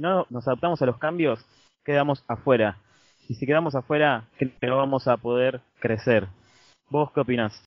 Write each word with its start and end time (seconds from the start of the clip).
Si 0.00 0.02
no 0.02 0.26
nos 0.30 0.48
adaptamos 0.48 0.80
a 0.80 0.86
los 0.86 0.96
cambios, 0.96 1.44
quedamos 1.84 2.24
afuera. 2.26 2.78
Y 3.28 3.34
si 3.34 3.44
quedamos 3.44 3.74
afuera, 3.74 4.24
no 4.62 4.76
vamos 4.78 5.06
a 5.06 5.18
poder 5.18 5.60
crecer. 5.78 6.26
¿Vos 6.88 7.10
qué 7.12 7.20
opinás? 7.20 7.62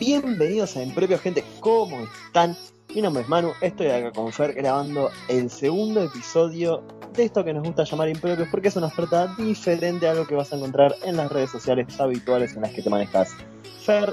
Bienvenidos 0.00 0.78
a 0.78 0.82
Impropio 0.82 1.18
Gente, 1.18 1.44
¿cómo 1.60 2.00
están? 2.26 2.56
Mi 2.94 3.00
nombre 3.00 3.22
es 3.22 3.28
Manu, 3.30 3.52
estoy 3.62 3.86
acá 3.86 4.12
con 4.12 4.30
Fer 4.32 4.52
grabando 4.52 5.10
el 5.26 5.48
segundo 5.48 6.02
episodio 6.02 6.82
de 7.14 7.24
esto 7.24 7.42
que 7.42 7.54
nos 7.54 7.64
gusta 7.64 7.84
llamar 7.84 8.10
Impropios 8.10 8.48
porque 8.50 8.68
es 8.68 8.76
una 8.76 8.88
oferta 8.88 9.34
diferente 9.38 10.06
a 10.06 10.12
lo 10.12 10.26
que 10.26 10.34
vas 10.34 10.52
a 10.52 10.56
encontrar 10.56 10.94
en 11.02 11.16
las 11.16 11.32
redes 11.32 11.50
sociales 11.50 11.98
habituales 11.98 12.54
en 12.54 12.60
las 12.60 12.72
que 12.72 12.82
te 12.82 12.90
manejas. 12.90 13.34
Fer, 13.80 14.12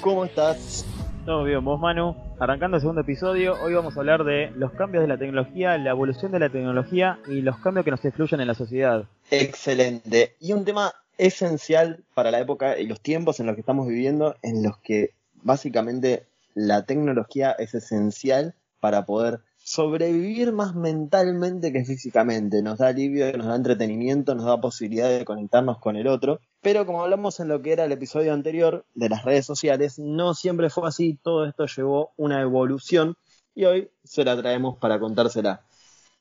¿cómo 0.00 0.24
estás? 0.24 0.84
Todo 1.24 1.44
bien, 1.44 1.64
vos 1.64 1.78
Manu. 1.78 2.16
Arrancando 2.40 2.78
el 2.78 2.80
segundo 2.80 3.02
episodio, 3.02 3.62
hoy 3.62 3.74
vamos 3.74 3.96
a 3.96 4.00
hablar 4.00 4.24
de 4.24 4.50
los 4.56 4.72
cambios 4.72 5.02
de 5.02 5.08
la 5.08 5.18
tecnología, 5.18 5.78
la 5.78 5.90
evolución 5.90 6.32
de 6.32 6.40
la 6.40 6.48
tecnología 6.48 7.20
y 7.28 7.42
los 7.42 7.58
cambios 7.58 7.84
que 7.84 7.92
nos 7.92 8.04
influyen 8.04 8.40
en 8.40 8.48
la 8.48 8.54
sociedad. 8.54 9.04
Excelente. 9.30 10.34
Y 10.40 10.52
un 10.52 10.64
tema 10.64 10.92
esencial 11.16 12.02
para 12.12 12.32
la 12.32 12.40
época 12.40 12.76
y 12.76 12.88
los 12.88 13.00
tiempos 13.00 13.38
en 13.38 13.46
los 13.46 13.54
que 13.54 13.60
estamos 13.60 13.86
viviendo, 13.86 14.34
en 14.42 14.64
los 14.64 14.78
que 14.78 15.10
básicamente 15.44 16.26
la 16.56 16.86
tecnología 16.86 17.52
es 17.52 17.74
esencial 17.74 18.54
para 18.80 19.04
poder 19.04 19.40
sobrevivir 19.58 20.52
más 20.52 20.74
mentalmente 20.74 21.70
que 21.70 21.84
físicamente. 21.84 22.62
Nos 22.62 22.78
da 22.78 22.88
alivio, 22.88 23.30
nos 23.36 23.46
da 23.46 23.56
entretenimiento, 23.56 24.34
nos 24.34 24.46
da 24.46 24.58
posibilidad 24.58 25.10
de 25.10 25.26
conectarnos 25.26 25.78
con 25.78 25.96
el 25.96 26.06
otro. 26.06 26.40
Pero 26.62 26.86
como 26.86 27.02
hablamos 27.02 27.40
en 27.40 27.48
lo 27.48 27.60
que 27.60 27.72
era 27.72 27.84
el 27.84 27.92
episodio 27.92 28.32
anterior 28.32 28.86
de 28.94 29.10
las 29.10 29.22
redes 29.22 29.44
sociales, 29.44 29.98
no 29.98 30.32
siempre 30.32 30.70
fue 30.70 30.88
así. 30.88 31.18
Todo 31.22 31.44
esto 31.44 31.66
llevó 31.66 32.12
una 32.16 32.40
evolución 32.40 33.16
y 33.54 33.66
hoy 33.66 33.90
se 34.02 34.24
la 34.24 34.34
traemos 34.34 34.78
para 34.78 34.98
contársela. 34.98 35.60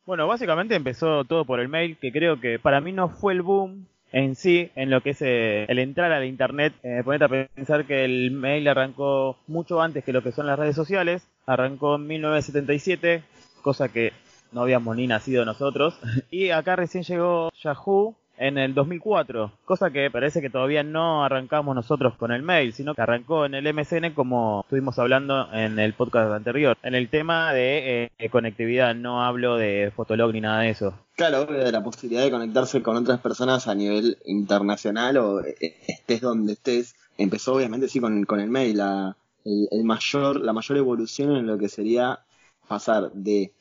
Bueno, 0.06 0.28
básicamente 0.28 0.76
empezó 0.76 1.24
todo 1.24 1.46
por 1.46 1.62
el 1.62 1.70
mail, 1.70 1.98
que 1.98 2.12
creo 2.12 2.42
que 2.42 2.60
para 2.60 2.82
mí 2.82 2.92
no 2.92 3.08
fue 3.08 3.32
el 3.32 3.42
boom 3.42 3.88
en 4.12 4.36
sí, 4.36 4.72
en 4.76 4.90
lo 4.90 5.02
que 5.02 5.12
es 5.12 5.22
eh, 5.22 5.66
el 5.68 5.80
entrar 5.80 6.12
a 6.12 6.20
la 6.20 6.26
internet, 6.26 6.74
eh, 6.84 7.02
ponete 7.04 7.26
a 7.26 7.48
pensar 7.54 7.86
que 7.86 8.06
el 8.06 8.32
mail 8.32 8.68
arrancó 8.68 9.38
mucho 9.48 9.82
antes 9.82 10.04
que 10.04 10.14
lo 10.14 10.24
que 10.24 10.32
son 10.32 10.48
las 10.48 10.58
redes 10.58 10.76
sociales, 10.76 11.28
arrancó 11.46 11.96
en 11.96 12.08
1977, 12.08 13.24
cosa 13.62 13.90
que 13.90 14.14
no 14.52 14.62
habíamos 14.62 14.96
ni 14.96 15.08
nacido 15.08 15.44
nosotros, 15.44 16.00
y 16.32 16.50
acá 16.52 16.76
recién 16.76 17.04
llegó 17.04 17.52
Yahoo 17.62 18.16
en 18.38 18.58
el 18.58 18.74
2004, 18.74 19.52
cosa 19.66 19.92
que 19.92 20.10
parece 20.12 20.42
que 20.42 20.50
todavía 20.50 20.84
no 20.84 21.24
arrancamos 21.24 21.76
nosotros 21.76 22.16
con 22.18 22.32
el 22.32 22.44
mail, 22.44 22.74
sino 22.74 22.94
que 22.94 23.02
arrancó 23.02 23.46
en 23.46 23.56
el 23.56 23.74
MSN 23.74 24.14
como 24.14 24.62
estuvimos 24.62 25.00
hablando 25.00 25.52
en 25.54 25.80
el 25.80 25.94
podcast 25.94 26.32
anterior, 26.32 26.78
en 26.84 26.96
el 26.96 27.10
tema 27.10 27.54
de 27.54 28.12
eh, 28.18 28.30
conectividad, 28.30 28.96
no 28.96 29.24
hablo 29.24 29.58
de 29.58 29.92
Fotolog 29.96 30.34
ni 30.34 30.42
nada 30.42 30.62
de 30.62 30.70
eso. 30.70 30.94
Claro, 31.16 31.46
de 31.46 31.72
la 31.72 31.84
posibilidad 31.84 32.24
de 32.24 32.32
conectarse 32.32 32.82
con 32.82 32.98
otras 32.98 33.20
personas 33.22 33.68
a 33.68 33.76
nivel 33.76 34.18
internacional 34.26 35.18
o 35.18 35.42
eh, 35.42 35.78
estés 35.88 36.22
donde 36.22 36.54
estés. 36.54 36.96
Empezó 37.18 37.54
obviamente 37.54 37.88
sí 37.88 38.00
con, 38.00 38.26
con 38.26 38.42
el 38.42 38.50
mail, 38.50 38.78
la, 38.78 39.16
el, 39.46 39.84
mayor, 39.84 40.42
la 40.42 40.54
mayor 40.54 40.78
evolución 40.78 41.36
en 41.36 41.48
lo 41.48 41.58
que 41.58 41.70
sería 41.70 42.20
pasar 42.68 43.12
de 43.14 43.54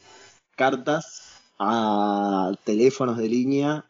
cartas 0.56 1.40
a 1.58 2.52
teléfonos 2.64 3.18
de 3.18 3.28
línea 3.28 3.84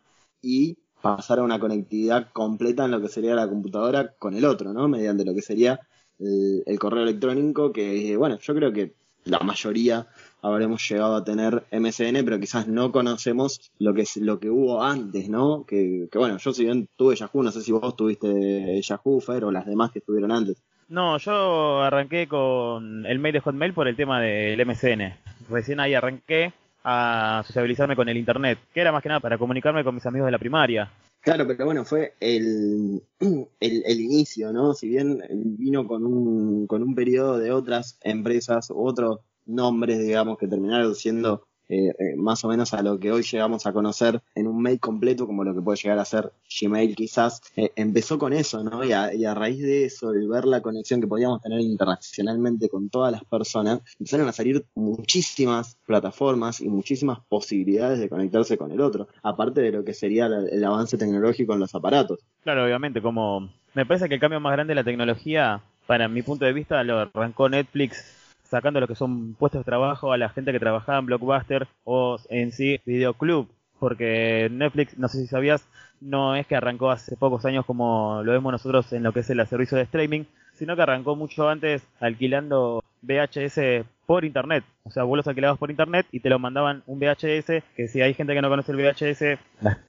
y 0.44 0.76
pasar 1.00 1.38
a 1.38 1.42
una 1.42 1.58
conectividad 1.58 2.28
completa 2.32 2.84
en 2.84 2.90
lo 2.90 3.00
que 3.00 3.08
sería 3.08 3.34
la 3.34 3.48
computadora 3.48 4.14
con 4.18 4.34
el 4.34 4.44
otro, 4.44 4.72
¿no? 4.72 4.88
Mediante 4.88 5.24
lo 5.24 5.34
que 5.34 5.42
sería 5.42 5.80
el, 6.18 6.78
correo 6.78 7.02
electrónico, 7.02 7.72
que 7.72 8.16
bueno, 8.16 8.38
yo 8.38 8.54
creo 8.54 8.72
que 8.72 8.94
la 9.24 9.40
mayoría 9.40 10.06
habremos 10.42 10.86
llegado 10.88 11.16
a 11.16 11.24
tener 11.24 11.64
MSN, 11.72 12.24
pero 12.24 12.38
quizás 12.38 12.68
no 12.68 12.92
conocemos 12.92 13.72
lo 13.78 13.94
que 13.94 14.02
es 14.02 14.16
lo 14.18 14.38
que 14.38 14.50
hubo 14.50 14.82
antes, 14.82 15.28
¿no? 15.28 15.64
Que, 15.66 16.08
bueno, 16.14 16.36
yo 16.38 16.52
si 16.52 16.64
bien 16.64 16.88
tuve 16.96 17.16
Yahoo, 17.16 17.42
no 17.42 17.50
sé 17.50 17.62
si 17.62 17.72
vos 17.72 17.96
tuviste 17.96 18.80
Yahoo, 18.82 19.20
Fer, 19.20 19.44
o 19.44 19.50
las 19.50 19.66
demás 19.66 19.90
que 19.90 20.00
estuvieron 20.00 20.30
antes. 20.30 20.62
No, 20.88 21.16
yo 21.16 21.82
arranqué 21.82 22.28
con 22.28 23.06
el 23.06 23.18
mail 23.18 23.32
de 23.32 23.40
Hotmail 23.40 23.72
por 23.72 23.88
el 23.88 23.96
tema 23.96 24.20
del 24.20 24.64
MSN. 24.64 25.14
Recién 25.48 25.80
ahí 25.80 25.94
arranqué 25.94 26.52
a 26.84 27.42
sociabilizarme 27.46 27.96
con 27.96 28.08
el 28.08 28.16
internet, 28.16 28.58
que 28.72 28.80
era 28.80 28.92
más 28.92 29.02
que 29.02 29.08
nada 29.08 29.20
para 29.20 29.38
comunicarme 29.38 29.82
con 29.82 29.94
mis 29.94 30.06
amigos 30.06 30.26
de 30.26 30.32
la 30.32 30.38
primaria. 30.38 30.90
Claro, 31.20 31.46
pero 31.46 31.64
bueno, 31.64 31.86
fue 31.86 32.14
el, 32.20 33.02
el, 33.60 34.00
inicio, 34.00 34.52
¿no? 34.52 34.74
Si 34.74 34.88
bien 34.88 35.22
vino 35.30 35.86
con 35.86 36.04
un, 36.04 36.66
con 36.66 36.82
un 36.82 36.94
periodo 36.94 37.38
de 37.38 37.50
otras 37.50 37.98
empresas 38.02 38.70
otros 38.70 39.20
nombres, 39.46 39.98
digamos, 39.98 40.36
que 40.36 40.46
terminaron 40.46 40.94
siendo 40.94 41.46
eh, 41.68 41.88
eh, 41.98 42.16
más 42.16 42.44
o 42.44 42.48
menos 42.48 42.74
a 42.74 42.82
lo 42.82 42.98
que 42.98 43.10
hoy 43.10 43.22
llegamos 43.22 43.66
a 43.66 43.72
conocer 43.72 44.20
en 44.34 44.46
un 44.46 44.60
mail 44.60 44.78
completo, 44.78 45.26
como 45.26 45.44
lo 45.44 45.54
que 45.54 45.62
puede 45.62 45.78
llegar 45.78 45.98
a 45.98 46.04
ser 46.04 46.32
Gmail 46.60 46.94
quizás, 46.94 47.40
eh, 47.56 47.70
empezó 47.76 48.18
con 48.18 48.32
eso, 48.32 48.62
¿no? 48.62 48.84
Y 48.84 48.92
a, 48.92 49.34
raíz 49.34 49.62
de 49.62 49.86
eso, 49.86 50.12
el 50.12 50.28
ver 50.28 50.44
la 50.44 50.60
conexión 50.60 51.00
que 51.00 51.06
podíamos 51.06 51.40
tener 51.40 51.60
internacionalmente 51.60 52.68
con 52.68 52.90
todas 52.90 53.12
las 53.12 53.24
personas, 53.24 53.80
empezaron 53.98 54.28
a 54.28 54.32
salir 54.32 54.66
muchísimas 54.74 55.76
plataformas 55.86 56.60
y 56.60 56.68
muchísimas 56.68 57.20
posibilidades 57.28 57.98
de 57.98 58.08
conectarse 58.08 58.58
con 58.58 58.70
el 58.70 58.80
otro, 58.80 59.08
aparte 59.22 59.62
de 59.62 59.72
lo 59.72 59.84
que 59.84 59.94
sería 59.94 60.26
el, 60.26 60.64
avance 60.64 60.98
tecnológico 60.98 61.54
en 61.54 61.60
los 61.60 61.74
aparatos. 61.74 62.20
Claro, 62.42 62.64
obviamente, 62.64 63.00
como 63.00 63.50
me 63.74 63.86
parece 63.86 64.08
que 64.08 64.14
el 64.14 64.20
cambio 64.20 64.40
más 64.40 64.52
grande 64.52 64.72
de 64.72 64.76
la 64.76 64.84
tecnología, 64.84 65.62
para 65.86 66.08
mi 66.08 66.22
punto 66.22 66.44
de 66.44 66.52
vista, 66.52 66.82
lo 66.84 66.98
arrancó 66.98 67.48
Netflix 67.48 68.23
sacando 68.44 68.80
lo 68.80 68.88
que 68.88 68.94
son 68.94 69.34
puestos 69.34 69.60
de 69.60 69.64
trabajo 69.64 70.12
a 70.12 70.18
la 70.18 70.28
gente 70.28 70.52
que 70.52 70.60
trabajaba 70.60 70.98
en 70.98 71.06
Blockbuster 71.06 71.66
o 71.84 72.18
en 72.28 72.52
sí 72.52 72.80
Videoclub. 72.84 73.48
Porque 73.78 74.48
Netflix, 74.50 74.96
no 74.96 75.08
sé 75.08 75.18
si 75.18 75.26
sabías, 75.26 75.66
no 76.00 76.36
es 76.36 76.46
que 76.46 76.56
arrancó 76.56 76.90
hace 76.90 77.16
pocos 77.16 77.44
años 77.44 77.66
como 77.66 78.22
lo 78.22 78.32
vemos 78.32 78.52
nosotros 78.52 78.92
en 78.92 79.02
lo 79.02 79.12
que 79.12 79.20
es 79.20 79.30
el 79.30 79.44
servicio 79.46 79.76
de 79.76 79.84
streaming, 79.84 80.24
sino 80.54 80.76
que 80.76 80.82
arrancó 80.82 81.16
mucho 81.16 81.48
antes 81.48 81.82
alquilando 82.00 82.82
VHS 83.02 83.84
por 84.06 84.24
internet. 84.24 84.64
O 84.84 84.90
sea, 84.90 85.02
vos 85.04 85.16
los 85.16 85.26
alquilabas 85.26 85.58
por 85.58 85.70
internet 85.70 86.06
y 86.12 86.20
te 86.20 86.28
lo 86.28 86.38
mandaban 86.38 86.82
un 86.86 86.98
VHS, 86.98 87.62
que 87.76 87.88
si 87.88 88.00
hay 88.00 88.14
gente 88.14 88.34
que 88.34 88.42
no 88.42 88.48
conoce 88.48 88.72
el 88.72 88.78
VHS, 88.78 89.38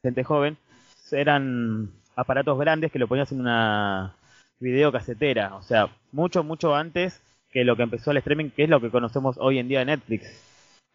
gente 0.01 0.23
joven, 0.23 0.57
eran 1.11 1.91
aparatos 2.15 2.57
grandes 2.57 2.91
que 2.91 2.99
lo 2.99 3.07
ponías 3.07 3.31
en 3.31 3.41
una 3.41 4.15
videocasetera. 4.59 5.55
O 5.55 5.61
sea, 5.61 5.89
mucho, 6.11 6.43
mucho 6.43 6.75
antes 6.75 7.21
que 7.55 7.63
lo 7.63 7.77
que 7.77 7.83
empezó 7.83 8.11
el 8.11 8.17
streaming, 8.17 8.49
que 8.49 8.65
es 8.65 8.69
lo 8.69 8.81
que 8.81 8.91
conocemos 8.91 9.37
hoy 9.39 9.59
en 9.59 9.69
día 9.69 9.79
de 9.79 9.85
Netflix. 9.85 10.27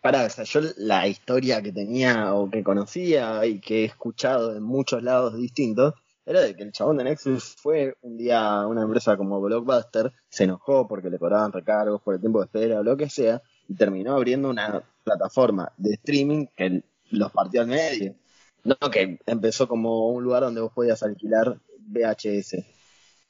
Para, 0.03 0.26
o 0.26 0.28
sea, 0.28 0.44
yo 0.44 0.60
la 0.76 1.09
historia 1.09 1.62
que 1.62 1.72
tenía 1.72 2.34
o 2.34 2.50
que 2.50 2.62
conocía 2.62 3.47
y 3.47 3.60
que 3.60 3.81
he 3.81 3.84
escuchado 3.87 4.54
en 4.54 4.62
muchos 4.62 5.03
lados 5.03 5.34
distintos 5.38 5.94
era 6.26 6.43
de 6.43 6.54
que 6.54 6.62
el 6.62 6.72
chabón 6.72 6.99
de 6.99 7.04
Nexus 7.04 7.56
fue 7.56 7.94
un 8.03 8.19
día 8.19 8.60
a 8.60 8.66
una 8.66 8.82
empresa 8.82 9.16
como 9.16 9.41
Blockbuster, 9.41 10.12
se 10.28 10.44
enojó 10.44 10.87
porque 10.87 11.09
le 11.09 11.19
cobraban 11.19 11.50
recargos 11.50 12.03
por 12.03 12.16
el 12.16 12.20
tiempo 12.20 12.41
de 12.41 12.44
espera 12.44 12.81
o 12.81 12.82
lo 12.82 12.94
que 12.94 13.09
sea, 13.09 13.41
y 13.66 13.75
terminó 13.75 14.15
abriendo 14.15 14.50
una 14.50 14.82
plataforma 15.03 15.72
de 15.78 15.94
streaming 15.94 16.44
que 16.54 16.82
los 17.10 17.32
partió 17.32 17.62
al 17.62 17.69
medio. 17.69 18.16
No 18.65 18.76
que 18.93 19.19
empezó 19.25 19.66
como 19.66 20.10
un 20.10 20.22
lugar 20.22 20.43
donde 20.43 20.60
vos 20.60 20.72
podías 20.75 21.03
alquilar 21.03 21.56
VHS. 21.78 22.56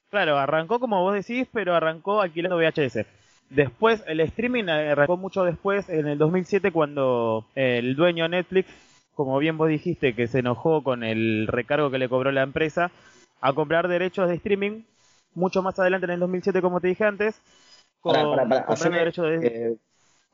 Claro, 0.08 0.36
arrancó 0.36 0.80
como 0.80 1.00
vos 1.04 1.14
decís, 1.14 1.46
pero 1.52 1.76
arrancó 1.76 2.20
alquilando 2.20 2.56
VHS. 2.56 3.19
Después, 3.50 4.02
el 4.06 4.20
streaming 4.20 4.68
arrancó 4.68 5.16
mucho 5.16 5.42
después, 5.42 5.88
en 5.88 6.06
el 6.06 6.18
2007, 6.18 6.70
cuando 6.70 7.46
el 7.56 7.96
dueño 7.96 8.28
Netflix, 8.28 8.68
como 9.14 9.38
bien 9.38 9.58
vos 9.58 9.68
dijiste, 9.68 10.14
que 10.14 10.28
se 10.28 10.38
enojó 10.38 10.84
con 10.84 11.02
el 11.02 11.48
recargo 11.48 11.90
que 11.90 11.98
le 11.98 12.08
cobró 12.08 12.30
la 12.30 12.42
empresa, 12.42 12.92
a 13.40 13.52
comprar 13.52 13.88
derechos 13.88 14.28
de 14.28 14.36
streaming, 14.36 14.82
mucho 15.34 15.62
más 15.62 15.76
adelante 15.80 16.04
en 16.04 16.12
el 16.12 16.20
2007, 16.20 16.62
como 16.62 16.80
te 16.80 16.88
dije 16.88 17.04
antes, 17.04 17.40
con, 18.00 18.14
derechos 18.92 19.26
de... 19.26 19.46
Eh, 19.46 19.76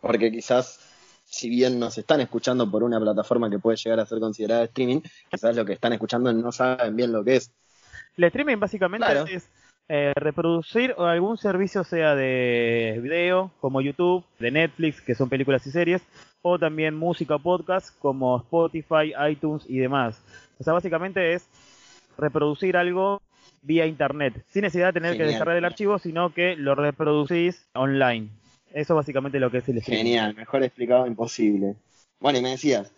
porque 0.02 0.30
quizás, 0.30 0.78
si 1.24 1.48
bien 1.48 1.78
nos 1.78 1.96
están 1.96 2.20
escuchando 2.20 2.70
por 2.70 2.82
una 2.82 3.00
plataforma 3.00 3.48
que 3.48 3.58
puede 3.58 3.78
llegar 3.78 3.98
a 4.00 4.06
ser 4.06 4.20
considerada 4.20 4.64
streaming, 4.64 5.00
quizás 5.30 5.56
lo 5.56 5.64
que 5.64 5.72
están 5.72 5.94
escuchando 5.94 6.30
no 6.34 6.52
saben 6.52 6.94
bien 6.94 7.12
lo 7.12 7.24
que 7.24 7.36
es. 7.36 7.50
El 8.18 8.24
streaming 8.24 8.58
básicamente 8.58 9.06
es 9.34 9.48
eh, 9.88 10.12
reproducir 10.16 10.94
algún 10.98 11.38
servicio, 11.38 11.84
sea 11.84 12.14
de 12.16 12.98
video, 13.02 13.52
como 13.60 13.80
YouTube, 13.80 14.24
de 14.38 14.50
Netflix, 14.50 15.00
que 15.00 15.14
son 15.14 15.28
películas 15.28 15.66
y 15.66 15.70
series, 15.70 16.02
o 16.42 16.58
también 16.58 16.96
música 16.96 17.36
o 17.36 17.38
podcast, 17.38 17.96
como 18.00 18.36
Spotify, 18.38 19.12
iTunes 19.30 19.64
y 19.68 19.78
demás. 19.78 20.20
O 20.58 20.64
sea, 20.64 20.72
básicamente 20.72 21.34
es 21.34 21.48
reproducir 22.18 22.76
algo 22.76 23.22
vía 23.62 23.86
internet, 23.86 24.44
sin 24.48 24.62
necesidad 24.62 24.88
de 24.88 25.00
tener 25.00 25.16
que 25.16 25.24
descargar 25.24 25.56
el 25.56 25.64
archivo, 25.64 25.98
sino 25.98 26.32
que 26.32 26.56
lo 26.56 26.74
reproducís 26.74 27.68
online. 27.74 28.28
Eso 28.72 28.94
es 28.94 28.96
básicamente 28.96 29.38
lo 29.38 29.50
que 29.50 29.58
es 29.58 29.68
el 29.68 29.78
streaming. 29.78 30.04
Genial, 30.04 30.34
mejor 30.34 30.62
explicado 30.62 31.06
imposible. 31.06 31.76
Bueno, 32.20 32.38
y 32.38 32.42
me 32.42 32.50
decías. 32.50 32.92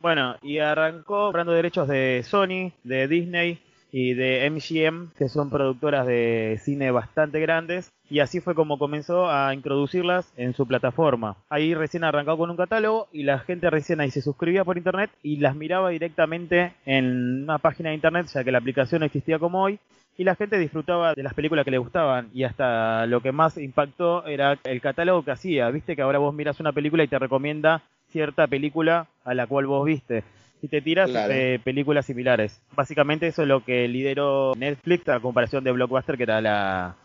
Bueno, 0.00 0.36
y 0.42 0.58
arrancó 0.58 1.26
comprando 1.26 1.52
derechos 1.52 1.88
de 1.88 2.22
Sony, 2.24 2.72
de 2.82 3.08
Disney 3.08 3.60
y 3.96 4.14
de 4.14 4.50
MGM, 4.50 5.12
que 5.16 5.28
son 5.28 5.50
productoras 5.50 6.04
de 6.04 6.58
cine 6.60 6.90
bastante 6.90 7.38
grandes, 7.38 7.92
y 8.10 8.18
así 8.18 8.40
fue 8.40 8.56
como 8.56 8.76
comenzó 8.76 9.30
a 9.30 9.54
introducirlas 9.54 10.32
en 10.36 10.52
su 10.52 10.66
plataforma. 10.66 11.36
Ahí 11.48 11.76
recién 11.76 12.02
arrancó 12.02 12.36
con 12.36 12.50
un 12.50 12.56
catálogo 12.56 13.06
y 13.12 13.22
la 13.22 13.38
gente 13.38 13.70
recién 13.70 14.00
ahí 14.00 14.10
se 14.10 14.20
suscribía 14.20 14.64
por 14.64 14.78
internet 14.78 15.12
y 15.22 15.36
las 15.36 15.54
miraba 15.54 15.90
directamente 15.90 16.72
en 16.84 17.44
una 17.44 17.58
página 17.58 17.90
de 17.90 17.94
internet, 17.94 18.26
ya 18.34 18.42
que 18.42 18.50
la 18.50 18.58
aplicación 18.58 18.98
no 18.98 19.06
existía 19.06 19.38
como 19.38 19.62
hoy, 19.62 19.78
y 20.18 20.24
la 20.24 20.34
gente 20.34 20.58
disfrutaba 20.58 21.14
de 21.14 21.22
las 21.22 21.34
películas 21.34 21.64
que 21.64 21.70
le 21.70 21.78
gustaban 21.78 22.30
y 22.34 22.42
hasta 22.42 23.06
lo 23.06 23.20
que 23.20 23.30
más 23.30 23.58
impactó 23.58 24.26
era 24.26 24.58
el 24.64 24.80
catálogo 24.80 25.24
que 25.24 25.30
hacía. 25.30 25.70
Viste 25.70 25.94
que 25.94 26.02
ahora 26.02 26.18
vos 26.18 26.34
miras 26.34 26.58
una 26.58 26.72
película 26.72 27.04
y 27.04 27.08
te 27.08 27.20
recomienda 27.20 27.82
cierta 28.10 28.48
película 28.48 29.06
a 29.22 29.34
la 29.34 29.46
cual 29.46 29.66
vos 29.66 29.84
viste 29.84 30.24
y 30.62 30.68
te 30.68 30.80
tiras 30.80 31.12
de 31.12 31.60
películas 31.62 32.06
similares. 32.06 32.60
Básicamente 32.74 33.26
eso 33.26 33.42
es 33.42 33.48
lo 33.48 33.64
que 33.64 33.86
lideró 33.88 34.52
Netflix 34.56 35.08
a 35.08 35.20
comparación 35.20 35.64
de 35.64 35.72
Blockbuster 35.72 36.16
que 36.16 36.22
era 36.22 36.40
la, 36.40 36.96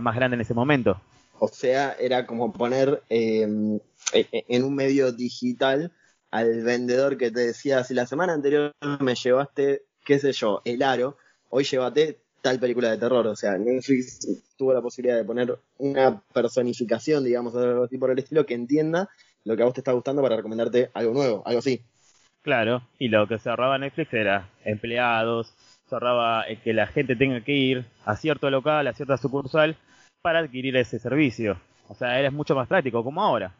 más 0.00 0.14
grande 0.14 0.34
en 0.34 0.42
ese 0.42 0.54
momento. 0.54 1.00
O 1.38 1.48
sea, 1.48 1.96
era 1.98 2.26
como 2.26 2.52
poner 2.52 3.02
em, 3.08 3.76
e, 4.12 4.26
e, 4.32 4.44
en 4.48 4.64
un 4.64 4.74
medio 4.74 5.12
digital 5.12 5.92
al 6.30 6.62
vendedor 6.62 7.16
que 7.16 7.30
te 7.30 7.40
decía, 7.40 7.84
si 7.84 7.94
la 7.94 8.06
semana 8.06 8.34
anterior 8.34 8.72
me 9.00 9.14
llevaste, 9.14 9.82
qué 10.04 10.18
sé 10.18 10.32
yo, 10.32 10.60
el 10.64 10.82
aro, 10.82 11.16
hoy 11.48 11.64
llévate 11.64 12.18
tal 12.42 12.58
película 12.58 12.90
de 12.90 12.98
terror. 12.98 13.26
O 13.26 13.36
sea, 13.36 13.56
Netflix 13.58 14.26
tuvo 14.56 14.72
la 14.72 14.82
posibilidad 14.82 15.16
de 15.16 15.24
poner 15.24 15.58
una 15.78 16.20
personificación, 16.32 17.24
digamos, 17.24 17.54
algo 17.54 17.84
así 17.84 17.98
por 17.98 18.10
el 18.10 18.18
estilo, 18.18 18.46
que 18.46 18.54
entienda 18.54 19.08
lo 19.44 19.56
que 19.56 19.62
a 19.62 19.64
vos 19.64 19.74
te 19.74 19.80
está 19.80 19.92
gustando 19.92 20.22
para 20.22 20.36
recomendarte 20.36 20.90
algo 20.94 21.12
nuevo, 21.12 21.42
algo 21.46 21.60
así. 21.60 21.82
Claro, 22.48 22.80
y 22.98 23.08
lo 23.08 23.28
que 23.28 23.38
cerraba 23.38 23.76
Netflix 23.76 24.14
era 24.14 24.48
empleados, 24.64 25.52
cerraba 25.86 26.44
el 26.44 26.58
que 26.62 26.72
la 26.72 26.86
gente 26.86 27.14
tenga 27.14 27.44
que 27.44 27.52
ir 27.52 27.84
a 28.06 28.16
cierto 28.16 28.48
local, 28.48 28.86
a 28.86 28.94
cierta 28.94 29.18
sucursal, 29.18 29.76
para 30.22 30.38
adquirir 30.38 30.74
ese 30.78 30.98
servicio. 30.98 31.60
O 31.90 31.94
sea, 31.94 32.18
era 32.18 32.30
mucho 32.30 32.54
más 32.54 32.66
práctico, 32.66 33.04
como 33.04 33.22
ahora. 33.22 33.54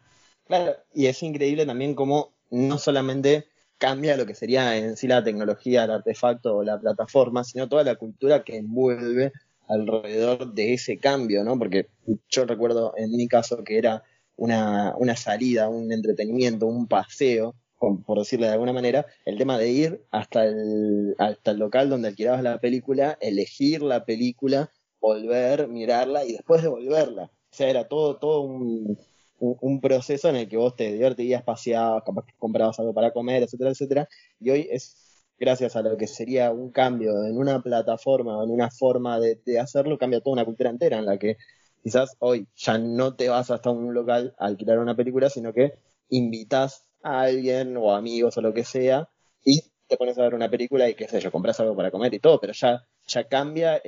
Claro, 0.47 0.75
y 0.95 1.05
es 1.05 1.21
increíble 1.21 1.67
también 1.67 1.93
cómo 1.93 2.33
no 2.49 2.79
solamente 2.79 3.45
cambia 3.77 4.17
lo 4.17 4.25
que 4.25 4.33
sería 4.33 4.75
en 4.75 4.97
sí 4.97 5.05
la 5.05 5.23
tecnología, 5.23 5.83
el 5.83 5.91
artefacto 5.91 6.55
o 6.55 6.63
la 6.63 6.79
plataforma, 6.79 7.43
sino 7.43 7.69
toda 7.69 7.83
la 7.83 7.93
cultura 7.93 8.43
que 8.43 8.57
envuelve 8.57 9.33
alrededor 9.67 10.51
de 10.51 10.73
ese 10.73 10.97
cambio, 10.97 11.43
¿no? 11.43 11.59
Porque 11.59 11.89
yo 12.27 12.43
recuerdo 12.43 12.95
en 12.97 13.11
mi 13.11 13.27
caso 13.27 13.63
que 13.63 13.77
era 13.77 14.01
una, 14.35 14.95
una 14.97 15.15
salida, 15.15 15.69
un 15.69 15.91
entretenimiento, 15.91 16.65
un 16.65 16.87
paseo, 16.87 17.53
por 17.79 18.19
decirlo 18.19 18.45
de 18.45 18.53
alguna 18.53 18.73
manera, 18.73 19.05
el 19.25 19.37
tema 19.37 19.57
de 19.57 19.69
ir 19.69 20.05
hasta 20.11 20.45
el, 20.45 21.15
hasta 21.17 21.51
el 21.51 21.57
local 21.59 21.89
donde 21.89 22.09
alquilabas 22.09 22.43
la 22.43 22.59
película, 22.59 23.17
elegir 23.21 23.81
la 23.81 24.05
película, 24.05 24.71
volver, 24.99 25.67
mirarla 25.67 26.25
y 26.25 26.33
después 26.33 26.61
devolverla. 26.61 27.23
O 27.25 27.55
sea, 27.55 27.69
era 27.69 27.87
todo, 27.87 28.17
todo 28.17 28.41
un, 28.41 28.97
un, 29.39 29.81
proceso 29.81 30.29
en 30.29 30.35
el 30.35 30.49
que 30.49 30.57
vos 30.57 30.75
te 30.75 30.91
divertías, 30.91 31.43
paseabas, 31.43 32.03
capaz 32.05 32.25
que 32.25 32.33
comprabas 32.37 32.79
algo 32.79 32.93
para 32.93 33.11
comer, 33.11 33.43
etcétera, 33.43 33.71
etcétera. 33.71 34.09
Y 34.39 34.49
hoy 34.51 34.67
es 34.69 35.09
gracias 35.39 35.75
a 35.75 35.81
lo 35.81 35.97
que 35.97 36.07
sería 36.07 36.51
un 36.51 36.71
cambio 36.71 37.23
en 37.25 37.37
una 37.37 37.61
plataforma 37.61 38.37
o 38.37 38.43
en 38.43 38.51
una 38.51 38.69
forma 38.69 39.19
de, 39.19 39.59
hacerlo, 39.59 39.97
cambia 39.97 40.21
toda 40.21 40.33
una 40.33 40.45
cultura 40.45 40.69
entera 40.69 40.97
en 40.99 41.05
la 41.05 41.17
que 41.17 41.37
quizás 41.81 42.15
hoy 42.19 42.47
ya 42.55 42.77
no 42.77 43.15
te 43.15 43.29
vas 43.29 43.49
hasta 43.51 43.69
un 43.69 43.93
local 43.93 44.35
a 44.37 44.47
alquilar 44.47 44.79
una 44.79 44.95
película, 44.95 45.29
sino 45.29 45.53
que 45.53 45.73
invitas 46.09 46.85
a 47.03 47.21
alguien 47.21 47.77
o 47.77 47.95
amigos 47.95 48.37
o 48.37 48.41
lo 48.41 48.53
que 48.53 48.63
sea 48.63 49.07
y 49.43 49.61
te 49.87 49.97
pones 49.97 50.17
a 50.17 50.23
ver 50.23 50.35
una 50.35 50.49
película 50.49 50.87
y 50.87 50.95
qué 50.95 51.07
sé 51.07 51.19
yo, 51.19 51.31
compras 51.31 51.59
algo 51.59 51.75
para 51.75 51.91
comer 51.91 52.13
y 52.13 52.19
todo, 52.19 52.39
pero 52.39 52.53
ya, 52.53 52.85
ya 53.07 53.23
cambia 53.25 53.81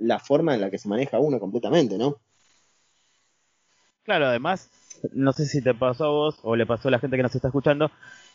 la 0.00 0.18
forma 0.18 0.54
en 0.54 0.60
la 0.60 0.70
que 0.70 0.78
se 0.78 0.88
maneja 0.88 1.18
uno 1.18 1.40
completamente, 1.40 1.96
¿no? 1.96 2.20
Claro, 4.02 4.26
además, 4.26 4.70
no 5.12 5.32
sé 5.32 5.46
si 5.46 5.62
te 5.62 5.74
pasó 5.74 6.04
a 6.04 6.10
vos 6.10 6.38
o 6.42 6.54
le 6.54 6.66
pasó 6.66 6.88
a 6.88 6.90
la 6.90 6.98
gente 6.98 7.16
que 7.16 7.22
nos 7.22 7.34
está 7.34 7.48
escuchando, 7.48 7.90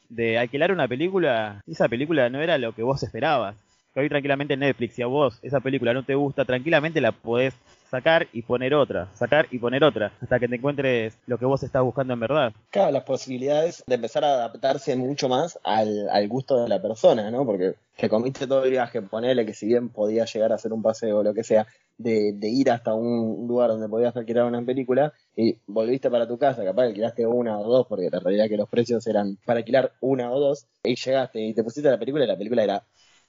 de 0.09 0.37
alquilar 0.37 0.71
una 0.71 0.87
película, 0.87 1.63
esa 1.67 1.87
película 1.87 2.29
no 2.29 2.41
era 2.41 2.57
lo 2.57 2.73
que 2.73 2.83
vos 2.83 3.01
esperabas. 3.03 3.55
Que 3.93 4.01
hoy 4.01 4.09
tranquilamente 4.09 4.55
en 4.55 4.61
Netflix, 4.61 4.95
si 4.95 5.01
a 5.01 5.07
vos 5.07 5.39
esa 5.41 5.59
película 5.59 5.93
no 5.93 6.03
te 6.03 6.15
gusta, 6.15 6.45
tranquilamente 6.45 6.99
la 6.99 7.11
podés 7.11 7.53
sacar 7.91 8.29
y 8.31 8.41
poner 8.41 8.73
otra, 8.73 9.09
sacar 9.13 9.47
y 9.51 9.59
poner 9.59 9.83
otra, 9.83 10.13
hasta 10.21 10.39
que 10.39 10.47
te 10.47 10.55
encuentres 10.55 11.17
lo 11.27 11.37
que 11.37 11.45
vos 11.45 11.61
estás 11.61 11.83
buscando 11.83 12.13
en 12.13 12.21
verdad. 12.21 12.53
Claro, 12.69 12.91
las 12.91 13.03
posibilidades 13.03 13.83
de 13.85 13.95
empezar 13.95 14.23
a 14.23 14.33
adaptarse 14.33 14.95
mucho 14.95 15.27
más 15.27 15.59
al, 15.63 16.27
gusto 16.29 16.63
de 16.63 16.69
la 16.69 16.81
persona, 16.81 17.29
¿no? 17.29 17.45
Porque 17.45 17.73
que 17.97 18.07
comiste 18.07 18.47
todo 18.47 18.63
el 18.63 18.71
viaje, 18.71 19.01
ponele 19.01 19.45
que 19.45 19.53
si 19.53 19.67
bien 19.67 19.89
podía 19.89 20.23
llegar 20.23 20.53
a 20.53 20.55
hacer 20.55 20.71
un 20.71 20.81
paseo 20.81 21.19
o 21.19 21.23
lo 21.23 21.33
que 21.33 21.43
sea, 21.43 21.67
de, 21.97 22.33
ir 22.41 22.71
hasta 22.71 22.93
un 22.93 23.45
lugar 23.47 23.69
donde 23.69 23.89
podías 23.89 24.15
alquilar 24.15 24.45
una 24.45 24.61
película 24.63 25.13
y 25.35 25.57
volviste 25.67 26.09
para 26.09 26.27
tu 26.27 26.37
casa, 26.37 26.63
capaz 26.63 26.83
alquilaste 26.83 27.27
una 27.27 27.59
o 27.59 27.69
dos, 27.69 27.87
porque 27.87 28.09
la 28.09 28.19
realidad 28.19 28.47
que 28.47 28.57
los 28.57 28.69
precios 28.69 29.05
eran 29.05 29.37
para 29.45 29.59
alquilar 29.59 29.91
una 29.99 30.31
o 30.31 30.39
dos, 30.39 30.65
y 30.83 30.95
llegaste 30.95 31.41
y 31.41 31.53
te 31.53 31.63
pusiste 31.63 31.91
la 31.91 31.99
película 31.99 32.23
y 32.23 32.27
la 32.27 32.37
película 32.37 32.63
era 32.63 32.83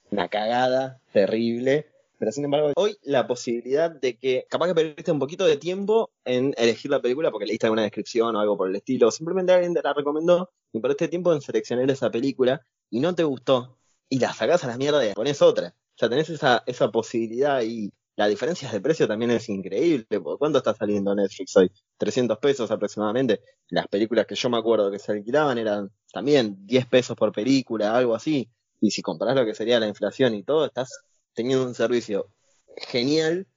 una 0.09 0.29
cagada 0.29 0.99
terrible 1.11 1.87
pero 2.17 2.31
sin 2.31 2.45
embargo, 2.45 2.71
hoy 2.75 2.95
la 3.03 3.27
posibilidad 3.27 3.91
de 3.91 4.17
que 4.17 4.45
capaz 4.49 4.67
que 4.67 4.75
perdiste 4.75 5.11
un 5.11 5.19
poquito 5.19 5.45
de 5.45 5.57
tiempo 5.57 6.11
en 6.25 6.53
elegir 6.57 6.91
la 6.91 7.01
película 7.01 7.31
porque 7.31 7.45
leíste 7.45 7.67
alguna 7.67 7.83
descripción 7.83 8.35
o 8.35 8.39
algo 8.39 8.57
por 8.57 8.69
el 8.69 8.75
estilo, 8.75 9.11
simplemente 9.11 9.51
alguien 9.51 9.73
te 9.73 9.81
la 9.81 9.93
recomendó 9.93 10.51
y 10.71 10.79
perdiste 10.79 11.07
tiempo 11.07 11.33
en 11.33 11.41
seleccionar 11.41 11.89
esa 11.91 12.09
película 12.09 12.65
y 12.89 12.99
no 12.99 13.13
te 13.15 13.23
gustó 13.23 13.77
y 14.09 14.19
la 14.19 14.33
sacás 14.33 14.63
a 14.63 14.67
la 14.67 14.77
mierda 14.77 15.05
y 15.05 15.13
pones 15.13 15.41
otra. 15.41 15.75
O 15.95 15.97
sea, 15.97 16.09
tenés 16.09 16.29
esa, 16.29 16.63
esa 16.65 16.91
posibilidad 16.91 17.61
y 17.61 17.91
la 18.15 18.27
diferencia 18.27 18.71
de 18.71 18.79
precio 18.79 19.07
también 19.07 19.31
es 19.31 19.49
increíble. 19.49 20.05
¿Cuánto 20.37 20.59
está 20.59 20.75
saliendo 20.75 21.15
Netflix 21.15 21.57
hoy? 21.57 21.71
300 21.97 22.37
pesos 22.37 22.69
aproximadamente. 22.69 23.41
Las 23.69 23.87
películas 23.87 24.27
que 24.27 24.35
yo 24.35 24.49
me 24.49 24.57
acuerdo 24.57 24.91
que 24.91 24.99
se 24.99 25.11
alquilaban 25.11 25.57
eran 25.57 25.91
también 26.11 26.65
10 26.67 26.85
pesos 26.87 27.15
por 27.15 27.31
película, 27.31 27.95
algo 27.95 28.13
así. 28.13 28.49
Y 28.79 28.91
si 28.91 29.01
comparás 29.01 29.35
lo 29.35 29.45
que 29.45 29.55
sería 29.55 29.79
la 29.79 29.87
inflación 29.87 30.35
y 30.35 30.43
todo, 30.43 30.65
estás 30.65 31.03
teniendo 31.33 31.65
un 31.65 31.75
servicio 31.75 32.29
genial 32.77 33.47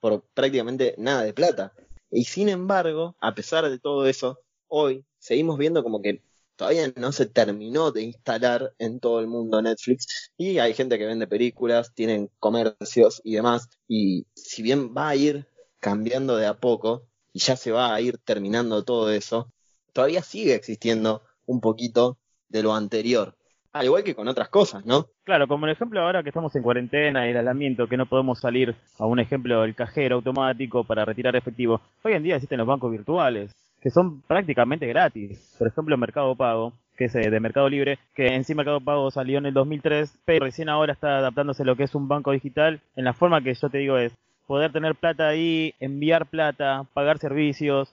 por 0.00 0.22
prácticamente 0.34 0.94
nada 0.98 1.22
de 1.22 1.32
plata. 1.32 1.72
Y 2.10 2.24
sin 2.24 2.48
embargo, 2.48 3.16
a 3.20 3.34
pesar 3.34 3.68
de 3.68 3.78
todo 3.78 4.06
eso, 4.06 4.40
hoy 4.68 5.04
seguimos 5.18 5.58
viendo 5.58 5.82
como 5.82 6.02
que 6.02 6.22
todavía 6.56 6.92
no 6.96 7.12
se 7.12 7.26
terminó 7.26 7.92
de 7.92 8.02
instalar 8.02 8.74
en 8.78 8.98
todo 8.98 9.20
el 9.20 9.26
mundo 9.26 9.60
Netflix 9.60 10.32
y 10.36 10.58
hay 10.58 10.74
gente 10.74 10.98
que 10.98 11.06
vende 11.06 11.26
películas, 11.26 11.92
tienen 11.94 12.30
comercios 12.38 13.20
y 13.24 13.34
demás 13.34 13.68
y 13.86 14.26
si 14.34 14.62
bien 14.62 14.94
va 14.96 15.10
a 15.10 15.16
ir 15.16 15.46
cambiando 15.80 16.36
de 16.36 16.46
a 16.46 16.58
poco 16.58 17.06
y 17.32 17.40
ya 17.40 17.56
se 17.56 17.72
va 17.72 17.94
a 17.94 18.00
ir 18.00 18.18
terminando 18.18 18.84
todo 18.84 19.10
eso, 19.12 19.52
todavía 19.92 20.22
sigue 20.22 20.54
existiendo 20.54 21.22
un 21.44 21.60
poquito 21.60 22.18
de 22.48 22.62
lo 22.62 22.74
anterior. 22.74 23.35
Al 23.78 23.84
igual 23.84 24.04
que 24.04 24.14
con 24.14 24.26
otras 24.26 24.48
cosas, 24.48 24.86
¿no? 24.86 25.06
Claro, 25.24 25.46
como 25.46 25.66
el 25.66 25.72
ejemplo 25.72 26.00
ahora 26.00 26.22
que 26.22 26.30
estamos 26.30 26.54
en 26.56 26.62
cuarentena 26.62 27.26
y 27.26 27.30
el 27.30 27.36
aislamiento, 27.36 27.86
que 27.86 27.98
no 27.98 28.06
podemos 28.06 28.40
salir 28.40 28.74
a 28.98 29.04
un 29.04 29.20
ejemplo 29.20 29.60
del 29.60 29.74
cajero 29.74 30.16
automático 30.16 30.84
para 30.84 31.04
retirar 31.04 31.36
efectivo. 31.36 31.80
Hoy 32.02 32.14
en 32.14 32.22
día 32.22 32.36
existen 32.36 32.58
los 32.58 32.66
bancos 32.66 32.90
virtuales, 32.90 33.54
que 33.82 33.90
son 33.90 34.22
prácticamente 34.22 34.86
gratis. 34.86 35.54
Por 35.58 35.68
ejemplo, 35.68 35.98
Mercado 35.98 36.34
Pago, 36.34 36.72
que 36.96 37.04
es 37.04 37.14
eh, 37.16 37.30
de 37.30 37.38
Mercado 37.38 37.68
Libre, 37.68 37.98
que 38.14 38.28
en 38.28 38.44
sí 38.44 38.54
Mercado 38.54 38.80
Pago 38.80 39.10
salió 39.10 39.36
en 39.36 39.46
el 39.46 39.52
2003, 39.52 40.16
pero 40.24 40.46
recién 40.46 40.70
ahora 40.70 40.94
está 40.94 41.18
adaptándose 41.18 41.62
a 41.62 41.66
lo 41.66 41.76
que 41.76 41.84
es 41.84 41.94
un 41.94 42.08
banco 42.08 42.32
digital, 42.32 42.80
en 42.96 43.04
la 43.04 43.12
forma 43.12 43.42
que 43.42 43.54
yo 43.54 43.68
te 43.68 43.78
digo 43.78 43.98
es 43.98 44.12
poder 44.46 44.72
tener 44.72 44.94
plata 44.94 45.28
ahí, 45.28 45.74
enviar 45.80 46.26
plata, 46.26 46.84
pagar 46.94 47.18
servicios, 47.18 47.92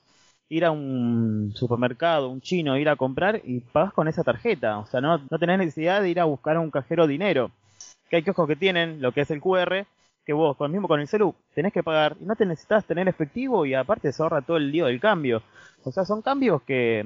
ir 0.49 0.65
a 0.65 0.71
un 0.71 1.51
supermercado, 1.55 2.29
un 2.29 2.41
chino, 2.41 2.77
ir 2.77 2.89
a 2.89 2.95
comprar 2.95 3.41
y 3.43 3.59
pagas 3.59 3.93
con 3.93 4.07
esa 4.07 4.23
tarjeta. 4.23 4.79
O 4.79 4.85
sea, 4.85 5.01
no, 5.01 5.19
no 5.29 5.39
tenés 5.39 5.57
necesidad 5.57 6.01
de 6.01 6.09
ir 6.09 6.19
a 6.19 6.25
buscar 6.25 6.57
a 6.57 6.59
un 6.59 6.71
cajero 6.71 7.07
dinero. 7.07 7.51
Que 8.09 8.17
hay 8.17 8.23
kioscos 8.23 8.47
que 8.47 8.55
tienen 8.55 9.01
lo 9.01 9.11
que 9.11 9.21
es 9.21 9.31
el 9.31 9.41
QR, 9.41 9.85
que 10.25 10.33
vos 10.33 10.55
con 10.55 10.71
mismo 10.71 10.87
con 10.87 10.99
el 10.99 11.07
celu 11.07 11.35
tenés 11.53 11.73
que 11.73 11.83
pagar 11.83 12.15
y 12.19 12.25
no 12.25 12.35
te 12.35 12.45
necesitas 12.45 12.85
tener 12.85 13.07
efectivo 13.07 13.65
y 13.65 13.73
aparte 13.73 14.11
se 14.11 14.23
ahorra 14.23 14.41
todo 14.41 14.57
el 14.57 14.71
lío 14.71 14.85
del 14.85 14.99
cambio. 14.99 15.41
O 15.83 15.91
sea, 15.91 16.05
son 16.05 16.21
cambios 16.21 16.61
que 16.63 17.05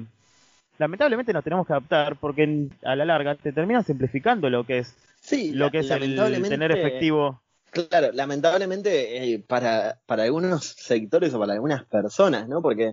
lamentablemente 0.78 1.32
nos 1.32 1.42
tenemos 1.42 1.66
que 1.66 1.72
adaptar 1.72 2.16
porque 2.16 2.68
a 2.84 2.94
la 2.94 3.04
larga 3.04 3.34
te 3.34 3.52
terminan 3.52 3.84
simplificando 3.84 4.48
lo 4.48 4.64
que 4.64 4.78
es 4.78 4.94
sí, 5.20 5.52
lo 5.52 5.70
que 5.70 5.78
es 5.78 5.90
el 5.90 6.16
tener 6.48 6.72
efectivo. 6.72 7.40
Claro, 7.70 8.12
lamentablemente 8.12 9.34
eh, 9.34 9.44
para, 9.46 9.98
para 10.06 10.22
algunos 10.22 10.64
sectores 10.64 11.34
o 11.34 11.38
para 11.38 11.52
algunas 11.52 11.84
personas, 11.84 12.48
¿no? 12.48 12.62
Porque 12.62 12.92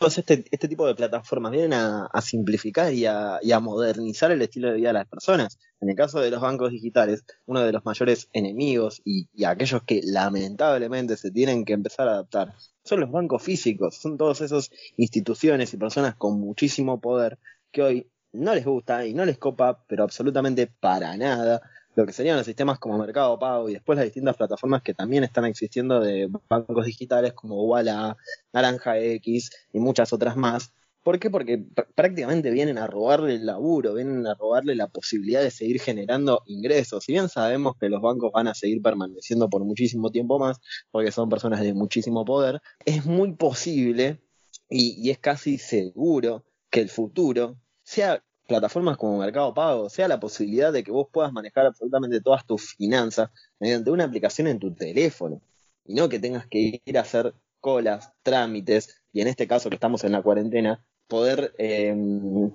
este, 0.00 0.44
este 0.50 0.68
tipo 0.68 0.86
de 0.86 0.94
plataformas 0.94 1.52
vienen 1.52 1.72
a, 1.74 2.08
simplificar 2.20 2.92
y 2.92 3.06
a, 3.06 3.60
modernizar 3.60 4.30
el 4.32 4.42
estilo 4.42 4.68
de 4.68 4.76
vida 4.76 4.88
de 4.88 4.94
las 4.94 5.08
personas. 5.08 5.58
En 5.80 5.90
el 5.90 5.96
caso 5.96 6.20
de 6.20 6.30
los 6.30 6.40
bancos 6.40 6.70
digitales, 6.70 7.24
uno 7.46 7.60
de 7.60 7.72
los 7.72 7.84
mayores 7.84 8.28
enemigos 8.32 9.00
y, 9.04 9.28
aquellos 9.44 9.82
que 9.84 10.00
lamentablemente 10.04 11.16
se 11.16 11.30
tienen 11.30 11.64
que 11.64 11.72
empezar 11.72 12.08
a 12.08 12.12
adaptar 12.12 12.54
son 12.84 13.00
los 13.00 13.10
bancos 13.10 13.42
físicos, 13.42 13.96
son 13.96 14.16
todas 14.16 14.40
esas 14.40 14.70
instituciones 14.96 15.72
y 15.72 15.76
personas 15.76 16.16
con 16.16 16.40
muchísimo 16.40 17.00
poder 17.00 17.38
que 17.70 17.82
hoy 17.82 18.10
no 18.32 18.54
les 18.54 18.64
gusta 18.64 19.06
y 19.06 19.14
no 19.14 19.24
les 19.24 19.38
copa, 19.38 19.84
pero 19.86 20.04
absolutamente 20.04 20.66
para 20.66 21.16
nada, 21.16 21.62
lo 21.94 22.06
que 22.06 22.12
serían 22.12 22.36
los 22.36 22.46
sistemas 22.46 22.78
como 22.78 22.98
Mercado 22.98 23.38
Pago 23.38 23.68
y 23.68 23.74
después 23.74 23.96
las 23.96 24.04
distintas 24.04 24.36
plataformas 24.36 24.82
que 24.82 24.94
también 24.94 25.24
están 25.24 25.44
existiendo 25.44 26.00
de 26.00 26.30
bancos 26.48 26.86
digitales 26.86 27.32
como 27.32 27.64
Walla, 27.64 28.16
Naranja 28.52 28.98
X 28.98 29.50
y 29.72 29.78
muchas 29.78 30.12
otras 30.12 30.36
más. 30.36 30.72
¿Por 31.02 31.18
qué? 31.18 31.30
Porque 31.30 31.64
prácticamente 31.96 32.50
vienen 32.50 32.78
a 32.78 32.86
robarle 32.86 33.34
el 33.34 33.46
laburo, 33.46 33.94
vienen 33.94 34.24
a 34.26 34.34
robarle 34.34 34.76
la 34.76 34.86
posibilidad 34.86 35.42
de 35.42 35.50
seguir 35.50 35.80
generando 35.80 36.42
ingresos. 36.46 37.04
Si 37.04 37.12
bien 37.12 37.28
sabemos 37.28 37.74
que 37.76 37.88
los 37.88 38.00
bancos 38.00 38.30
van 38.32 38.46
a 38.46 38.54
seguir 38.54 38.80
permaneciendo 38.80 39.50
por 39.50 39.64
muchísimo 39.64 40.10
tiempo 40.10 40.38
más, 40.38 40.60
porque 40.92 41.10
son 41.10 41.28
personas 41.28 41.60
de 41.60 41.74
muchísimo 41.74 42.24
poder, 42.24 42.60
es 42.84 43.04
muy 43.04 43.32
posible 43.32 44.20
y, 44.68 45.10
es 45.10 45.18
casi 45.18 45.58
seguro 45.58 46.44
que 46.70 46.80
el 46.80 46.88
futuro 46.88 47.58
sea 47.82 48.22
plataformas 48.52 48.98
como 48.98 49.18
Mercado 49.18 49.54
Pago, 49.54 49.88
sea 49.88 50.08
la 50.08 50.20
posibilidad 50.20 50.70
de 50.70 50.84
que 50.84 50.90
vos 50.90 51.08
puedas 51.10 51.32
manejar 51.32 51.64
absolutamente 51.64 52.20
todas 52.20 52.46
tus 52.46 52.74
finanzas 52.74 53.30
mediante 53.58 53.90
una 53.90 54.04
aplicación 54.04 54.46
en 54.46 54.58
tu 54.58 54.74
teléfono 54.74 55.40
y 55.86 55.94
no 55.94 56.10
que 56.10 56.18
tengas 56.18 56.46
que 56.46 56.82
ir 56.84 56.98
a 56.98 57.00
hacer 57.00 57.34
colas, 57.60 58.12
trámites 58.22 59.02
y 59.10 59.22
en 59.22 59.28
este 59.28 59.46
caso 59.48 59.70
que 59.70 59.76
estamos 59.76 60.04
en 60.04 60.12
la 60.12 60.20
cuarentena, 60.20 60.84
poder, 61.08 61.54
em, 61.56 62.52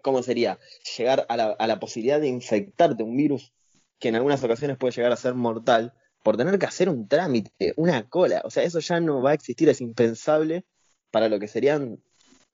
¿cómo 0.00 0.22
sería? 0.22 0.58
Llegar 0.96 1.26
a 1.28 1.36
la, 1.36 1.50
a 1.50 1.66
la 1.66 1.78
posibilidad 1.78 2.20
de 2.20 2.28
infectarte 2.28 3.02
un 3.02 3.14
virus 3.14 3.52
que 3.98 4.08
en 4.08 4.16
algunas 4.16 4.42
ocasiones 4.42 4.78
puede 4.78 4.94
llegar 4.94 5.12
a 5.12 5.16
ser 5.16 5.34
mortal 5.34 5.92
por 6.22 6.38
tener 6.38 6.58
que 6.58 6.66
hacer 6.66 6.88
un 6.88 7.06
trámite, 7.06 7.74
una 7.76 8.08
cola. 8.08 8.40
O 8.44 8.50
sea, 8.50 8.62
eso 8.62 8.78
ya 8.78 8.98
no 8.98 9.20
va 9.20 9.32
a 9.32 9.34
existir, 9.34 9.68
es 9.68 9.82
impensable 9.82 10.64
para 11.10 11.28
lo 11.28 11.38
que 11.38 11.48
serían 11.48 12.02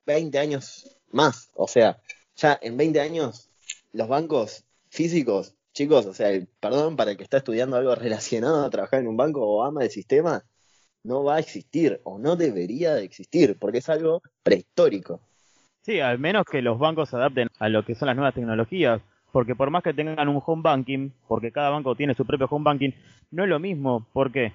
20 0.06 0.38
años 0.40 0.98
más. 1.12 1.50
O 1.54 1.68
sea, 1.68 2.00
ya 2.40 2.58
en 2.60 2.76
20 2.76 3.00
años 3.00 3.50
los 3.92 4.08
bancos 4.08 4.64
físicos, 4.88 5.54
chicos, 5.72 6.06
o 6.06 6.14
sea, 6.14 6.28
perdón 6.58 6.96
para 6.96 7.12
el 7.12 7.16
que 7.16 7.24
está 7.24 7.38
estudiando 7.38 7.76
algo 7.76 7.94
relacionado 7.94 8.64
a 8.64 8.70
trabajar 8.70 9.00
en 9.00 9.08
un 9.08 9.16
banco 9.16 9.46
o 9.46 9.62
ama 9.64 9.84
el 9.84 9.90
sistema, 9.90 10.44
no 11.04 11.24
va 11.24 11.36
a 11.36 11.40
existir 11.40 12.00
o 12.04 12.18
no 12.18 12.36
debería 12.36 12.94
de 12.94 13.04
existir 13.04 13.56
porque 13.58 13.78
es 13.78 13.88
algo 13.88 14.22
prehistórico. 14.42 15.20
Sí, 15.82 16.00
al 16.00 16.18
menos 16.18 16.44
que 16.44 16.60
los 16.60 16.78
bancos 16.78 17.08
se 17.08 17.16
adapten 17.16 17.48
a 17.58 17.68
lo 17.68 17.84
que 17.84 17.94
son 17.94 18.06
las 18.06 18.16
nuevas 18.16 18.34
tecnologías, 18.34 19.00
porque 19.32 19.54
por 19.54 19.70
más 19.70 19.82
que 19.82 19.94
tengan 19.94 20.28
un 20.28 20.42
home 20.44 20.62
banking, 20.62 21.10
porque 21.26 21.52
cada 21.52 21.70
banco 21.70 21.94
tiene 21.94 22.14
su 22.14 22.26
propio 22.26 22.48
home 22.50 22.64
banking, 22.64 22.90
no 23.30 23.44
es 23.44 23.48
lo 23.48 23.58
mismo. 23.58 24.06
¿Por 24.12 24.30
qué? 24.30 24.52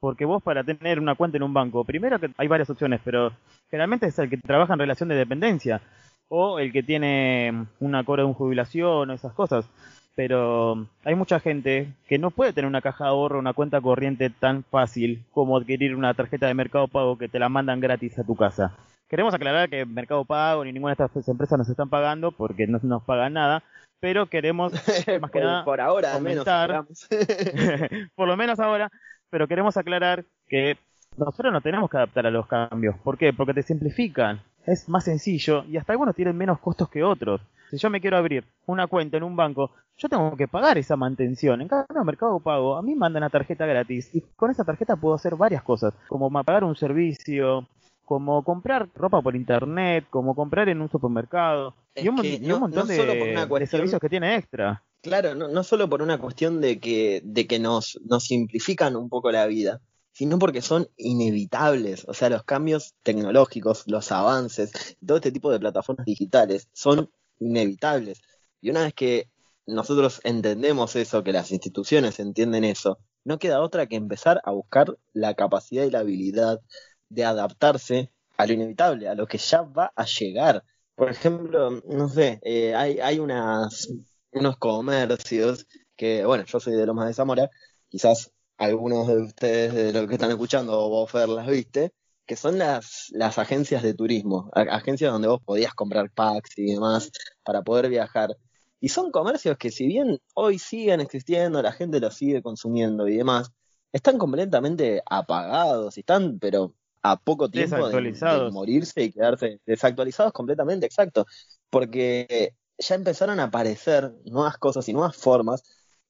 Porque 0.00 0.26
vos 0.26 0.42
para 0.42 0.64
tener 0.64 1.00
una 1.00 1.14
cuenta 1.14 1.38
en 1.38 1.44
un 1.44 1.54
banco, 1.54 1.84
primero 1.84 2.20
que 2.20 2.30
hay 2.36 2.48
varias 2.48 2.68
opciones, 2.68 3.00
pero 3.02 3.32
generalmente 3.70 4.06
es 4.06 4.18
el 4.18 4.28
que 4.28 4.36
trabaja 4.36 4.74
en 4.74 4.80
relación 4.80 5.08
de 5.08 5.14
dependencia 5.14 5.80
o 6.28 6.58
el 6.58 6.72
que 6.72 6.82
tiene 6.82 7.66
una 7.80 8.04
cobra 8.04 8.24
de 8.24 8.32
jubilación 8.32 9.10
o 9.10 9.12
esas 9.12 9.32
cosas. 9.32 9.68
Pero 10.14 10.86
hay 11.04 11.14
mucha 11.14 11.40
gente 11.40 11.88
que 12.08 12.18
no 12.18 12.30
puede 12.30 12.54
tener 12.54 12.66
una 12.66 12.80
caja 12.80 13.04
de 13.04 13.10
ahorro, 13.10 13.38
una 13.38 13.52
cuenta 13.52 13.80
corriente 13.80 14.30
tan 14.30 14.64
fácil 14.64 15.22
como 15.30 15.58
adquirir 15.58 15.94
una 15.94 16.14
tarjeta 16.14 16.46
de 16.46 16.54
Mercado 16.54 16.88
Pago 16.88 17.18
que 17.18 17.28
te 17.28 17.38
la 17.38 17.50
mandan 17.50 17.80
gratis 17.80 18.18
a 18.18 18.24
tu 18.24 18.34
casa. 18.34 18.74
Queremos 19.08 19.34
aclarar 19.34 19.68
que 19.68 19.84
Mercado 19.84 20.24
Pago 20.24 20.64
ni 20.64 20.72
ninguna 20.72 20.94
de 20.94 21.04
estas 21.04 21.28
empresas 21.28 21.58
nos 21.58 21.68
están 21.68 21.90
pagando 21.90 22.32
porque 22.32 22.66
no 22.66 22.80
nos 22.82 23.04
pagan 23.04 23.34
nada, 23.34 23.62
pero 24.00 24.26
queremos 24.26 24.72
más 25.20 25.30
que 25.30 25.40
nada 25.40 25.64
por 25.64 25.80
ahora 25.80 26.14
comentar, 26.14 26.84
por 28.16 28.26
lo 28.26 28.36
menos 28.36 28.58
ahora, 28.58 28.90
pero 29.30 29.46
queremos 29.46 29.76
aclarar 29.76 30.24
que 30.48 30.78
nosotros 31.16 31.52
no 31.52 31.60
tenemos 31.60 31.90
que 31.90 31.98
adaptar 31.98 32.26
a 32.26 32.30
los 32.30 32.46
cambios. 32.46 32.96
¿Por 33.04 33.18
qué? 33.18 33.32
Porque 33.32 33.54
te 33.54 33.62
simplifican 33.62 34.40
es 34.66 34.88
más 34.88 35.04
sencillo 35.04 35.64
y 35.64 35.76
hasta 35.76 35.92
algunos 35.92 36.14
tienen 36.14 36.36
menos 36.36 36.58
costos 36.58 36.88
que 36.88 37.02
otros. 37.02 37.40
Si 37.70 37.78
yo 37.78 37.90
me 37.90 38.00
quiero 38.00 38.16
abrir 38.16 38.44
una 38.66 38.86
cuenta 38.86 39.16
en 39.16 39.22
un 39.22 39.34
banco, 39.36 39.70
yo 39.96 40.08
tengo 40.08 40.36
que 40.36 40.46
pagar 40.46 40.78
esa 40.78 40.96
mantención. 40.96 41.60
En 41.60 41.68
cambio, 41.68 42.04
Mercado 42.04 42.38
Pago, 42.40 42.76
a 42.76 42.82
mí 42.82 42.92
me 42.92 43.00
mandan 43.00 43.22
una 43.22 43.30
tarjeta 43.30 43.66
gratis 43.66 44.10
y 44.12 44.20
con 44.36 44.50
esa 44.50 44.64
tarjeta 44.64 44.96
puedo 44.96 45.14
hacer 45.14 45.36
varias 45.36 45.62
cosas, 45.62 45.94
como 46.08 46.30
pagar 46.30 46.64
un 46.64 46.76
servicio, 46.76 47.66
como 48.04 48.44
comprar 48.44 48.88
ropa 48.94 49.20
por 49.20 49.34
internet, 49.34 50.06
como 50.10 50.34
comprar 50.34 50.68
en 50.68 50.80
un 50.80 50.88
supermercado 50.88 51.74
y 51.94 52.08
un, 52.08 52.14
montón 52.60 52.86
de, 52.86 53.66
servicios 53.66 54.00
que 54.00 54.08
tiene 54.08 54.36
extra. 54.36 54.82
Claro, 55.02 55.34
no, 55.34 55.48
no 55.48 55.62
solo 55.62 55.88
por 55.88 56.02
una 56.02 56.18
cuestión 56.18 56.60
de 56.60 56.78
que, 56.78 57.20
de 57.24 57.46
que 57.46 57.58
nos, 57.58 57.98
nos 58.04 58.24
simplifican 58.24 58.96
un 58.96 59.08
poco 59.08 59.30
la 59.32 59.46
vida, 59.46 59.80
sino 60.16 60.38
porque 60.38 60.62
son 60.62 60.88
inevitables. 60.96 62.06
O 62.08 62.14
sea, 62.14 62.30
los 62.30 62.42
cambios 62.42 62.94
tecnológicos, 63.02 63.84
los 63.86 64.10
avances, 64.12 64.96
todo 65.06 65.18
este 65.18 65.30
tipo 65.30 65.52
de 65.52 65.60
plataformas 65.60 66.06
digitales 66.06 66.70
son 66.72 67.10
inevitables. 67.38 68.22
Y 68.62 68.70
una 68.70 68.84
vez 68.84 68.94
que 68.94 69.28
nosotros 69.66 70.22
entendemos 70.24 70.96
eso, 70.96 71.22
que 71.22 71.32
las 71.32 71.52
instituciones 71.52 72.18
entienden 72.18 72.64
eso, 72.64 72.98
no 73.24 73.38
queda 73.38 73.60
otra 73.60 73.88
que 73.88 73.96
empezar 73.96 74.40
a 74.44 74.52
buscar 74.52 74.96
la 75.12 75.34
capacidad 75.34 75.84
y 75.84 75.90
la 75.90 75.98
habilidad 75.98 76.62
de 77.10 77.24
adaptarse 77.26 78.10
a 78.38 78.46
lo 78.46 78.54
inevitable, 78.54 79.08
a 79.08 79.14
lo 79.14 79.26
que 79.26 79.36
ya 79.36 79.60
va 79.60 79.92
a 79.94 80.06
llegar. 80.06 80.64
Por 80.94 81.10
ejemplo, 81.10 81.82
no 81.86 82.08
sé, 82.08 82.40
eh, 82.42 82.74
hay, 82.74 83.18
unos 83.18 84.56
comercios 84.58 85.66
que, 85.94 86.24
bueno, 86.24 86.44
yo 86.46 86.58
soy 86.58 86.72
de 86.72 86.86
Lomas 86.86 87.06
de 87.06 87.12
Zamora, 87.12 87.50
quizás 87.90 88.32
algunos 88.58 89.06
de 89.08 89.16
ustedes 89.22 89.74
de 89.74 89.92
los 89.92 90.06
que 90.08 90.14
están 90.14 90.30
escuchando, 90.30 90.78
o 90.78 90.88
vos 90.88 91.10
Fer 91.10 91.28
las 91.28 91.46
viste, 91.46 91.92
que 92.26 92.36
son 92.36 92.58
las, 92.58 93.06
las 93.10 93.38
agencias 93.38 93.82
de 93.82 93.94
turismo, 93.94 94.50
agencias 94.54 95.12
donde 95.12 95.28
vos 95.28 95.40
podías 95.44 95.74
comprar 95.74 96.10
packs 96.10 96.58
y 96.58 96.72
demás 96.72 97.10
para 97.44 97.62
poder 97.62 97.88
viajar. 97.88 98.36
Y 98.80 98.88
son 98.88 99.10
comercios 99.10 99.56
que 99.58 99.70
si 99.70 99.86
bien 99.86 100.20
hoy 100.34 100.58
siguen 100.58 101.00
existiendo, 101.00 101.62
la 101.62 101.72
gente 101.72 102.00
los 102.00 102.14
sigue 102.16 102.42
consumiendo 102.42 103.08
y 103.08 103.16
demás, 103.16 103.52
están 103.92 104.18
completamente 104.18 105.02
apagados, 105.06 105.96
están 105.96 106.38
pero 106.38 106.74
a 107.02 107.16
poco 107.16 107.48
tiempo 107.48 107.88
de, 107.88 108.50
morirse 108.50 109.04
y 109.04 109.12
quedarse 109.12 109.60
desactualizados 109.64 110.32
completamente, 110.32 110.86
exacto, 110.86 111.26
porque 111.70 112.54
ya 112.78 112.96
empezaron 112.96 113.38
a 113.38 113.44
aparecer 113.44 114.12
nuevas 114.24 114.58
cosas 114.58 114.88
y 114.88 114.92
nuevas 114.92 115.16
formas 115.16 115.62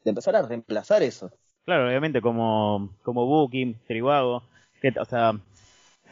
de 0.02 0.10
empezar 0.10 0.34
a 0.36 0.42
reemplazar 0.42 1.02
eso. 1.02 1.30
Claro, 1.66 1.88
obviamente 1.88 2.20
como, 2.20 2.90
como 3.02 3.26
Booking, 3.26 3.76
Trivago, 3.88 4.44
que, 4.80 4.94
o 5.00 5.04
sea, 5.04 5.32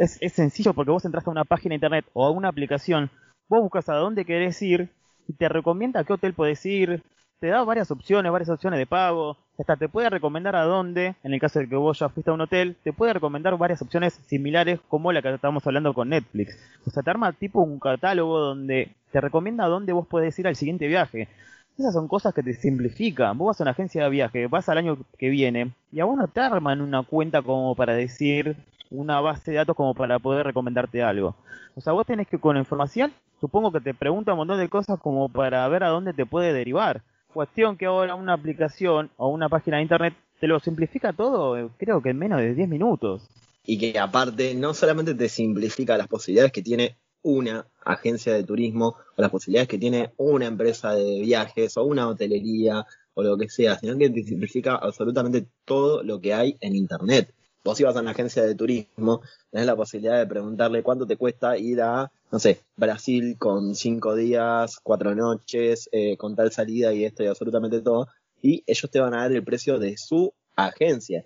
es, 0.00 0.18
es 0.20 0.32
sencillo 0.32 0.74
porque 0.74 0.90
vos 0.90 1.04
entras 1.04 1.26
a 1.26 1.30
una 1.30 1.44
página 1.44 1.70
de 1.70 1.76
internet 1.76 2.04
o 2.12 2.26
a 2.26 2.32
una 2.32 2.48
aplicación, 2.48 3.08
vos 3.48 3.62
buscas 3.62 3.88
a 3.88 3.94
dónde 3.94 4.24
querés 4.24 4.60
ir 4.62 4.90
y 5.28 5.32
te 5.34 5.48
recomienda 5.48 6.00
a 6.00 6.04
qué 6.04 6.12
hotel 6.12 6.34
podés 6.34 6.66
ir, 6.66 7.04
te 7.38 7.46
da 7.46 7.62
varias 7.62 7.92
opciones, 7.92 8.32
varias 8.32 8.50
opciones 8.50 8.80
de 8.80 8.86
pago, 8.86 9.36
hasta 9.56 9.76
te 9.76 9.88
puede 9.88 10.10
recomendar 10.10 10.56
a 10.56 10.64
dónde, 10.64 11.14
en 11.22 11.32
el 11.32 11.40
caso 11.40 11.60
de 11.60 11.68
que 11.68 11.76
vos 11.76 12.00
ya 12.00 12.08
fuiste 12.08 12.32
a 12.32 12.34
un 12.34 12.40
hotel, 12.40 12.76
te 12.82 12.92
puede 12.92 13.12
recomendar 13.12 13.56
varias 13.56 13.80
opciones 13.80 14.14
similares 14.26 14.80
como 14.88 15.12
la 15.12 15.22
que 15.22 15.32
estábamos 15.32 15.64
hablando 15.68 15.94
con 15.94 16.08
Netflix. 16.08 16.58
O 16.84 16.90
sea, 16.90 17.04
te 17.04 17.10
arma 17.10 17.32
tipo 17.32 17.62
un 17.62 17.78
catálogo 17.78 18.40
donde 18.40 18.90
te 19.12 19.20
recomienda 19.20 19.66
a 19.66 19.68
dónde 19.68 19.92
vos 19.92 20.08
podés 20.08 20.36
ir 20.40 20.48
al 20.48 20.56
siguiente 20.56 20.88
viaje. 20.88 21.28
Esas 21.78 21.92
son 21.92 22.06
cosas 22.06 22.32
que 22.32 22.42
te 22.42 22.54
simplifican. 22.54 23.36
Vos 23.36 23.48
vas 23.48 23.60
a 23.60 23.64
una 23.64 23.72
agencia 23.72 24.04
de 24.04 24.10
viaje, 24.10 24.46
vas 24.46 24.68
al 24.68 24.78
año 24.78 24.96
que 25.18 25.28
viene 25.28 25.72
y 25.90 26.00
a 26.00 26.04
vos 26.04 26.16
no 26.16 26.28
te 26.28 26.40
arman 26.40 26.80
una 26.80 27.02
cuenta 27.02 27.42
como 27.42 27.74
para 27.74 27.94
decir 27.94 28.56
una 28.90 29.20
base 29.20 29.50
de 29.50 29.56
datos 29.56 29.74
como 29.74 29.92
para 29.92 30.20
poder 30.20 30.46
recomendarte 30.46 31.02
algo. 31.02 31.34
O 31.74 31.80
sea, 31.80 31.92
vos 31.92 32.06
tenés 32.06 32.28
que 32.28 32.38
con 32.38 32.56
información, 32.56 33.12
supongo 33.40 33.72
que 33.72 33.80
te 33.80 33.92
pregunta 33.92 34.32
un 34.32 34.38
montón 34.38 34.58
de 34.58 34.68
cosas 34.68 35.00
como 35.00 35.28
para 35.28 35.66
ver 35.66 35.82
a 35.82 35.88
dónde 35.88 36.12
te 36.12 36.26
puede 36.26 36.52
derivar. 36.52 37.02
Cuestión 37.32 37.76
que 37.76 37.86
ahora 37.86 38.14
una 38.14 38.34
aplicación 38.34 39.10
o 39.16 39.28
una 39.28 39.48
página 39.48 39.78
de 39.78 39.82
internet 39.82 40.14
te 40.38 40.46
lo 40.46 40.60
simplifica 40.60 41.12
todo, 41.12 41.70
creo 41.76 42.00
que 42.00 42.10
en 42.10 42.18
menos 42.18 42.38
de 42.38 42.54
10 42.54 42.68
minutos. 42.68 43.28
Y 43.64 43.78
que 43.78 43.98
aparte 43.98 44.54
no 44.54 44.74
solamente 44.74 45.14
te 45.14 45.28
simplifica 45.28 45.98
las 45.98 46.06
posibilidades 46.06 46.52
que 46.52 46.62
tiene 46.62 46.96
una 47.24 47.66
agencia 47.84 48.32
de 48.32 48.44
turismo 48.44 48.96
o 49.16 49.22
las 49.22 49.30
posibilidades 49.30 49.68
que 49.68 49.78
tiene 49.78 50.12
una 50.16 50.46
empresa 50.46 50.94
de 50.94 51.20
viajes 51.20 51.76
o 51.76 51.84
una 51.84 52.08
hotelería 52.08 52.86
o 53.14 53.22
lo 53.22 53.36
que 53.36 53.48
sea, 53.48 53.78
sino 53.78 53.96
que 53.98 54.10
te 54.10 54.22
simplifica 54.22 54.76
absolutamente 54.76 55.46
todo 55.64 56.02
lo 56.02 56.20
que 56.20 56.34
hay 56.34 56.56
en 56.60 56.76
Internet. 56.76 57.34
Vos 57.64 57.80
ibas 57.80 57.96
a 57.96 58.00
una 58.00 58.10
agencia 58.10 58.44
de 58.44 58.54
turismo, 58.54 59.22
tenés 59.50 59.66
la 59.66 59.74
posibilidad 59.74 60.18
de 60.18 60.26
preguntarle 60.26 60.82
cuánto 60.82 61.06
te 61.06 61.16
cuesta 61.16 61.56
ir 61.56 61.80
a, 61.80 62.12
no 62.30 62.38
sé, 62.38 62.60
Brasil 62.76 63.36
con 63.38 63.74
cinco 63.74 64.14
días, 64.14 64.78
cuatro 64.82 65.14
noches, 65.14 65.88
eh, 65.92 66.18
con 66.18 66.36
tal 66.36 66.52
salida 66.52 66.92
y 66.92 67.04
esto 67.04 67.22
y 67.22 67.26
absolutamente 67.26 67.80
todo, 67.80 68.08
y 68.42 68.62
ellos 68.66 68.90
te 68.90 69.00
van 69.00 69.14
a 69.14 69.22
dar 69.22 69.32
el 69.32 69.42
precio 69.42 69.78
de 69.78 69.96
su 69.96 70.34
agencia. 70.56 71.24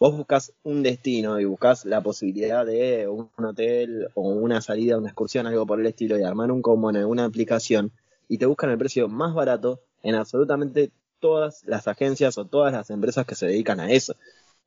Vos 0.00 0.16
buscas 0.16 0.54
un 0.62 0.82
destino 0.82 1.38
y 1.38 1.44
buscas 1.44 1.84
la 1.84 2.00
posibilidad 2.00 2.64
de 2.64 3.06
un 3.06 3.28
hotel 3.36 4.08
o 4.14 4.30
una 4.30 4.62
salida, 4.62 4.96
una 4.96 5.08
excursión, 5.08 5.46
algo 5.46 5.66
por 5.66 5.78
el 5.78 5.86
estilo, 5.86 6.18
y 6.18 6.22
armar 6.22 6.50
un 6.50 6.62
combo 6.62 6.88
en 6.90 7.04
una 7.04 7.26
aplicación, 7.26 7.92
y 8.26 8.38
te 8.38 8.46
buscan 8.46 8.70
el 8.70 8.78
precio 8.78 9.08
más 9.08 9.34
barato 9.34 9.80
en 10.02 10.14
absolutamente 10.14 10.90
todas 11.20 11.62
las 11.66 11.86
agencias 11.86 12.38
o 12.38 12.46
todas 12.46 12.72
las 12.72 12.88
empresas 12.88 13.26
que 13.26 13.34
se 13.34 13.46
dedican 13.46 13.78
a 13.78 13.92
eso. 13.92 14.14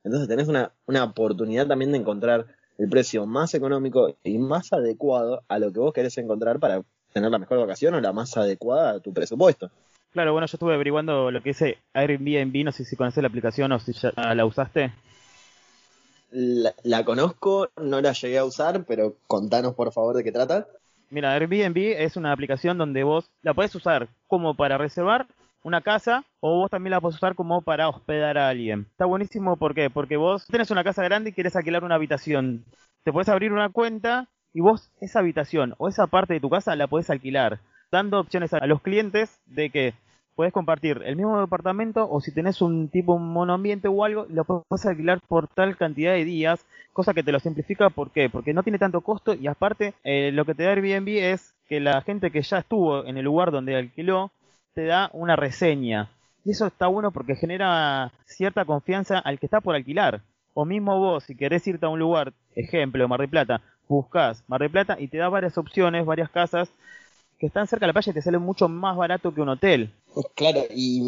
Entonces 0.04 0.30
tenés 0.30 0.48
una, 0.50 0.72
una 0.86 1.04
oportunidad 1.04 1.66
también 1.66 1.92
de 1.92 1.98
encontrar 1.98 2.46
el 2.78 2.88
precio 2.88 3.26
más 3.26 3.56
económico 3.56 4.16
y 4.24 4.38
más 4.38 4.72
adecuado 4.72 5.42
a 5.48 5.58
lo 5.58 5.74
que 5.74 5.80
vos 5.80 5.94
querés 5.94 6.16
encontrar 6.20 6.60
para 6.60 6.84
tener 7.12 7.32
la 7.32 7.40
mejor 7.40 7.58
vacación 7.58 7.96
o 7.96 8.02
la 8.02 8.14
más 8.14 8.38
adecuada 8.38 8.92
a 8.92 9.00
tu 9.00 9.12
presupuesto. 9.14 9.72
Claro, 10.12 10.32
bueno, 10.34 10.46
yo 10.46 10.58
estuve 10.58 10.76
averiguando 10.76 11.32
lo 11.32 11.42
que 11.42 11.52
es 11.52 11.64
Airbnb, 11.94 12.66
no 12.66 12.72
sé 12.72 12.86
si 12.86 12.96
conoces 12.96 13.24
la 13.24 13.30
aplicación 13.30 13.72
o 13.72 13.80
si 13.80 13.94
ya 13.94 14.12
la 14.36 14.46
usaste. 14.46 14.94
La, 16.34 17.06
conozco, 17.06 17.70
no 17.78 18.02
la 18.02 18.14
llegué 18.14 18.40
a 18.40 18.46
usar, 18.46 18.86
pero 18.86 19.16
contanos 19.28 19.76
por 19.76 19.92
favor 19.92 20.16
de 20.16 20.24
qué 20.24 20.32
trata. 20.32 20.68
Mira, 21.12 21.32
Airbnb 21.34 21.78
es 21.78 22.18
una 22.18 22.32
aplicación 22.32 22.78
donde 22.80 23.04
vos 23.04 23.30
la 23.44 23.54
puedes 23.54 23.76
usar 23.76 24.08
como 24.28 24.56
para 24.56 24.80
reservar 24.80 25.28
una 25.64 25.82
casa 25.82 26.26
o 26.40 26.58
vos 26.58 26.72
también 26.72 26.92
la 26.92 27.02
podés 27.02 27.18
usar 27.18 27.36
como 27.36 27.62
para 27.62 27.88
hospedar 27.88 28.38
a 28.40 28.50
alguien. 28.50 28.88
Está 28.92 29.06
buenísimo, 29.06 29.58
¿por 29.58 29.76
qué? 29.76 29.92
Porque 29.92 30.18
vos 30.18 30.46
tenés 30.48 30.72
una 30.72 30.84
casa 30.84 31.04
grande 31.04 31.30
y 31.30 31.34
quieres 31.34 31.56
alquilar 31.56 31.84
una 31.84 31.96
habitación. 31.96 32.66
Te 33.04 33.12
puedes 33.14 33.30
abrir 33.30 33.54
una 33.54 33.70
cuenta 33.70 34.28
y 34.54 34.62
vos 34.62 34.90
esa 35.02 35.20
habitación 35.20 35.76
o 35.78 35.88
esa 35.88 36.08
parte 36.08 36.34
de 36.34 36.40
tu 36.40 36.50
casa 36.50 36.76
la 36.76 36.88
podés 36.88 37.12
alquilar, 37.12 37.60
dando 37.92 38.20
opciones 38.20 38.54
a 38.54 38.66
los 38.66 38.82
clientes 38.82 39.40
de 39.46 39.70
que 39.70 39.94
puedes 40.36 40.54
compartir 40.54 41.02
el 41.06 41.16
mismo 41.16 41.40
departamento 41.40 42.10
o 42.10 42.22
si 42.22 42.34
tenés 42.34 42.62
un 42.62 42.90
tipo 42.90 43.14
un 43.14 43.32
monoambiente 43.32 43.88
o 43.88 44.04
algo, 44.04 44.26
lo 44.30 44.44
puedes 44.46 44.86
alquilar 44.86 45.20
por 45.28 45.48
tal 45.48 45.78
cantidad 45.78 46.14
de 46.14 46.26
días, 46.26 46.66
cosa 46.92 47.14
que 47.14 47.24
te 47.24 47.32
lo 47.32 47.40
simplifica, 47.40 47.90
¿por 47.90 48.12
qué? 48.12 48.30
Porque 48.30 48.54
no 48.54 48.64
tiene 48.64 48.80
tanto 48.80 49.02
costo 49.02 49.34
y 49.34 49.48
aparte 49.48 49.94
eh, 50.04 50.32
lo 50.32 50.46
que 50.46 50.56
te 50.56 50.64
da 50.64 50.72
Airbnb 50.72 51.08
es 51.10 51.54
que 51.68 51.80
la 51.80 52.02
gente 52.02 52.32
que 52.32 52.42
ya 52.42 52.60
estuvo 52.60 53.06
en 53.06 53.18
el 53.18 53.26
lugar 53.26 53.52
donde 53.52 53.76
alquiló 53.76 54.32
te 54.74 54.86
da 54.86 55.10
una 55.14 55.36
reseña. 55.36 56.10
Y 56.46 56.52
eso 56.52 56.68
está 56.68 56.88
bueno 56.88 57.12
porque 57.12 57.36
genera 57.36 58.12
cierta 58.26 58.66
confianza 58.66 59.20
al 59.20 59.40
que 59.40 59.46
está 59.46 59.62
por 59.62 59.76
alquilar. 59.76 60.22
O 60.54 60.66
mismo 60.66 61.00
vos, 61.00 61.24
si 61.24 61.36
querés 61.36 61.66
irte 61.68 61.86
a 61.86 61.90
un 61.90 62.00
lugar, 62.00 62.34
ejemplo, 62.56 63.08
Mar 63.08 63.22
del 63.22 63.30
Plata, 63.30 63.62
buscas 63.88 64.44
Mar 64.48 64.62
del 64.62 64.70
Plata 64.70 64.98
y 65.00 65.08
te 65.08 65.18
da 65.18 65.30
varias 65.30 65.58
opciones, 65.58 66.06
varias 66.06 66.30
casas 66.30 66.70
que 67.40 67.48
están 67.48 67.68
cerca 67.68 67.86
de 67.86 67.88
la 67.88 67.94
playa 67.94 68.12
y 68.12 68.14
te 68.14 68.22
salen 68.22 68.42
mucho 68.42 68.70
más 68.70 68.96
barato 68.96 69.34
que 69.34 69.42
un 69.42 69.50
hotel. 69.50 69.92
Claro, 70.36 70.62
y, 70.70 71.02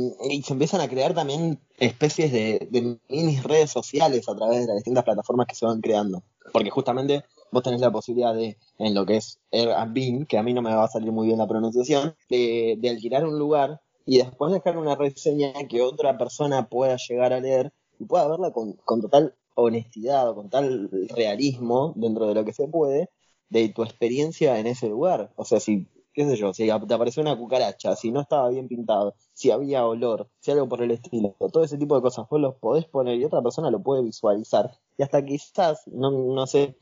se 0.43 0.53
empiezan 0.53 0.81
a 0.81 0.88
crear 0.88 1.13
también 1.13 1.59
especies 1.77 2.31
de, 2.31 3.00
mini 3.09 3.39
redes 3.39 3.69
sociales 3.71 4.27
a 4.27 4.35
través 4.35 4.62
de 4.62 4.67
las 4.67 4.75
distintas 4.77 5.03
plataformas 5.03 5.47
que 5.47 5.55
se 5.55 5.65
van 5.65 5.81
creando. 5.81 6.24
Porque 6.51 6.69
justamente 6.69 7.24
vos 7.51 7.63
tenés 7.63 7.81
la 7.81 7.91
posibilidad 7.91 8.33
de, 8.33 8.57
en 8.79 8.93
lo 8.93 9.05
que 9.05 9.17
es 9.17 9.39
Airbnb, 9.51 10.27
que 10.27 10.38
a 10.38 10.43
mí 10.43 10.53
no 10.53 10.62
me 10.62 10.74
va 10.74 10.85
a 10.85 10.89
salir 10.89 11.12
muy 11.12 11.27
bien 11.27 11.38
la 11.38 11.47
pronunciación, 11.47 12.15
de, 12.29 12.77
de 12.79 12.89
alquilar 12.89 13.25
un 13.25 13.38
lugar 13.38 13.81
y 14.05 14.17
después 14.17 14.53
dejar 14.53 14.77
una 14.77 14.95
reseña 14.95 15.53
que 15.67 15.81
otra 15.81 16.17
persona 16.17 16.67
pueda 16.69 16.97
llegar 16.97 17.33
a 17.33 17.39
leer 17.39 17.74
y 18.00 18.05
pueda 18.05 18.27
verla 18.27 18.51
con, 18.51 18.74
con 18.74 19.01
total 19.01 19.35
honestidad 19.55 20.29
o 20.29 20.35
con 20.35 20.50
tal 20.50 20.89
realismo 21.15 21.93
dentro 21.95 22.27
de 22.27 22.35
lo 22.35 22.45
que 22.45 22.53
se 22.53 22.67
puede 22.67 23.09
de 23.50 23.69
tu 23.69 23.83
experiencia 23.83 24.59
en 24.59 24.67
ese 24.67 24.89
lugar. 24.89 25.31
O 25.35 25.45
sea, 25.45 25.59
si, 25.59 25.88
qué 26.15 26.25
sé 26.25 26.36
yo, 26.38 26.53
si 26.53 26.65
te 26.65 26.72
apareció 26.93 27.22
una 27.22 27.38
cucaracha, 27.38 27.95
si 27.95 28.12
no 28.12 28.22
estaba 28.22 28.50
bien 28.50 28.67
pintado, 28.67 29.15
si 29.34 29.51
había 29.51 29.86
olor, 29.86 30.29
si 30.39 30.51
algo 30.51 30.67
por 30.69 30.81
el 30.81 30.91
estilo, 30.91 31.36
todo 31.51 31.63
ese 31.63 31.77
tipo 31.77 31.95
de 31.95 32.01
cosas, 32.01 32.27
vos 32.29 32.39
los 32.41 32.55
podés 32.55 32.86
poner 32.86 33.15
y 33.19 33.25
otra 33.25 33.41
persona 33.41 33.69
lo 33.72 33.81
puede 33.84 34.03
visualizar. 34.03 34.72
Y 34.98 35.03
hasta 35.03 35.24
quizás, 35.25 35.84
no, 35.88 36.12
no 36.12 36.48
sé, 36.48 36.77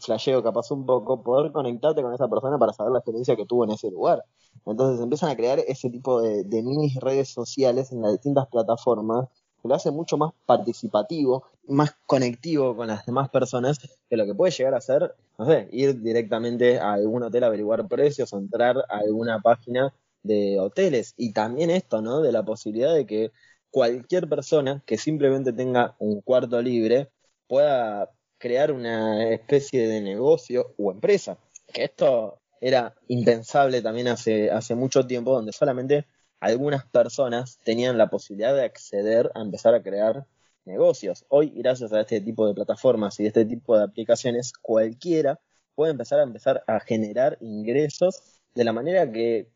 flasheo 0.00 0.42
capaz 0.42 0.70
un 0.70 0.84
poco, 0.86 1.22
poder 1.22 1.52
conectarte 1.52 2.02
con 2.02 2.12
esa 2.14 2.28
persona 2.28 2.58
para 2.58 2.72
saber 2.72 2.92
la 2.92 2.98
experiencia 2.98 3.36
que 3.36 3.46
tuvo 3.46 3.64
en 3.64 3.70
ese 3.72 3.90
lugar. 3.90 4.24
Entonces 4.66 5.00
empiezan 5.02 5.30
a 5.30 5.36
crear 5.36 5.58
ese 5.60 5.90
tipo 5.90 6.20
de, 6.20 6.44
de 6.44 6.62
mini 6.62 6.92
redes 7.00 7.28
sociales 7.30 7.92
en 7.92 8.02
las 8.02 8.12
distintas 8.12 8.46
plataformas 8.48 9.28
lo 9.68 9.74
hace 9.74 9.90
mucho 9.90 10.16
más 10.16 10.32
participativo, 10.46 11.44
más 11.66 11.96
conectivo 12.06 12.76
con 12.76 12.88
las 12.88 13.06
demás 13.06 13.28
personas 13.28 13.78
que 14.08 14.16
lo 14.16 14.26
que 14.26 14.34
puede 14.34 14.52
llegar 14.52 14.74
a 14.74 14.80
ser, 14.80 15.14
no 15.38 15.46
sé, 15.46 15.68
ir 15.72 16.00
directamente 16.00 16.78
a 16.78 16.94
algún 16.94 17.22
hotel 17.22 17.44
a 17.44 17.48
averiguar 17.48 17.86
precios 17.88 18.32
entrar 18.32 18.76
a 18.88 18.98
alguna 18.98 19.40
página 19.40 19.94
de 20.22 20.58
hoteles. 20.58 21.14
Y 21.16 21.32
también 21.32 21.70
esto, 21.70 22.02
¿no? 22.02 22.20
De 22.20 22.32
la 22.32 22.44
posibilidad 22.44 22.94
de 22.94 23.06
que 23.06 23.32
cualquier 23.70 24.28
persona 24.28 24.82
que 24.86 24.98
simplemente 24.98 25.52
tenga 25.52 25.94
un 25.98 26.20
cuarto 26.20 26.60
libre 26.60 27.10
pueda 27.46 28.10
crear 28.38 28.72
una 28.72 29.30
especie 29.32 29.86
de 29.86 30.00
negocio 30.00 30.74
o 30.78 30.90
empresa. 30.90 31.38
Que 31.72 31.84
esto 31.84 32.40
era 32.60 32.94
impensable 33.08 33.82
también 33.82 34.08
hace, 34.08 34.50
hace 34.50 34.74
mucho 34.74 35.06
tiempo, 35.06 35.32
donde 35.32 35.52
solamente 35.52 36.06
algunas 36.40 36.86
personas 36.86 37.58
tenían 37.64 37.98
la 37.98 38.08
posibilidad 38.08 38.54
de 38.54 38.64
acceder 38.64 39.30
a 39.34 39.42
empezar 39.42 39.74
a 39.74 39.82
crear 39.82 40.26
negocios. 40.64 41.24
Hoy, 41.28 41.52
gracias 41.54 41.92
a 41.92 42.00
este 42.00 42.20
tipo 42.20 42.46
de 42.46 42.54
plataformas 42.54 43.20
y 43.20 43.26
este 43.26 43.44
tipo 43.44 43.76
de 43.76 43.84
aplicaciones, 43.84 44.52
cualquiera 44.60 45.38
puede 45.74 45.92
empezar 45.92 46.20
a 46.20 46.24
empezar 46.24 46.62
a 46.66 46.80
generar 46.80 47.38
ingresos 47.40 48.22
de 48.54 48.64
la 48.64 48.72
manera 48.72 49.10
que, 49.10 49.48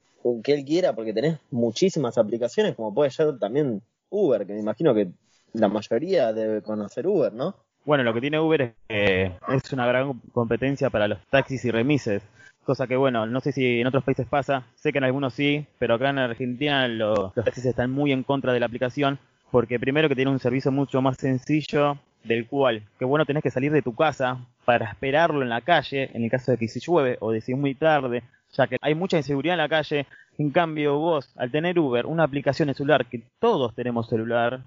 que 0.42 0.54
él 0.54 0.64
quiera, 0.64 0.94
porque 0.94 1.12
tenés 1.12 1.38
muchísimas 1.50 2.18
aplicaciones, 2.18 2.74
como 2.74 2.94
puede 2.94 3.10
ser 3.10 3.38
también 3.38 3.82
Uber, 4.10 4.46
que 4.46 4.54
me 4.54 4.60
imagino 4.60 4.94
que 4.94 5.08
la 5.52 5.68
mayoría 5.68 6.32
debe 6.32 6.62
conocer 6.62 7.06
Uber, 7.06 7.32
¿no? 7.32 7.56
Bueno, 7.84 8.02
lo 8.02 8.14
que 8.14 8.20
tiene 8.20 8.40
Uber 8.40 8.62
es 8.62 8.72
que 8.88 9.32
es 9.48 9.72
una 9.72 9.86
gran 9.86 10.18
competencia 10.32 10.88
para 10.88 11.08
los 11.08 11.18
taxis 11.26 11.64
y 11.64 11.70
remises. 11.70 12.22
Cosa 12.64 12.86
que, 12.86 12.96
bueno, 12.96 13.26
no 13.26 13.40
sé 13.40 13.52
si 13.52 13.80
en 13.80 13.86
otros 13.86 14.04
países 14.04 14.26
pasa, 14.26 14.64
sé 14.74 14.90
que 14.90 14.98
en 14.98 15.04
algunos 15.04 15.34
sí, 15.34 15.66
pero 15.78 15.94
acá 15.94 16.10
en 16.10 16.18
Argentina 16.18 16.88
los, 16.88 17.34
taxis 17.34 17.66
están 17.66 17.90
muy 17.90 18.10
en 18.10 18.22
contra 18.22 18.54
de 18.54 18.60
la 18.60 18.66
aplicación 18.66 19.18
porque 19.50 19.78
primero 19.78 20.08
que 20.08 20.16
tiene 20.16 20.30
un 20.30 20.40
servicio 20.40 20.72
mucho 20.72 21.02
más 21.02 21.18
sencillo, 21.18 21.98
del 22.24 22.46
cual, 22.48 22.82
que 22.98 23.04
bueno, 23.04 23.26
tenés 23.26 23.42
que 23.42 23.50
salir 23.50 23.70
de 23.70 23.82
tu 23.82 23.94
casa 23.94 24.38
para 24.64 24.86
esperarlo 24.86 25.42
en 25.42 25.50
la 25.50 25.60
calle, 25.60 26.10
en 26.14 26.24
el 26.24 26.30
caso 26.30 26.52
de 26.52 26.58
que 26.58 26.68
si 26.68 26.80
llueve 26.80 27.18
o 27.20 27.30
de 27.30 27.40
si 27.40 27.52
es 27.52 27.58
muy 27.58 27.74
tarde, 27.74 28.24
ya 28.52 28.66
que 28.66 28.78
hay 28.80 28.94
mucha 28.94 29.18
inseguridad 29.18 29.54
en 29.54 29.58
la 29.58 29.68
calle. 29.68 30.06
En 30.38 30.50
cambio, 30.50 30.98
vos, 30.98 31.30
al 31.36 31.50
tener 31.50 31.78
Uber, 31.78 32.06
una 32.06 32.24
aplicación 32.24 32.68
en 32.68 32.74
celular, 32.74 33.06
que 33.06 33.22
todos 33.38 33.74
tenemos 33.74 34.08
celular, 34.08 34.62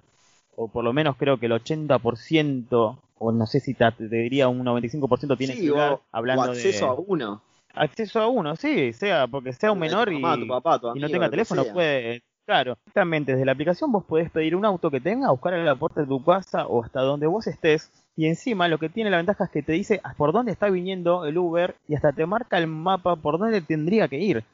o 0.56 0.70
por 0.70 0.84
lo 0.84 0.94
menos 0.94 1.18
creo 1.18 1.38
que 1.38 1.48
el 1.48 1.52
80%, 1.52 3.00
o 3.20 3.32
no 3.32 3.46
sé 3.48 3.60
si 3.60 3.74
te, 3.74 3.92
diría 3.98 4.48
un 4.48 4.64
95% 4.64 5.38
tiene 5.38 5.56
celular, 5.56 6.00
hablando 6.12 6.44
o 6.44 6.46
acceso 6.52 6.86
a 6.86 6.94
uno 6.94 7.42
acceso 7.80 8.20
a 8.20 8.28
uno, 8.28 8.56
sí, 8.56 8.94
sea 8.94 9.28
porque 9.28 9.54
sea 9.54 9.72
un 9.72 9.80
menor 9.80 10.12
y, 10.12 10.20
no 10.20 11.10
tenga 11.10 11.30
teléfono, 11.30 11.63
puede. 11.74 12.24
Claro, 12.46 12.78
exactamente, 12.80 13.34
desde 13.34 13.46
la 13.46 13.52
aplicación 13.52 13.92
vos 13.92 14.06
podés 14.06 14.32
pedir 14.32 14.56
un 14.56 14.63
auto 14.63 14.90
que 14.90 15.02
tenga, 15.02 15.32
buscar 15.32 15.54
a 15.54 15.63
la 15.63 15.76
puerta 15.76 16.00
de 16.00 16.08
tu 16.08 16.24
casa 16.24 16.66
o 16.66 16.82
hasta 16.82 17.02
donde 17.02 17.28
vos 17.28 17.46
estés. 17.46 17.92
Y 18.16 18.26
encima 18.26 18.70
lo 18.70 18.78
que 18.78 18.88
tiene 18.88 19.10
la 19.10 19.18
ventaja 19.18 19.44
es 19.44 19.50
que 19.50 19.62
te 19.62 19.74
dice 19.74 20.02
por 20.16 20.32
dónde 20.32 20.54
está 20.54 20.70
viniendo 20.70 21.26
el 21.26 21.38
Uber 21.38 21.76
y 21.90 21.96
hasta 21.96 22.13
te 22.13 22.26
marca 22.26 22.58
el 22.58 22.68
mapa 22.68 23.18
por 23.18 23.38
dónde 23.38 23.60
tendría 23.60 24.08
que 24.08 24.20
ir. 24.20 24.46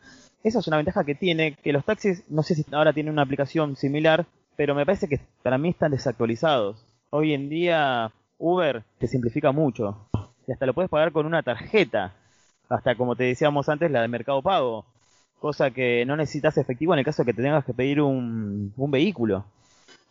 Esa 0.44 0.58
es 0.58 0.68
una 0.68 0.78
ventaja 0.78 1.04
que 1.04 1.14
tiene, 1.14 1.54
que 1.54 1.72
los 1.72 1.86
taxis, 1.86 2.24
no 2.30 2.42
sé 2.42 2.56
si 2.56 2.66
ahora 2.72 2.94
tienen 2.94 3.14
una 3.14 3.22
aplicación 3.22 3.76
similar, 3.76 4.26
pero 4.56 4.74
me 4.74 4.88
parece 4.88 5.08
que 5.08 5.20
para 5.44 5.60
mí 5.60 5.70
están 5.70 5.92
desactualizados. 5.92 6.84
Hoy 7.12 7.34
en 7.34 7.48
día 7.48 8.12
Uber 8.40 8.84
te 8.98 9.08
simplifica 9.08 9.52
mucho. 9.52 10.10
Y 10.48 10.52
hasta 10.52 10.66
lo 10.66 10.74
puedes 10.74 10.90
pagar 10.90 11.12
con 11.12 11.28
una 11.28 11.44
tarjeta 11.44 12.16
hasta 12.69 12.95
como 12.95 13.15
te 13.15 13.26
decíamos 13.26 13.69
antes, 13.69 13.91
la 13.91 14.02
de 14.02 14.08
Mercado 14.08 14.41
Pago, 14.41 14.86
cosa 15.39 15.71
que 15.71 16.06
no 16.06 16.15
necesitas 16.15 16.58
efectivo 16.58 16.93
en 16.93 16.99
el 16.99 17.06
caso 17.06 17.23
de 17.23 17.28
que 17.28 17.36
te 17.36 17.43
tengas 17.43 17.65
que 17.65 17.73
pedir 17.73 18.02
un, 18.02 18.73
vehículo. 18.78 19.45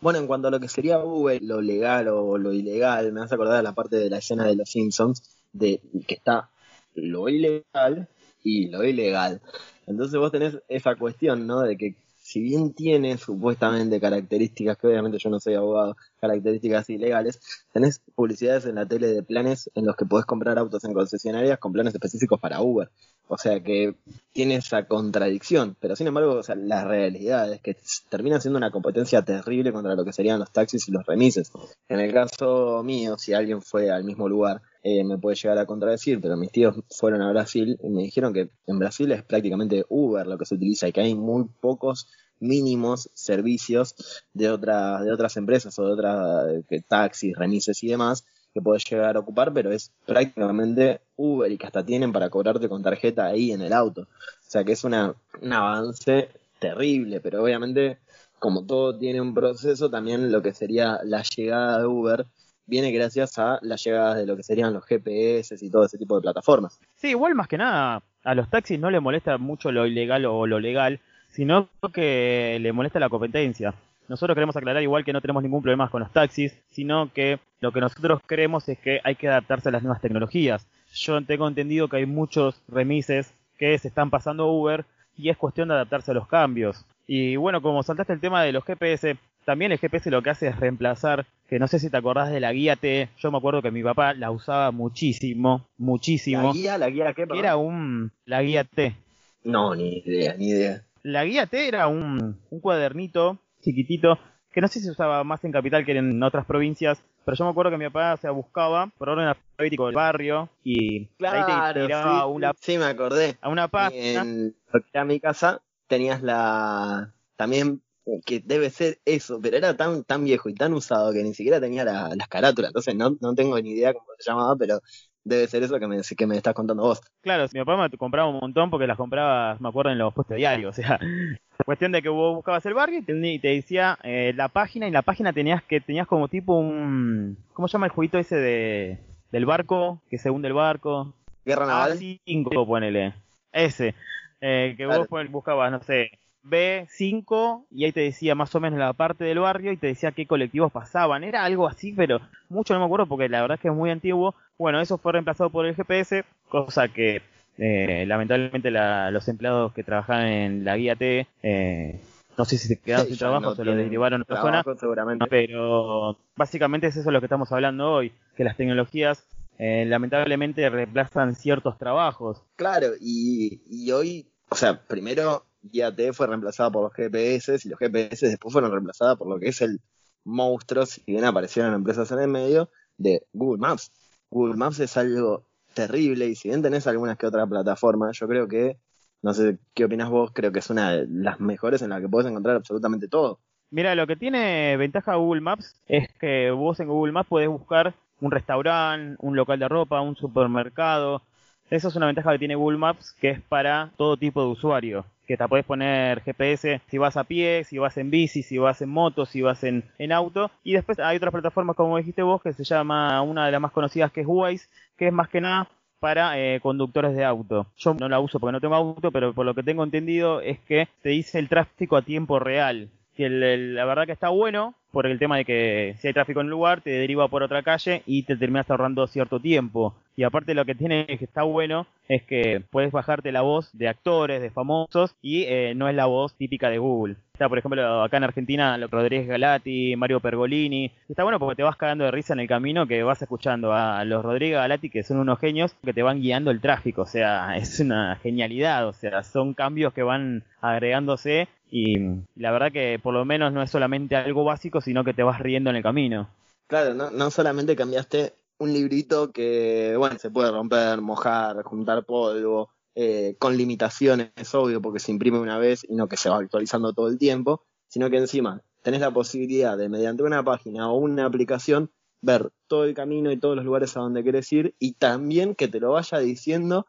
Bueno, 0.00 0.18
en 0.18 0.26
cuanto 0.26 0.48
a 0.48 0.50
lo 0.50 0.60
que 0.60 0.68
sería 0.68 0.98
Uber, 0.98 1.40
lo 1.42 1.60
legal 1.60 2.08
o 2.08 2.36
lo 2.36 2.52
ilegal, 2.52 3.12
me 3.12 3.20
vas 3.20 3.32
a 3.32 3.36
acordar 3.36 3.56
de 3.56 3.62
la 3.62 3.72
parte 3.72 3.96
de 3.96 4.10
la 4.10 4.18
escena 4.18 4.44
de 4.46 4.56
los 4.56 4.70
Simpsons, 4.70 5.38
de 5.52 5.80
que 6.06 6.14
está 6.14 6.50
lo 6.94 7.28
ilegal 7.28 8.08
y 8.42 8.68
lo 8.68 8.84
ilegal. 8.84 9.40
Entonces 9.86 10.18
vos 10.18 10.32
tenés 10.32 10.58
esa 10.68 10.96
cuestión, 10.96 11.46
¿no? 11.46 11.60
De 11.60 11.76
que 11.76 11.94
si 12.33 12.40
bien 12.40 12.73
tiene 12.73 13.18
supuestamente 13.18 14.01
características, 14.01 14.79
que 14.79 14.87
obviamente 14.87 15.18
yo 15.18 15.29
no 15.29 15.38
soy 15.38 15.53
abogado, 15.53 15.99
características 16.18 16.88
ilegales, 16.88 17.38
tenés 17.73 18.01
publicidades 18.14 18.64
en 18.64 18.77
la 18.77 18.87
tele 18.87 19.09
de 19.09 19.23
planes 19.23 19.71
en 19.75 19.85
los 19.85 19.97
que 19.97 20.07
podés 20.07 20.25
comprar 20.25 20.59
autos 20.59 20.83
en 20.85 20.95
concesionarias 20.95 21.59
con 21.59 21.73
planes 21.73 21.92
específicos 21.92 22.40
para 22.40 22.62
Uber. 22.62 22.88
O 23.29 23.37
sea 23.37 23.62
que 23.62 23.97
tiene 24.33 24.57
esa 24.57 24.87
contradicción, 24.87 25.77
pero 25.79 25.95
sin 25.95 26.07
embargo, 26.07 26.37
o 26.37 26.42
sea, 26.42 26.55
la 26.55 26.87
realidad 26.87 27.53
es 27.53 27.61
que 27.61 27.77
termina 28.09 28.40
siendo 28.40 28.57
una 28.57 28.71
competencia 28.71 29.23
terrible 29.23 29.71
contra 29.71 29.95
lo 29.95 30.03
que 30.03 30.14
serían 30.14 30.38
los 30.38 30.51
taxis 30.51 30.88
y 30.88 30.92
los 30.92 31.05
remises. 31.05 31.53
En 31.90 32.01
el 32.01 32.14
caso 32.14 32.83
mío, 32.83 33.18
si 33.18 33.35
alguien 33.35 33.61
fue 33.61 33.90
al 33.90 34.05
mismo 34.05 34.27
lugar 34.27 34.62
eh, 34.83 35.05
me 35.05 35.18
puede 35.18 35.37
llegar 35.37 35.59
a 35.59 35.66
contradecir, 35.66 36.21
pero 36.21 36.37
mis 36.37 36.51
tíos 36.51 36.77
fueron 36.90 37.23
a 37.23 37.31
Brasil 37.31 37.79
y 37.83 37.88
me 37.88 38.03
dijeron 38.03 38.33
que 38.33 38.51
en 38.66 38.79
Brasil 38.79 39.12
es 39.12 39.23
prácticamente 39.23 39.85
Uber 39.88 40.27
lo 40.27 40.38
que 40.38 40.45
se 40.45 40.55
utiliza 40.55 40.88
y 40.88 40.92
que 40.92 41.01
hay 41.01 41.14
muy 41.14 41.45
pocos 41.61 42.09
mínimos 42.40 43.09
servicios 43.14 43.95
de, 44.35 44.51
otra, 44.51 45.01
de 45.03 45.12
otras 45.12 45.37
empresas 45.37 45.79
o 45.79 45.87
de 45.87 45.92
otras 45.92 46.64
que 46.68 46.81
taxis, 46.81 47.37
remises 47.37 47.83
y 47.85 47.88
demás 47.88 48.25
que 48.53 48.61
puedes 48.61 48.85
llegar 48.85 49.16
a 49.16 49.21
ocupar, 49.21 49.53
pero 49.53 49.73
es 49.73 49.92
prácticamente 50.05 51.01
Uber 51.16 51.51
y 51.51 51.57
que 51.57 51.66
hasta 51.66 51.87
tienen 51.87 52.12
para 52.12 52.29
cobrarte 52.29 52.68
con 52.68 52.83
tarjeta 52.83 53.27
ahí 53.27 53.53
en 53.53 53.62
el 53.62 53.73
auto. 53.73 54.03
O 54.03 54.51
sea 54.51 54.64
que 54.64 54.73
es 54.73 54.85
una, 54.85 55.14
un 55.40 55.53
avance 55.53 56.29
terrible, 56.59 57.21
pero 57.21 57.42
obviamente 57.42 57.99
como 58.38 58.66
todo 58.66 58.99
tiene 58.99 59.21
un 59.21 59.35
proceso, 59.35 59.88
también 59.88 60.33
lo 60.33 60.42
que 60.42 60.53
sería 60.53 60.99
la 61.05 61.23
llegada 61.23 61.79
de 61.79 61.87
Uber 61.87 62.27
viene 62.66 62.92
gracias 62.92 63.38
a 63.38 63.59
las 63.62 63.83
llegadas 63.85 64.16
de 64.16 64.27
lo 64.27 64.37
que 64.37 64.42
serían 64.42 64.72
los 64.72 64.85
GPS 64.85 65.57
y 65.61 65.70
todo 65.70 65.85
ese 65.85 65.98
tipo 65.98 66.16
de 66.16 66.22
plataformas. 66.22 66.81
Sí, 66.96 67.09
igual 67.09 67.35
más 67.35 67.48
que 67.48 67.59
nada 67.59 68.03
a 68.25 68.35
los 68.35 68.48
taxis 68.48 68.79
no 68.79 68.90
le 68.90 69.01
molesta 69.01 69.38
mucho 69.38 69.72
lo 69.72 69.87
ilegal 69.87 70.25
o 70.27 70.46
lo 70.46 70.61
legal, 70.61 71.01
sino 71.31 71.68
que 71.92 72.59
le 72.61 72.72
molesta 72.72 73.01
la 73.01 73.09
competencia. 73.09 73.75
Nosotros 74.09 74.35
queremos 74.35 74.57
aclarar 74.57 74.83
igual 74.83 75.05
que 75.05 75.12
no 75.12 75.20
tenemos 75.20 75.42
ningún 75.42 75.62
problema 75.62 75.88
con 75.88 76.01
los 76.01 76.12
taxis, 76.12 76.57
sino 76.70 77.12
que 77.12 77.38
lo 77.61 77.72
que 77.72 77.81
nosotros 77.81 78.20
creemos 78.27 78.68
es 78.68 78.79
que 78.79 79.01
hay 79.05 79.14
que 79.14 79.29
adaptarse 79.29 79.68
a 79.68 79.72
las 79.72 79.83
nuevas 79.83 80.01
tecnologías. 80.01 80.66
Yo 80.92 81.25
tengo 81.25 81.48
entendido 81.48 81.88
que 81.88 81.96
hay 81.96 82.07
muchos 82.07 82.61
remises 82.68 83.33
que 83.59 83.79
se 83.79 83.88
están 83.88 84.11
pasando 84.11 84.48
Uber 84.48 84.85
y 85.16 85.31
es 85.31 85.37
cuestión 85.37 85.68
de 85.68 85.75
adaptarse 85.75 86.11
a 86.11 86.14
los 86.14 86.29
cambios. 86.29 86.85
Y 87.07 87.37
bueno, 87.37 87.62
como 87.62 87.83
saltaste 87.83 88.12
el 88.12 88.20
tema 88.20 88.42
de 88.42 88.53
los 88.53 88.64
GPS, 88.64 89.16
también 89.44 89.72
el 89.72 89.78
GPS 89.78 90.11
lo 90.11 90.22
que 90.22 90.31
hace 90.31 90.48
es 90.48 90.59
reemplazar, 90.59 91.26
que 91.48 91.59
no 91.59 91.68
sé 91.68 91.78
si 91.78 91.90
te 91.90 91.96
acordás 91.96 92.31
de 92.31 92.40
la 92.40 92.52
guía 92.52 92.76
T, 92.76 93.09
yo 93.18 93.31
me 93.31 93.38
acuerdo 93.38 93.62
que 93.62 93.70
mi 93.70 93.83
papá 93.83 94.14
la 94.14 94.31
usaba 94.31 94.70
muchísimo, 94.70 95.68
muchísimo. 95.78 96.48
¿La 96.48 96.52
guía? 96.52 96.78
¿La 96.78 96.90
guía 96.90 97.12
qué? 97.12 97.26
Era 97.35 97.57
un, 97.57 98.12
la 98.24 98.42
guía 98.42 98.64
T. 98.64 98.96
No, 99.44 99.74
ni 99.74 100.02
idea, 100.05 100.35
ni 100.35 100.50
idea. 100.50 100.83
La 101.02 101.24
guía 101.24 101.46
T 101.46 101.66
era 101.66 101.88
un, 101.88 102.38
un 102.50 102.61
cuadernito 102.61 103.38
chiquitito 103.61 104.18
que 104.52 104.61
no 104.61 104.68
sé 104.68 104.81
si 104.81 104.85
se 104.85 104.92
usaba 104.92 105.24
más 105.24 105.42
en 105.44 105.52
capital 105.52 105.85
que 105.85 105.92
en 105.92 106.22
otras 106.22 106.44
provincias, 106.44 107.02
pero 107.24 107.37
yo 107.37 107.44
me 107.44 107.50
acuerdo 107.50 107.70
que 107.70 107.78
mi 107.78 107.87
papá 107.87 108.16
se 108.18 108.28
buscaba 108.28 108.88
por 108.98 109.09
orden 109.09 109.26
alfabético 109.26 109.87
del 109.87 109.94
barrio 109.94 110.50
y 110.62 111.09
ahí 111.24 111.72
te 111.74 111.81
tiraba 111.81 112.20
sí, 112.20 112.26
una, 112.28 112.52
sí, 112.61 112.78
me 112.78 112.85
acordé. 112.85 113.37
A 113.40 113.48
una 113.48 113.68
página. 113.68 114.22
En 114.22 114.55
a 114.94 115.05
mi 115.05 115.20
casa 115.20 115.62
tenías 115.87 116.22
la 116.22 117.12
también 117.37 117.81
que 118.24 118.40
debe 118.40 118.70
ser 118.70 118.98
eso, 119.04 119.40
pero 119.40 119.56
era 119.56 119.76
tan 119.76 120.04
tan 120.04 120.24
viejo 120.24 120.48
y 120.48 120.54
tan 120.54 120.72
usado 120.74 121.12
que 121.12 121.22
ni 121.22 121.34
siquiera 121.34 121.60
tenía 121.60 121.84
la, 121.84 122.14
las 122.16 122.28
carátulas, 122.28 122.70
entonces 122.70 122.94
no, 122.94 123.16
no 123.20 123.34
tengo 123.34 123.58
ni 123.60 123.70
idea 123.70 123.92
cómo 123.92 124.06
se 124.18 124.30
llamaba, 124.30 124.56
pero 124.56 124.80
debe 125.24 125.46
ser 125.46 125.62
eso 125.62 125.78
que 125.78 125.86
me, 125.86 126.00
que 126.00 126.26
me 126.26 126.36
estás 126.36 126.54
contando 126.54 126.82
vos. 126.82 127.00
Claro, 127.20 127.46
mi 127.52 127.60
papá 127.60 127.76
me 127.76 127.96
compraba 127.96 128.28
un 128.28 128.40
montón 128.40 128.70
porque 128.70 128.86
las 128.86 128.96
compraba, 128.96 129.56
me 129.60 129.68
acuerdo, 129.68 129.92
en 129.92 129.98
los 129.98 130.12
puestos 130.12 130.36
diarios. 130.36 130.76
O 130.76 130.82
sea, 130.82 130.98
cuestión 131.64 131.92
de 131.92 132.02
que 132.02 132.08
vos 132.08 132.34
buscabas 132.34 132.64
el 132.66 132.74
barrio 132.74 133.00
y 133.06 133.38
te, 133.38 133.48
decía 133.48 133.98
eh, 134.02 134.32
la 134.34 134.48
página 134.48 134.88
y 134.88 134.90
la 134.90 135.02
página 135.02 135.32
tenías 135.32 135.62
que 135.62 135.80
tenías 135.80 136.06
como 136.06 136.28
tipo 136.28 136.54
un... 136.54 137.38
¿Cómo 137.52 137.68
se 137.68 137.72
llama 137.72 137.86
el 137.86 137.92
jueguito 137.92 138.18
ese 138.18 138.36
de 138.36 138.98
del 139.30 139.46
barco? 139.46 140.02
Que 140.10 140.18
se 140.18 140.30
hunde 140.30 140.48
el 140.48 140.54
barco. 140.54 141.14
Guerra 141.44 141.66
Naval. 141.66 141.98
5, 141.98 142.66
ponele. 142.66 143.14
Ese. 143.52 143.94
Eh, 144.40 144.74
que 144.76 144.86
vos 144.86 145.06
buscabas, 145.30 145.70
no 145.70 145.80
sé, 145.82 146.10
B5 146.44 147.66
y 147.70 147.85
ahí 147.85 147.92
te 147.92 148.00
decía 148.00 148.35
más 148.35 148.55
o 148.55 148.61
menos 148.61 148.78
la 148.78 148.92
parte 148.92 149.24
del 149.24 149.38
barrio 149.38 149.72
y 149.72 149.76
te 149.76 149.88
decía 149.88 150.12
qué 150.12 150.26
colectivos 150.26 150.72
pasaban. 150.72 151.24
Era 151.24 151.44
algo 151.44 151.66
así, 151.66 151.92
pero 151.92 152.20
mucho 152.48 152.74
no 152.74 152.81
me 152.81 152.87
acuerdo 152.87 153.07
porque 153.07 153.28
la 153.28 153.40
verdad 153.40 153.57
es 153.57 153.61
que 153.61 153.68
es 153.68 153.74
muy 153.74 153.90
antiguo. 153.90 154.35
Bueno, 154.59 154.81
eso 154.81 154.98
fue 154.98 155.12
reemplazado 155.12 155.50
por 155.50 155.66
el 155.66 155.74
GPS, 155.74 156.24
cosa 156.48 156.88
que 156.88 157.22
eh, 157.59 158.05
lamentablemente 158.07 158.70
los 158.70 159.28
empleados 159.28 159.72
que 159.72 159.85
trabajaban 159.85 160.26
en 160.26 160.64
la 160.64 160.76
guía 160.76 160.96
T, 160.96 161.26
eh, 161.42 162.00
no 162.37 162.44
sé 162.44 162.57
si 162.59 162.68
se 162.68 162.81
quedaron 162.81 163.07
sin 163.07 163.18
trabajo 163.18 163.50
o 163.50 163.55
se 163.55 163.64
lo 163.64 163.76
derivaron 163.76 164.22
a 164.22 164.24
otra 164.24 164.40
zona, 164.40 164.64
seguramente. 164.78 165.26
pero 165.28 166.18
básicamente 166.35 166.87
es 166.87 166.96
eso 166.96 167.11
lo 167.11 167.20
que 167.20 167.26
estamos 167.26 167.52
hablando 167.52 167.92
hoy, 167.92 168.12
que 168.37 168.44
las 168.44 168.57
tecnologías 168.57 169.24
eh, 169.59 169.85
lamentablemente 169.87 170.68
reemplazan 170.70 171.35
ciertos 171.35 171.78
trabajos. 171.78 172.42
Claro, 172.57 172.88
y, 173.00 173.62
y 173.66 173.92
hoy, 173.92 174.26
o 174.48 174.55
sea, 174.55 174.81
primero 174.81 175.44
T 175.70 176.12
fue 176.12 176.27
reemplazada 176.27 176.70
por 176.70 176.83
los 176.83 176.92
GPS 176.92 177.59
y 177.64 177.68
los 177.68 177.79
GPS 177.79 178.29
después 178.29 178.53
fueron 178.53 178.72
reemplazadas 178.72 179.16
por 179.16 179.29
lo 179.29 179.38
que 179.38 179.48
es 179.48 179.61
el 179.62 179.81
monstruo, 180.25 180.87
si 180.87 181.03
bien 181.07 181.25
aparecieron 181.25 181.75
empresas 181.75 182.11
en 182.12 182.20
el 182.20 182.29
medio, 182.29 182.70
de 182.96 183.27
Google 183.33 183.61
Maps. 183.61 183.92
Google 184.31 184.57
Maps 184.57 184.81
es 184.81 184.96
algo 184.96 185.44
terrible 185.75 186.27
y 186.27 186.35
si 186.35 186.48
bien 186.48 186.62
tenés 186.62 186.87
algunas 186.87 187.16
que 187.16 187.27
otras 187.27 187.48
plataformas, 187.48 188.18
yo 188.18 188.29
creo 188.29 188.48
que, 188.48 188.79
no 189.22 189.35
sé 189.35 189.59
qué 189.75 189.85
opinas 189.85 190.11
vos, 190.11 190.33
creo 190.33 190.53
que 190.53 190.59
es 190.59 190.70
una 190.70 190.92
de 190.92 191.07
las 191.09 191.40
mejores 191.40 191.83
en 191.83 191.90
la 191.90 192.01
que 192.01 192.09
puedes 192.09 192.31
encontrar 192.31 192.57
absolutamente 192.57 193.09
todo. 193.09 193.40
Mira, 193.70 193.94
lo 193.94 194.07
que 194.07 194.16
tiene 194.16 194.77
ventaja 194.77 195.14
Google 195.14 195.40
Maps 195.40 195.75
es 195.87 196.12
que 196.20 196.51
vos 196.51 196.79
en 196.81 196.88
Google 196.88 197.12
Maps 197.12 197.29
podés 197.29 197.48
buscar 197.48 197.94
un 198.20 198.31
restaurante, 198.31 199.16
un 199.20 199.35
local 199.35 199.59
de 199.59 199.68
ropa, 199.68 200.01
un 200.01 200.14
supermercado. 200.14 201.22
Eso 201.70 201.88
es 201.88 201.96
una 201.96 202.07
ventaja 202.07 202.33
que 202.33 202.38
tiene 202.38 202.55
Google 202.55 202.79
Maps, 202.79 203.16
que 203.18 203.31
es 203.31 203.40
para 203.40 203.90
todo 203.96 204.18
tipo 204.18 204.42
de 204.42 204.48
usuario 204.48 205.07
que 205.26 205.37
te 205.37 205.48
puedes 205.48 205.66
poner 205.66 206.20
GPS 206.22 206.80
si 206.88 206.98
vas 206.98 207.16
a 207.16 207.24
pie, 207.24 207.64
si 207.64 207.78
vas 207.78 207.96
en 207.96 208.11
bici, 208.11 208.42
si 208.42 208.58
vas 208.58 208.82
en 208.82 208.88
moto, 208.88 209.26
si 209.26 209.42
vas 209.42 209.62
en, 209.64 209.85
en 209.98 210.12
auto. 210.12 210.50
Y 210.64 210.72
después 210.72 210.98
hay 210.98 211.16
otras 211.16 211.32
plataformas, 211.32 211.76
como 211.76 211.96
dijiste 211.96 212.22
vos, 212.22 212.42
que 212.42 212.52
se 212.52 212.64
llama 212.64 213.22
una 213.22 213.46
de 213.46 213.52
las 213.52 213.61
más 213.61 213.72
conocidas 213.72 214.12
que 214.12 214.22
es 214.22 214.26
Waze, 214.26 214.68
que 214.96 215.08
es 215.08 215.12
más 215.12 215.28
que 215.28 215.40
nada 215.40 215.68
para 216.02 216.37
eh, 216.37 216.58
conductores 216.61 217.14
de 217.14 217.24
auto. 217.24 217.68
Yo 217.76 217.94
no 217.94 218.08
la 218.08 218.18
uso 218.18 218.40
porque 218.40 218.52
no 218.52 218.61
tengo 218.61 218.74
auto, 218.74 219.12
pero 219.12 219.32
por 219.32 219.46
lo 219.46 219.54
que 219.54 219.62
tengo 219.62 219.85
entendido 219.85 220.40
es 220.40 220.58
que 220.61 220.88
te 221.00 221.11
dice 221.11 221.38
el 221.38 221.48
tráfico 221.48 221.96
a 221.96 222.02
tiempo 222.02 222.40
real. 222.40 222.88
Que 223.14 223.28
la 223.28 223.85
verdad 223.85 224.06
que 224.06 224.12
está 224.12 224.30
bueno 224.30 224.74
por 224.90 225.06
el 225.06 225.20
tema 225.20 225.37
de 225.37 225.44
que 225.44 225.94
si 225.98 226.08
hay 226.08 226.12
tráfico 226.12 226.40
en 226.40 226.46
un 226.46 226.50
lugar 226.50 226.80
te 226.80 226.90
deriva 226.90 227.28
por 227.28 227.44
otra 227.44 227.62
calle 227.62 228.02
y 228.04 228.24
te 228.24 228.37
terminas 228.37 228.68
ahorrando 228.68 229.06
cierto 229.06 229.38
tiempo. 229.38 229.94
Y 230.16 230.25
aparte 230.25 230.55
lo 230.55 230.64
que 230.64 230.75
tiene 230.75 231.07
que 231.07 231.25
está 231.25 231.42
bueno 231.42 231.87
es 232.09 232.22
que 232.22 232.62
puedes 232.70 232.92
bajarte 232.92 233.33
la 233.33 233.40
voz 233.40 233.70
de 233.72 233.88
actores, 233.88 234.42
de 234.42 234.51
famosos, 234.51 235.14
y 235.22 235.44
eh, 235.44 235.75
no 235.75 235.88
es 235.88 235.94
la 235.94 236.07
voz 236.07 236.35
típica 236.35 236.68
de 236.68 236.79
Google. 236.79 237.16
Está, 237.33 237.48
por 237.48 237.59
ejemplo, 237.59 238.03
acá 238.03 238.18
en 238.18 238.25
Argentina, 238.25 238.77
Rodríguez 238.90 239.27
Galati, 239.27 239.96
Mario 239.96 240.20
Pergolini. 240.20 240.92
Está 241.09 241.22
bueno 241.22 241.38
porque 241.38 241.57
te 241.57 241.62
vas 241.62 241.77
cagando 241.77 242.05
de 242.05 242.11
risa 242.11 242.35
en 242.35 242.40
el 242.40 242.48
camino 242.48 242.87
que 242.87 243.03
vas 243.03 243.22
escuchando 243.22 243.72
a 243.72 244.05
los 244.05 244.22
Rodríguez 244.22 244.59
Galati, 244.59 244.90
que 244.90 245.03
son 245.03 245.18
unos 245.18 245.38
genios, 245.38 245.75
que 245.83 245.94
te 245.94 246.03
van 246.03 246.20
guiando 246.20 246.51
el 246.51 246.61
tráfico. 246.61 247.03
O 247.03 247.07
sea, 247.07 247.57
es 247.57 247.81
una 247.81 248.16
genialidad. 248.16 248.87
O 248.87 248.92
sea, 248.92 249.22
son 249.22 249.55
cambios 249.55 249.94
que 249.94 250.03
van 250.03 250.44
agregándose 250.61 251.48
y 251.70 251.96
la 252.37 252.53
verdad 252.53 252.70
que 252.70 253.01
por 253.03 253.14
lo 253.14 253.25
menos 253.25 253.53
no 253.53 253.62
es 253.62 253.70
solamente 253.70 254.14
algo 254.14 254.44
básico, 254.44 254.83
sino 254.83 255.05
que 255.05 255.14
te 255.14 255.22
vas 255.22 255.40
riendo 255.40 255.70
en 255.70 255.77
el 255.77 255.83
camino. 255.83 256.29
Claro, 256.66 256.94
no, 256.94 257.11
no 257.11 257.31
solamente 257.31 257.75
cambiaste 257.75 258.35
un 258.62 258.72
librito 258.72 259.33
que, 259.33 259.94
bueno, 259.98 260.18
se 260.18 260.31
puede 260.31 260.51
romper, 260.53 261.01
mojar, 261.01 261.62
juntar 261.64 262.05
polvo, 262.05 262.70
eh, 262.94 263.35
con 263.38 263.57
limitaciones, 263.57 264.31
es 264.37 264.55
obvio, 264.55 264.81
porque 264.81 265.01
se 265.01 265.11
imprime 265.11 265.38
una 265.38 265.59
vez 265.59 265.85
y 265.88 265.94
no 265.94 266.09
que 266.09 266.16
se 266.16 266.29
va 266.29 266.37
actualizando 266.37 266.92
todo 266.92 267.09
el 267.09 267.18
tiempo, 267.18 267.64
sino 267.88 268.09
que 268.09 268.18
encima 268.18 268.62
tenés 268.83 269.01
la 269.01 269.11
posibilidad 269.11 269.77
de, 269.77 269.88
mediante 269.88 270.22
una 270.22 270.44
página 270.44 270.90
o 270.90 270.98
una 270.98 271.27
aplicación, 271.27 271.90
ver 272.20 272.51
todo 272.68 272.85
el 272.85 272.94
camino 272.94 273.33
y 273.33 273.38
todos 273.38 273.57
los 273.57 273.64
lugares 273.64 273.96
a 273.96 274.01
donde 274.01 274.22
querés 274.22 274.53
ir 274.53 274.77
y 274.79 274.92
también 274.92 275.57
que 275.57 275.66
te 275.66 275.81
lo 275.81 275.92
vaya 275.92 276.18
diciendo 276.18 276.87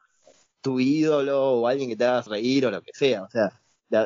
tu 0.62 0.80
ídolo 0.80 1.54
o 1.54 1.68
alguien 1.68 1.90
que 1.90 1.96
te 1.96 2.06
haga 2.06 2.22
reír 2.22 2.68
o 2.68 2.72
lo 2.72 2.82
que 2.82 2.92
sea. 2.94 3.24
O 3.24 3.30
sea, 3.30 3.52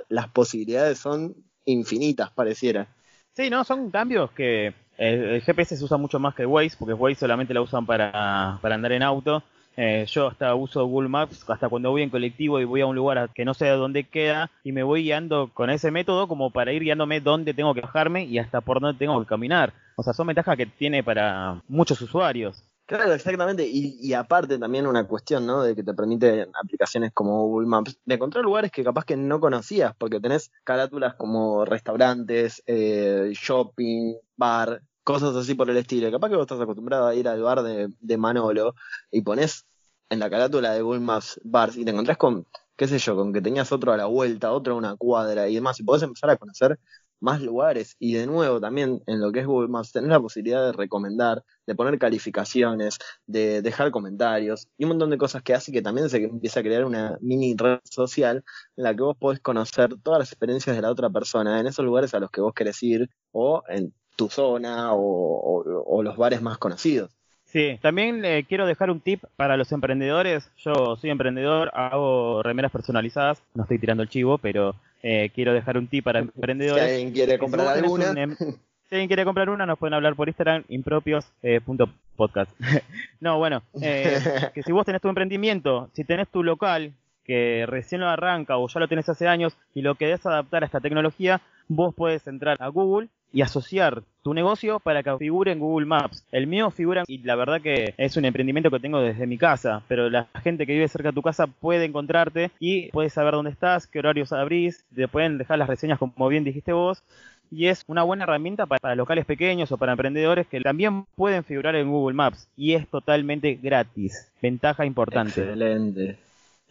las 0.07 0.29
posibilidades 0.29 0.99
son 0.99 1.35
infinitas, 1.65 2.31
pareciera. 2.31 2.95
Sí, 3.33 3.49
no, 3.49 3.63
son 3.63 3.91
cambios 3.91 4.31
que 4.31 4.73
el, 4.97 5.41
GPS 5.41 5.77
se 5.77 5.83
usa 5.83 5.97
mucho 5.97 6.19
más 6.19 6.35
que 6.35 6.45
Waze, 6.45 6.75
porque 6.77 6.93
Waze 6.93 7.15
solamente 7.15 7.53
la 7.53 7.61
usan 7.61 7.85
para, 7.85 8.59
para 8.61 8.75
andar 8.75 8.91
en 8.91 9.03
auto. 9.03 9.43
Eh, 9.79 10.05
yo 10.07 10.27
hasta 10.27 10.55
uso 10.55 10.83
Google 10.87 11.07
Maps 11.07 11.47
hasta 11.47 11.69
cuando 11.69 11.91
voy 11.91 12.01
en 12.01 12.09
colectivo 12.09 12.59
y 12.59 12.65
voy 12.65 12.81
a 12.81 12.87
un 12.87 12.95
lugar 12.95 13.29
que 13.35 13.45
no 13.45 13.53
sé 13.53 13.67
dónde 13.67 14.05
queda 14.05 14.49
y 14.63 14.71
me 14.71 14.81
voy 14.81 15.03
guiando 15.03 15.51
con 15.53 15.69
ese 15.69 15.91
método 15.91 16.27
como 16.27 16.49
para 16.49 16.73
ir 16.73 16.81
guiándome 16.81 17.21
dónde 17.21 17.53
tengo 17.53 17.75
que 17.75 17.81
bajarme 17.81 18.25
y 18.25 18.39
hasta 18.39 18.59
por 18.61 18.81
dónde 18.81 18.97
tengo 18.97 19.19
que 19.19 19.27
caminar. 19.27 19.73
O 19.95 20.01
sea, 20.01 20.13
son 20.13 20.25
ventajas 20.25 20.57
que 20.57 20.65
tiene 20.65 21.03
para 21.03 21.61
muchos 21.67 22.01
usuarios. 22.01 22.63
Claro, 22.87 23.13
exactamente. 23.13 23.67
Y, 23.67 23.97
y, 23.99 24.13
aparte 24.13 24.57
también 24.57 24.87
una 24.87 25.05
cuestión, 25.05 25.45
¿no? 25.45 25.61
De 25.61 25.75
que 25.75 25.83
te 25.83 25.93
permite 25.93 26.47
aplicaciones 26.53 27.11
como 27.13 27.45
Google 27.45 27.67
Maps, 27.67 27.99
de 28.05 28.15
encontrar 28.15 28.45
lugares 28.45 28.71
que 28.71 28.81
capaz 28.81 29.03
que 29.03 29.17
no 29.17 29.41
conocías, 29.41 29.93
porque 29.97 30.21
tenés 30.21 30.51
carátulas 30.63 31.15
como 31.15 31.65
restaurantes, 31.65 32.63
eh, 32.65 33.31
shopping, 33.33 34.15
bar, 34.37 34.81
cosas 35.03 35.35
así 35.35 35.53
por 35.53 35.69
el 35.69 35.75
estilo. 35.75 36.09
Capaz 36.11 36.29
que 36.29 36.35
vos 36.37 36.43
estás 36.43 36.61
acostumbrado 36.61 37.07
a 37.07 37.15
ir 37.15 37.27
al 37.27 37.41
bar 37.41 37.61
de, 37.61 37.89
de 37.99 38.17
Manolo 38.17 38.73
y 39.11 39.21
pones 39.21 39.65
en 40.09 40.19
la 40.19 40.29
carátula 40.29 40.71
de 40.71 40.81
Google 40.81 41.01
Maps 41.01 41.41
bars 41.43 41.75
y 41.75 41.83
te 41.83 41.91
encontrás 41.91 42.17
con, 42.17 42.47
qué 42.77 42.87
sé 42.87 42.99
yo, 42.99 43.17
con 43.17 43.33
que 43.33 43.41
tenías 43.41 43.69
otro 43.73 43.91
a 43.91 43.97
la 43.97 44.05
vuelta, 44.05 44.53
otro 44.53 44.75
a 44.75 44.77
una 44.77 44.95
cuadra 44.95 45.49
y 45.49 45.55
demás, 45.55 45.77
y 45.81 45.83
podés 45.83 46.03
empezar 46.03 46.29
a 46.29 46.37
conocer 46.37 46.79
más 47.19 47.41
lugares 47.41 47.95
y 47.99 48.13
de 48.13 48.27
nuevo 48.27 48.59
también 48.59 49.01
en 49.07 49.21
lo 49.21 49.31
que 49.31 49.39
es 49.39 49.47
Google 49.47 49.69
Maps 49.69 49.91
tener 49.91 50.09
la 50.09 50.19
posibilidad 50.19 50.65
de 50.65 50.71
recomendar, 50.71 51.43
de 51.65 51.75
poner 51.75 51.97
calificaciones, 51.97 52.97
de 53.25 53.61
dejar 53.61 53.91
comentarios 53.91 54.67
y 54.77 54.85
un 54.85 54.89
montón 54.89 55.09
de 55.09 55.17
cosas 55.17 55.41
que 55.43 55.53
hace 55.53 55.71
que 55.71 55.81
también 55.81 56.09
se 56.09 56.17
empieza 56.23 56.59
a 56.59 56.63
crear 56.63 56.85
una 56.85 57.17
mini 57.21 57.55
red 57.57 57.79
social 57.83 58.43
en 58.75 58.83
la 58.83 58.95
que 58.95 59.03
vos 59.03 59.17
podés 59.17 59.39
conocer 59.39 59.95
todas 60.03 60.19
las 60.19 60.31
experiencias 60.31 60.75
de 60.75 60.81
la 60.81 60.91
otra 60.91 61.09
persona 61.09 61.59
en 61.59 61.67
esos 61.67 61.85
lugares 61.85 62.13
a 62.13 62.19
los 62.19 62.31
que 62.31 62.41
vos 62.41 62.53
querés 62.53 62.81
ir 62.83 63.09
o 63.31 63.63
en 63.69 63.93
tu 64.15 64.29
zona 64.29 64.89
o, 64.93 66.01
los 66.03 66.17
bares 66.17 66.41
más 66.41 66.57
conocidos. 66.57 67.11
Sí, 67.45 67.79
también 67.81 68.23
eh, 68.25 68.45
quiero 68.47 68.65
dejar 68.65 68.91
un 68.91 68.99
tip 68.99 69.23
para 69.35 69.57
los 69.57 69.71
emprendedores. 69.71 70.51
Yo 70.57 70.95
soy 70.95 71.09
emprendedor, 71.09 71.71
hago 71.73 72.43
remeras 72.43 72.71
personalizadas, 72.71 73.41
no 73.53 73.63
estoy 73.63 73.79
tirando 73.79 74.03
el 74.03 74.09
chivo, 74.09 74.37
pero 74.37 74.75
eh, 75.03 75.29
quiero 75.33 75.53
dejar 75.53 75.77
un 75.77 75.87
tip 75.87 76.03
para 76.03 76.19
emprendedores. 76.19 76.83
Si 76.83 76.91
alguien 76.91 77.11
quiere 77.11 77.37
comprar 77.37 77.67
alguna. 77.67 78.11
Em, 78.21 78.35
si 78.89 78.95
alguien 78.95 79.07
quiere 79.07 79.25
comprar 79.25 79.49
una, 79.49 79.65
nos 79.65 79.77
pueden 79.77 79.93
hablar 79.93 80.15
por 80.15 80.27
Instagram, 80.27 80.63
impropios.podcast. 80.69 82.51
Eh, 82.61 82.81
no, 83.19 83.37
bueno, 83.37 83.63
que 83.79 84.63
si 84.63 84.71
vos 84.71 84.85
tenés 84.85 85.01
tu 85.01 85.09
emprendimiento, 85.09 85.89
si 85.93 86.03
tenés 86.03 86.27
tu 86.29 86.43
local, 86.43 86.93
que 87.23 87.65
recién 87.67 88.01
lo 88.01 88.07
arranca 88.07 88.57
o 88.57 88.67
ya 88.67 88.79
lo 88.79 88.87
tenés 88.87 89.09
hace 89.09 89.27
años 89.27 89.57
y 89.73 89.81
lo 89.81 89.95
querés 89.95 90.25
adaptar 90.25 90.63
a 90.63 90.65
esta 90.65 90.79
tecnología, 90.79 91.41
vos 91.67 91.93
puedes 91.93 92.25
entrar 92.27 92.55
a 92.59 92.69
Google 92.69 93.09
y 93.33 93.41
asociar 93.41 94.03
tu 94.23 94.33
negocio 94.33 94.79
para 94.79 95.03
que 95.03 95.17
figure 95.17 95.51
en 95.51 95.59
Google 95.59 95.85
Maps. 95.85 96.25
El 96.31 96.47
mío 96.47 96.71
figura 96.71 97.03
y 97.07 97.19
la 97.19 97.35
verdad 97.35 97.61
que 97.61 97.93
es 97.97 98.17
un 98.17 98.25
emprendimiento 98.25 98.69
que 98.69 98.79
tengo 98.79 98.99
desde 98.99 99.27
mi 99.27 99.37
casa, 99.37 99.83
pero 99.87 100.09
la 100.09 100.27
gente 100.43 100.65
que 100.65 100.73
vive 100.73 100.87
cerca 100.87 101.09
de 101.09 101.15
tu 101.15 101.21
casa 101.21 101.47
puede 101.47 101.85
encontrarte 101.85 102.51
y 102.59 102.89
puedes 102.91 103.13
saber 103.13 103.33
dónde 103.33 103.51
estás, 103.51 103.87
qué 103.87 103.99
horarios 103.99 104.33
abrís, 104.33 104.85
te 104.93 105.07
pueden 105.07 105.37
dejar 105.37 105.59
las 105.59 105.69
reseñas 105.69 105.99
como 105.99 106.27
bien 106.27 106.43
dijiste 106.43 106.73
vos. 106.73 107.03
Y 107.49 107.67
es 107.67 107.83
una 107.87 108.03
buena 108.03 108.25
herramienta 108.25 108.65
para, 108.65 108.93
locales 108.95 109.25
pequeños 109.25 109.71
o 109.71 109.77
para 109.77 109.93
emprendedores 109.93 110.47
que 110.47 110.59
también 110.59 111.05
pueden 111.15 111.45
figurar 111.45 111.77
en 111.77 111.89
Google 111.89 112.13
Maps 112.13 112.49
y 112.57 112.73
es 112.73 112.85
totalmente 112.89 113.55
gratis. 113.55 114.29
Ventaja 114.41 114.85
importante. 114.85 115.39
Excelente. 115.39 116.17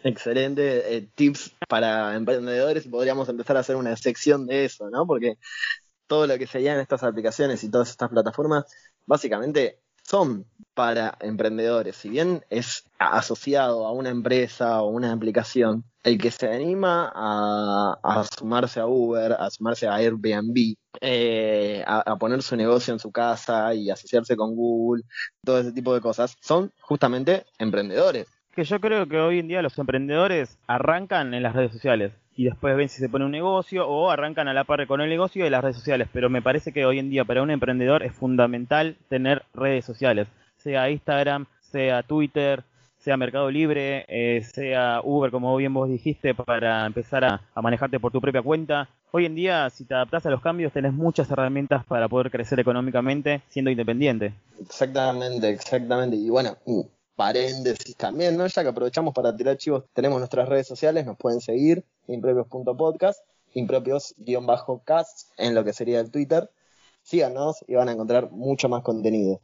Excelente 0.05 0.97
eh, 0.97 1.07
tips 1.15 1.55
para 1.67 2.15
emprendedores 2.15 2.87
podríamos 2.87 3.29
empezar 3.31 3.57
a 3.57 3.61
hacer 3.61 3.77
una 3.77 3.97
sección 3.97 4.47
de 4.47 4.67
eso, 4.67 4.91
¿no? 4.91 5.07
Porque 5.07 5.39
todo 6.07 6.27
lo 6.27 6.39
que 6.39 6.47
se 6.47 6.67
en 6.67 6.81
estas 6.81 7.03
aplicaciones 7.03 7.63
y 7.65 7.71
todas 7.71 7.91
estas 7.91 8.11
plataformas 8.11 8.65
básicamente 9.07 9.79
son 10.03 10.47
para 10.75 11.17
emprendedores. 11.21 11.97
Si 11.97 12.09
bien 12.09 12.45
es 12.51 12.85
asociado 12.99 13.87
a 13.87 13.93
una 13.93 14.11
empresa 14.11 14.83
o 14.83 14.89
una 14.89 15.13
aplicación, 15.13 15.85
el 16.05 16.19
que 16.19 16.31
se 16.31 16.49
anima 16.49 17.11
a, 17.15 18.25
sumarse 18.37 18.79
a 18.79 18.87
Uber, 18.87 19.33
a 19.33 19.51
sumarse 19.51 19.89
a 19.89 19.95
Airbnb, 19.95 20.75
eh, 21.01 21.83
a, 21.87 22.13
a, 22.13 22.17
poner 22.17 22.43
su 22.43 22.55
negocio 22.57 22.93
en 22.93 23.01
su 23.01 23.11
casa 23.11 23.75
y 23.75 23.91
asociarse 23.91 24.37
con 24.37 24.55
Google, 24.55 25.03
todo 25.45 25.59
ese 25.59 25.73
tipo 25.73 25.93
de 25.93 26.01
cosas, 26.01 26.37
son 26.41 26.73
justamente 26.81 27.45
emprendedores 27.59 28.29
que 28.57 28.65
yo 28.65 28.81
creo 28.81 29.07
que 29.07 29.19
hoy 29.19 29.39
en 29.39 29.49
día 29.49 29.61
los 29.61 29.77
emprendedores 29.79 30.59
arrancan 30.67 31.35
en 31.35 31.43
las 31.43 31.55
redes 31.55 31.73
sociales 31.73 32.15
y 32.37 32.45
después 32.45 32.77
ven 32.77 32.89
si 32.89 33.01
se 33.01 33.09
pone 33.09 33.25
un 33.25 33.31
negocio 33.31 33.89
o 33.89 34.11
arrancan 34.11 34.47
a 34.49 34.55
la 34.55 34.65
par 34.65 34.87
con 34.87 35.01
el 35.01 35.09
negocio 35.09 35.47
y 35.47 35.51
las 35.51 35.63
redes 35.63 35.77
sociales. 35.77 36.09
Pero 36.13 36.29
me 36.29 36.43
parece 36.43 36.73
que 36.73 36.85
hoy 36.85 36.99
en 36.99 37.11
día 37.11 37.25
para 37.25 37.43
un 37.43 37.51
emprendedor 37.51 38.03
es 38.03 38.13
fundamental 38.13 38.97
tener 39.09 39.45
redes 39.55 39.85
sociales, 39.85 40.29
sea 40.57 40.91
Instagram, 40.91 41.47
sea 41.61 42.03
Twitter, 42.03 42.63
sea 42.99 43.17
Mercado 43.17 43.51
Libre, 43.51 44.05
eh, 44.09 44.43
sea 44.43 45.01
Uber, 45.03 45.31
como 45.31 45.57
bien 45.57 45.73
vos 45.73 45.89
dijiste, 45.89 46.35
para 46.35 46.85
empezar 46.87 47.25
a, 47.25 47.41
a, 47.55 47.63
manejarte 47.63 48.01
por 48.01 48.13
tu 48.13 48.21
propia 48.21 48.43
cuenta. 48.43 48.89
Hoy 49.13 49.27
en 49.27 49.35
día, 49.35 49.71
si 49.71 49.85
te 49.85 49.95
adaptas 49.95 50.27
a 50.27 50.31
los 50.31 50.43
cambios, 50.43 50.73
tenés 50.73 50.93
muchas 50.93 51.31
herramientas 51.31 51.85
para 51.87 52.09
poder 52.09 52.31
crecer 52.31 52.59
económicamente 52.61 53.43
siendo 53.49 53.71
independiente. 53.71 54.35
Exactamente, 54.61 55.49
exactamente. 55.49 56.17
Y 56.17 56.29
bueno, 56.29 56.57
paréntesis 57.15 57.97
también, 57.97 58.37
¿no? 58.37 58.47
Ya 58.47 58.63
que 58.63 58.69
aprovechamos 58.69 59.15
para 59.15 59.35
tirar 59.35 59.57
chivos, 59.57 59.85
tenemos 59.93 60.19
nuestras 60.19 60.49
redes 60.49 60.67
sociales, 60.67 61.07
nos 61.07 61.17
pueden 61.17 61.41
seguir, 61.41 61.85
impropios.podcast, 62.09 63.21
impropios-cast 63.55 65.33
en 65.39 65.55
lo 65.55 65.65
que 65.65 65.73
sería 65.73 66.01
el 66.01 66.11
Twitter. 66.11 66.51
Síganos 67.03 67.65
y 67.69 67.75
van 67.75 67.89
a 67.89 67.93
encontrar 67.93 68.31
mucho 68.31 68.69
más 68.69 68.83
contenido. 68.83 69.41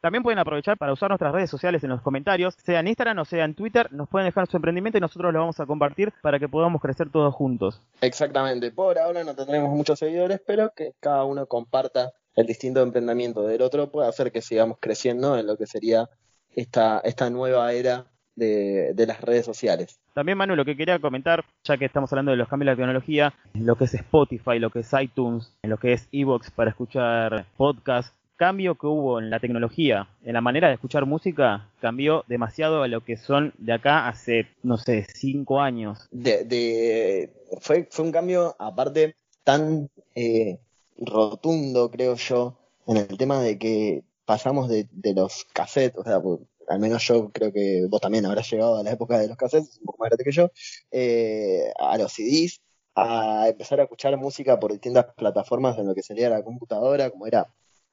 También 0.00 0.22
pueden 0.22 0.38
aprovechar 0.38 0.76
para 0.76 0.92
usar 0.92 1.08
nuestras 1.08 1.32
redes 1.32 1.50
sociales 1.50 1.82
en 1.82 1.90
los 1.90 2.02
comentarios, 2.02 2.54
sea 2.62 2.80
en 2.80 2.88
Instagram 2.88 3.18
o 3.18 3.24
sea 3.24 3.44
en 3.44 3.54
Twitter, 3.54 3.92
nos 3.92 4.08
pueden 4.08 4.28
dejar 4.28 4.46
su 4.46 4.56
emprendimiento 4.56 4.98
y 4.98 5.00
nosotros 5.00 5.32
lo 5.32 5.40
vamos 5.40 5.58
a 5.58 5.66
compartir 5.66 6.12
para 6.22 6.38
que 6.38 6.48
podamos 6.48 6.80
crecer 6.80 7.10
todos 7.10 7.34
juntos. 7.34 7.82
Exactamente, 8.02 8.70
por 8.70 8.98
ahora 8.98 9.24
no 9.24 9.34
tendremos 9.34 9.70
muchos 9.70 9.98
seguidores, 9.98 10.40
pero 10.46 10.70
que 10.76 10.92
cada 11.00 11.24
uno 11.24 11.46
comparta 11.46 12.12
el 12.36 12.46
distinto 12.46 12.82
emprendimiento 12.82 13.42
del 13.42 13.62
otro 13.62 13.90
puede 13.90 14.08
hacer 14.08 14.30
que 14.30 14.42
sigamos 14.42 14.76
creciendo 14.78 15.38
en 15.38 15.46
lo 15.46 15.56
que 15.56 15.66
sería 15.66 16.08
esta, 16.54 17.00
esta 17.00 17.30
nueva 17.30 17.72
era 17.72 18.06
de, 18.36 18.94
las 19.06 19.20
redes 19.22 19.46
sociales. 19.46 19.98
También, 20.16 20.38
Manu, 20.38 20.56
lo 20.56 20.64
que 20.64 20.78
quería 20.78 20.98
comentar, 20.98 21.44
ya 21.62 21.76
que 21.76 21.84
estamos 21.84 22.10
hablando 22.10 22.30
de 22.30 22.38
los 22.38 22.48
cambios 22.48 22.68
de 22.68 22.72
la 22.72 22.76
tecnología, 22.76 23.34
lo 23.52 23.76
que 23.76 23.84
es 23.84 23.92
Spotify, 23.92 24.58
lo 24.58 24.70
que 24.70 24.78
es 24.78 24.90
iTunes, 24.98 25.52
lo 25.62 25.76
que 25.76 25.92
es 25.92 26.08
Evox 26.10 26.50
para 26.50 26.70
escuchar 26.70 27.44
podcast, 27.58 28.14
cambio 28.36 28.76
que 28.76 28.86
hubo 28.86 29.18
en 29.18 29.28
la 29.28 29.40
tecnología, 29.40 30.08
en 30.24 30.32
la 30.32 30.40
manera 30.40 30.68
de 30.68 30.74
escuchar 30.74 31.04
música, 31.04 31.68
cambió 31.82 32.24
demasiado 32.28 32.82
a 32.82 32.88
lo 32.88 33.04
que 33.04 33.18
son 33.18 33.52
de 33.58 33.74
acá 33.74 34.08
hace, 34.08 34.46
no 34.62 34.78
sé, 34.78 35.06
cinco 35.12 35.60
años. 35.60 36.08
De, 36.10 37.30
fue, 37.60 37.86
fue 37.90 38.06
un 38.06 38.12
cambio, 38.12 38.56
aparte, 38.58 39.16
tan 39.44 39.90
eh, 40.14 40.56
rotundo, 40.96 41.90
creo 41.90 42.14
yo, 42.14 42.56
en 42.86 42.96
el 42.96 43.18
tema 43.18 43.42
de 43.42 43.58
que 43.58 44.02
pasamos 44.24 44.70
de, 44.70 44.88
los 45.14 45.44
cassettes, 45.52 45.98
o 45.98 46.04
sea, 46.04 46.22
al 46.68 46.78
menos 46.80 47.02
yo 47.06 47.30
creo 47.30 47.52
que 47.52 47.86
vos 47.88 48.00
también 48.00 48.26
habrás 48.26 48.50
llegado 48.50 48.78
a 48.78 48.82
la 48.82 48.92
época 48.92 49.18
de 49.18 49.28
los 49.28 49.36
cassettes, 49.36 49.78
un 49.78 49.86
poco 49.86 49.98
más 49.98 50.10
grande 50.10 50.24
que 50.24 50.32
yo, 50.32 50.50
eh, 50.90 51.72
a 51.78 51.96
los 51.98 52.12
CDs, 52.12 52.60
a 52.94 53.48
empezar 53.48 53.80
a 53.80 53.84
escuchar 53.84 54.16
música 54.16 54.58
por 54.58 54.72
distintas 54.72 55.06
plataformas 55.14 55.78
en 55.78 55.86
lo 55.86 55.94
que 55.94 56.02
sería 56.02 56.30
la 56.30 56.42
computadora, 56.42 57.10
como 57.10 57.26
era 57.26 57.46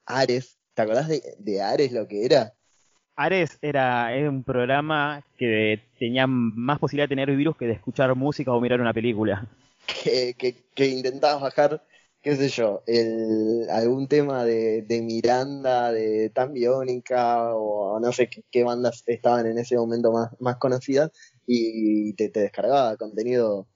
Ares. 0.06 0.58
¿Te 0.72 0.82
acordás 0.82 1.08
de, 1.08 1.62
Ares 1.62 1.92
lo 1.92 2.08
que 2.08 2.24
era? 2.24 2.54
Ares 3.16 3.58
era, 3.62 4.10
un 4.28 4.42
programa 4.42 5.22
que 5.38 5.80
tenía 5.98 6.26
más 6.26 6.78
posibilidad 6.78 7.04
de 7.04 7.14
tener 7.14 7.36
virus 7.36 7.56
que 7.56 7.66
de 7.66 7.74
escuchar 7.74 8.14
música 8.14 8.52
o 8.52 8.60
mirar 8.60 8.80
una 8.80 8.92
película. 8.92 9.46
Que, 10.02 10.32
que, 10.32 10.64
que 10.74 10.86
intentabas 10.86 11.42
bajar 11.42 11.82
qué 12.24 12.36
sé 12.36 12.48
yo, 12.48 12.82
el, 12.86 13.68
algún 13.70 14.08
tema 14.08 14.46
de, 14.46 14.80
de 14.80 15.02
Miranda, 15.02 15.92
de 15.92 16.30
Tan 16.30 16.54
Biónica, 16.54 17.54
o 17.54 18.00
no 18.00 18.12
sé 18.12 18.30
qué, 18.50 18.64
bandas 18.64 19.02
estaban 19.06 19.46
en 19.46 19.58
ese 19.58 19.76
momento 19.76 20.10
más, 20.10 20.30
más 20.40 20.56
conocidas, 20.56 21.10
y 21.46 22.14
te, 22.14 22.30
te 22.30 22.40
descargaba 22.40 22.96
contenido 22.96 23.68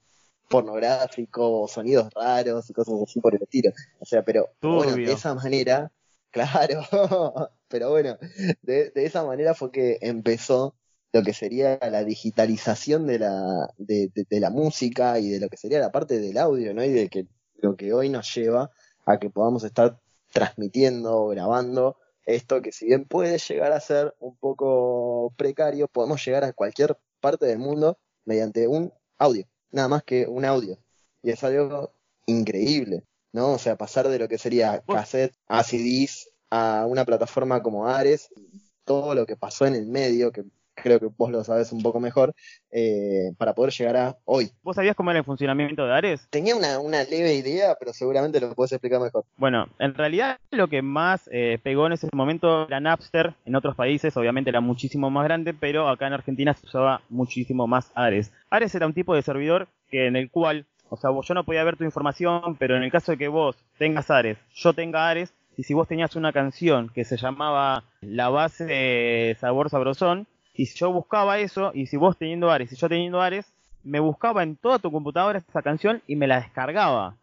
pornográfico, 0.49 1.69
sonidos 1.69 2.09
raros 2.15 2.71
y 2.71 2.73
cosas 2.73 2.95
así 3.03 3.21
por 3.21 3.35
el 3.35 3.43
estilo. 3.43 3.71
O 3.99 4.07
sea, 4.07 4.25
pero 4.25 4.49
bueno, 4.63 4.97
de 4.97 5.13
esa 5.13 5.35
manera, 5.35 5.93
claro, 6.31 7.51
pero 7.69 7.91
bueno, 7.91 8.17
de, 8.63 8.91
de, 8.91 9.05
esa 9.05 9.25
manera 9.25 9.53
fue 9.53 9.71
que 9.71 9.99
empezó 10.01 10.75
lo 11.13 11.23
que 11.23 11.35
sería 11.35 11.79
la 11.83 12.03
digitalización 12.03 13.07
de 13.07 13.19
la, 13.19 13.69
de, 13.77 14.11
de, 14.15 14.41
la 14.41 14.49
música 14.49 15.19
y 15.19 15.29
de 15.29 15.39
lo 15.39 15.51
que 15.51 15.59
sería 15.59 15.81
la 15.81 15.93
parte 15.93 16.19
del 16.19 16.39
audio, 16.39 16.73
¿no? 16.73 16.83
Y 16.83 16.91
de 16.91 17.11
que 17.11 17.27
lo 17.59 17.77
que 17.77 17.93
hoy 17.93 18.09
nos 18.09 18.35
lleva 18.35 18.71
a 19.05 19.19
que 19.19 19.31
podamos 19.31 19.65
estar 19.65 19.99
transmitiendo, 20.33 21.29
grabando 21.29 21.97
esto 22.29 22.61
que 22.61 22.73
si 22.73 22.87
bien 22.87 23.07
puede 23.07 23.39
llegar 23.39 23.73
a 23.73 23.81
ser 23.81 24.15
un 24.21 24.37
poco 24.37 25.33
precario, 25.37 25.89
podemos 25.89 26.23
llegar 26.25 26.45
a 26.45 26.53
cualquier 26.53 26.99
parte 27.21 27.47
del 27.47 27.59
mundo 27.59 27.99
mediante 28.27 28.69
un 28.69 28.93
audio, 29.17 29.47
nada 29.71 29.89
más 29.89 30.03
que 30.05 30.27
un 30.27 30.45
audio. 30.45 30.79
Y 31.23 31.31
es 31.31 31.43
algo 31.43 31.91
increíble, 32.27 33.05
¿no? 33.33 33.53
O 33.53 33.59
sea, 33.59 33.77
pasar 33.77 34.09
de 34.09 34.19
lo 34.19 34.29
que 34.29 34.37
sería 34.37 34.83
cassette 34.87 35.35
a 35.47 35.65
CDs 35.65 36.29
a 36.51 36.85
una 36.87 37.07
plataforma 37.07 37.63
como 37.63 37.89
Ares, 37.89 38.29
todo 38.85 39.15
lo 39.15 39.25
que 39.25 39.37
pasó 39.37 39.65
en 39.65 39.75
el 39.75 39.87
medio, 39.87 40.31
que 40.31 40.45
creo 40.83 41.01
que 41.01 41.09
vos 41.17 41.31
lo 41.31 41.45
sabes 41.45 41.73
un 41.73 41.83
poco 41.83 42.01
mejor, 42.01 42.35
eh, 42.71 43.33
para 43.39 43.55
poder 43.55 43.73
llegar 43.73 43.97
a 43.97 44.17
hoy. 44.25 44.51
¿Vos 44.63 44.77
sabías 44.77 44.97
cómo 44.97 45.11
era 45.11 45.21
el 45.21 45.25
funcionamiento 45.25 45.87
de 45.87 45.93
Ares? 45.93 46.27
Tenía 46.31 46.55
una, 46.57 47.05
leve 47.05 47.35
idea, 47.35 47.77
pero 47.79 47.93
seguramente 47.93 48.41
lo 48.41 48.55
puedes 48.55 48.73
explicar 48.73 49.01
mejor. 49.01 49.25
Bueno, 49.37 49.69
en 49.79 49.95
realidad 49.95 50.39
lo 50.51 50.69
que 50.69 50.83
más 50.83 51.29
eh, 51.33 51.59
pegó 51.63 51.87
en 51.87 51.93
ese 51.93 52.09
momento 52.13 52.67
era 52.67 52.81
Napster. 52.81 53.35
En 53.45 53.57
otros 53.57 53.75
países 53.75 54.17
obviamente 54.17 54.51
era 54.51 54.61
muchísimo 54.61 55.11
más 55.11 55.25
grande, 55.25 55.55
pero 55.55 55.89
acá 55.89 56.07
en 56.07 56.13
Argentina 56.15 56.55
se 56.55 56.67
usaba 56.67 57.01
muchísimo 57.09 57.67
más 57.67 57.91
Ares. 57.95 58.33
Ares 58.51 58.75
era 58.75 58.87
un 58.87 58.95
tipo 58.95 59.15
de 59.15 59.23
servidor 59.23 59.69
que 59.91 60.07
en 60.07 60.17
el 60.17 60.31
cual, 60.31 60.67
o 60.91 60.97
sea, 60.97 61.11
vos, 61.11 61.27
yo 61.27 61.35
no 61.35 61.45
podía 61.45 61.65
ver 61.65 61.77
tu 61.77 61.85
información, 61.85 62.57
pero 62.59 62.77
en 62.77 62.83
el 62.83 62.93
caso 62.93 63.13
de 63.13 63.19
que 63.19 63.29
vos 63.29 63.57
tengas 63.79 64.11
Ares, 64.11 64.39
yo 64.55 64.73
tenga 64.73 65.09
Ares, 65.09 65.33
y 65.57 65.65
si 65.65 65.75
vos 65.75 65.89
tenías 65.89 66.15
una 66.15 66.33
canción 66.33 66.89
que 66.89 67.05
se 67.05 67.17
llamaba 67.17 67.83
La 68.01 68.29
base 68.29 68.65
de 68.65 69.37
Sabor 69.41 69.71
Sabrosón, 69.71 70.29
y 70.59 70.67
si 70.67 70.77
yo 70.77 70.93
buscaba 70.93 71.39
eso, 71.39 71.71
y 71.73 71.87
si 71.87 71.97
vos 71.97 72.19
teniendo 72.19 72.51
Ares 72.51 72.73
y 72.73 72.77
yo 72.77 72.89
teniendo 72.89 73.21
Ares, 73.21 73.47
me 73.85 74.01
buscaba 74.01 74.43
en 74.43 74.57
toda 74.57 74.81
tu 74.81 74.91
computadora 74.91 75.39
esa 75.39 75.63
canción 75.63 76.03
y 76.09 76.17
me 76.17 76.27
la 76.27 76.41
descargaba. 76.41 77.15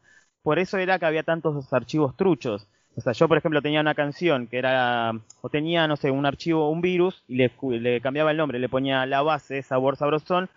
por 0.42 0.58
eso 0.58 0.78
era 0.78 0.98
que 1.00 1.06
había 1.06 1.24
tantos 1.24 1.74
archivos 1.74 2.16
truchos. 2.16 2.66
O 2.96 3.02
sea, 3.02 3.12
yo 3.12 3.28
por 3.28 3.38
ejemplo 3.38 3.62
tenía 3.62 3.82
una 3.82 3.94
canción 3.94 4.48
que 4.48 4.58
era, 4.58 5.12
o 5.42 5.50
tenía, 5.50 5.86
no 5.86 5.98
sé, 5.98 6.12
un 6.12 6.26
archivo, 6.26 6.70
un 6.70 6.80
virus, 6.80 7.24
y 7.28 7.36
le, 7.36 8.00
cambiaba 8.00 8.32
el 8.32 8.38
nombre, 8.38 8.58
le 8.58 8.70
ponía 8.70 9.06
la 9.06 9.22
base, 9.22 9.64
sabor 9.64 9.98
sabrosón, 9.98 10.48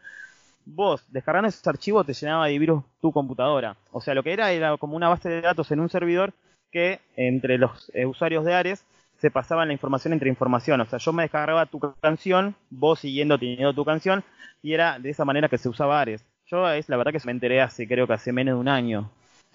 vos 0.64 1.04
descargando 1.08 1.48
ese 1.48 1.68
archivo 1.68 2.04
te 2.04 2.12
llenaba 2.12 2.46
de 2.46 2.58
virus 2.60 2.84
tu 3.00 3.10
computadora. 3.10 3.76
O 3.90 4.00
sea, 4.00 4.14
lo 4.14 4.22
que 4.22 4.32
era 4.32 4.52
era 4.52 4.76
como 4.76 4.94
una 4.94 5.08
base 5.08 5.28
de 5.28 5.40
datos 5.40 5.72
en 5.72 5.80
un 5.80 5.88
servidor 5.88 6.32
que 6.70 7.00
entre 7.16 7.58
los 7.58 7.90
eh, 7.92 8.06
usuarios 8.06 8.44
de 8.44 8.54
Ares 8.54 8.84
se 9.18 9.30
pasaban 9.30 9.68
la 9.68 9.74
información 9.74 10.12
entre 10.12 10.28
información. 10.28 10.80
O 10.80 10.86
sea, 10.86 10.98
yo 10.98 11.12
me 11.12 11.24
descargaba 11.24 11.66
tu 11.66 11.80
canción, 12.00 12.54
vos 12.70 13.00
siguiendo 13.00 13.38
teniendo 13.38 13.74
tu 13.74 13.84
canción, 13.84 14.24
y 14.62 14.72
era 14.72 14.98
de 14.98 15.10
esa 15.10 15.24
manera 15.24 15.48
que 15.48 15.58
se 15.58 15.68
usaba 15.68 16.00
Ares. 16.00 16.24
Yo 16.46 16.68
es 16.70 16.88
la 16.88 16.96
verdad 16.96 17.12
que 17.12 17.20
me 17.24 17.32
enteré 17.32 17.60
hace, 17.60 17.86
creo 17.86 18.06
que 18.06 18.14
hace 18.14 18.32
menos 18.32 18.54
de 18.54 18.60
un 18.60 18.68
año. 18.68 19.10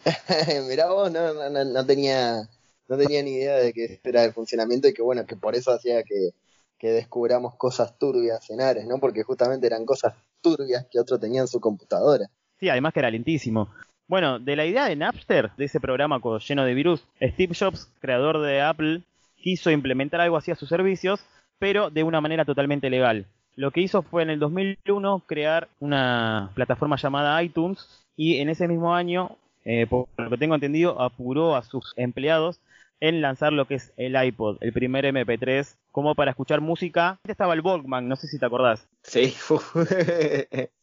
Mirá 0.69 0.87
vos, 0.89 1.11
no, 1.11 1.33
no, 1.33 1.63
no, 1.63 1.85
tenía 1.85 2.47
no 2.87 2.97
tenía 2.97 3.23
ni 3.23 3.31
idea 3.31 3.55
de 3.55 3.73
que 3.73 3.99
era 4.03 4.23
el 4.23 4.33
funcionamiento 4.33 4.87
y 4.87 4.93
que 4.93 5.01
bueno, 5.01 5.25
que 5.25 5.35
por 5.35 5.55
eso 5.55 5.71
hacía 5.71 6.03
que, 6.03 6.31
que 6.77 6.91
descubramos 6.91 7.55
cosas 7.55 7.97
turbias 7.97 8.49
en 8.49 8.61
Ares, 8.61 8.85
¿no? 8.85 8.99
Porque 8.99 9.23
justamente 9.23 9.65
eran 9.65 9.85
cosas 9.85 10.13
turbias 10.41 10.85
que 10.91 10.99
otro 10.99 11.17
tenía 11.17 11.41
en 11.41 11.47
su 11.47 11.59
computadora. 11.59 12.29
Sí, 12.59 12.69
además 12.69 12.93
que 12.93 12.99
era 12.99 13.09
lentísimo. 13.09 13.69
Bueno, 14.07 14.37
de 14.37 14.55
la 14.55 14.65
idea 14.65 14.85
de 14.85 14.95
Napster, 14.95 15.51
de 15.55 15.65
ese 15.65 15.79
programa 15.79 16.21
lleno 16.45 16.65
de 16.65 16.73
virus, 16.73 17.07
Steve 17.21 17.55
Jobs, 17.57 17.89
creador 17.99 18.41
de 18.41 18.61
Apple, 18.61 19.01
quiso 19.43 19.69
implementar 19.69 20.21
algo 20.21 20.37
así 20.37 20.51
a 20.51 20.55
sus 20.55 20.69
servicios, 20.69 21.25
pero 21.59 21.89
de 21.89 22.03
una 22.03 22.21
manera 22.21 22.45
totalmente 22.45 22.89
legal. 22.89 23.27
Lo 23.55 23.71
que 23.71 23.81
hizo 23.81 24.01
fue 24.01 24.23
en 24.23 24.29
el 24.29 24.39
2001 24.39 25.23
crear 25.27 25.67
una 25.79 26.49
plataforma 26.55 26.95
llamada 26.95 27.43
iTunes 27.43 27.85
y 28.15 28.37
en 28.37 28.49
ese 28.49 28.67
mismo 28.67 28.95
año, 28.95 29.35
eh, 29.65 29.85
por 29.85 30.07
lo 30.17 30.29
que 30.29 30.37
tengo 30.37 30.55
entendido, 30.55 30.99
apuró 31.01 31.55
a 31.55 31.63
sus 31.63 31.93
empleados 31.97 32.61
en 33.01 33.21
lanzar 33.21 33.51
lo 33.51 33.65
que 33.65 33.75
es 33.75 33.91
el 33.97 34.15
iPod, 34.15 34.57
el 34.61 34.71
primer 34.71 35.05
MP3, 35.05 35.75
como 35.91 36.15
para 36.15 36.31
escuchar 36.31 36.61
música. 36.61 37.09
Antes 37.09 37.31
estaba 37.31 37.53
el 37.53 37.61
Walkman, 37.61 38.07
no 38.07 38.15
sé 38.15 38.27
si 38.27 38.39
te 38.39 38.45
acordás. 38.45 38.87
Sí, 39.03 39.33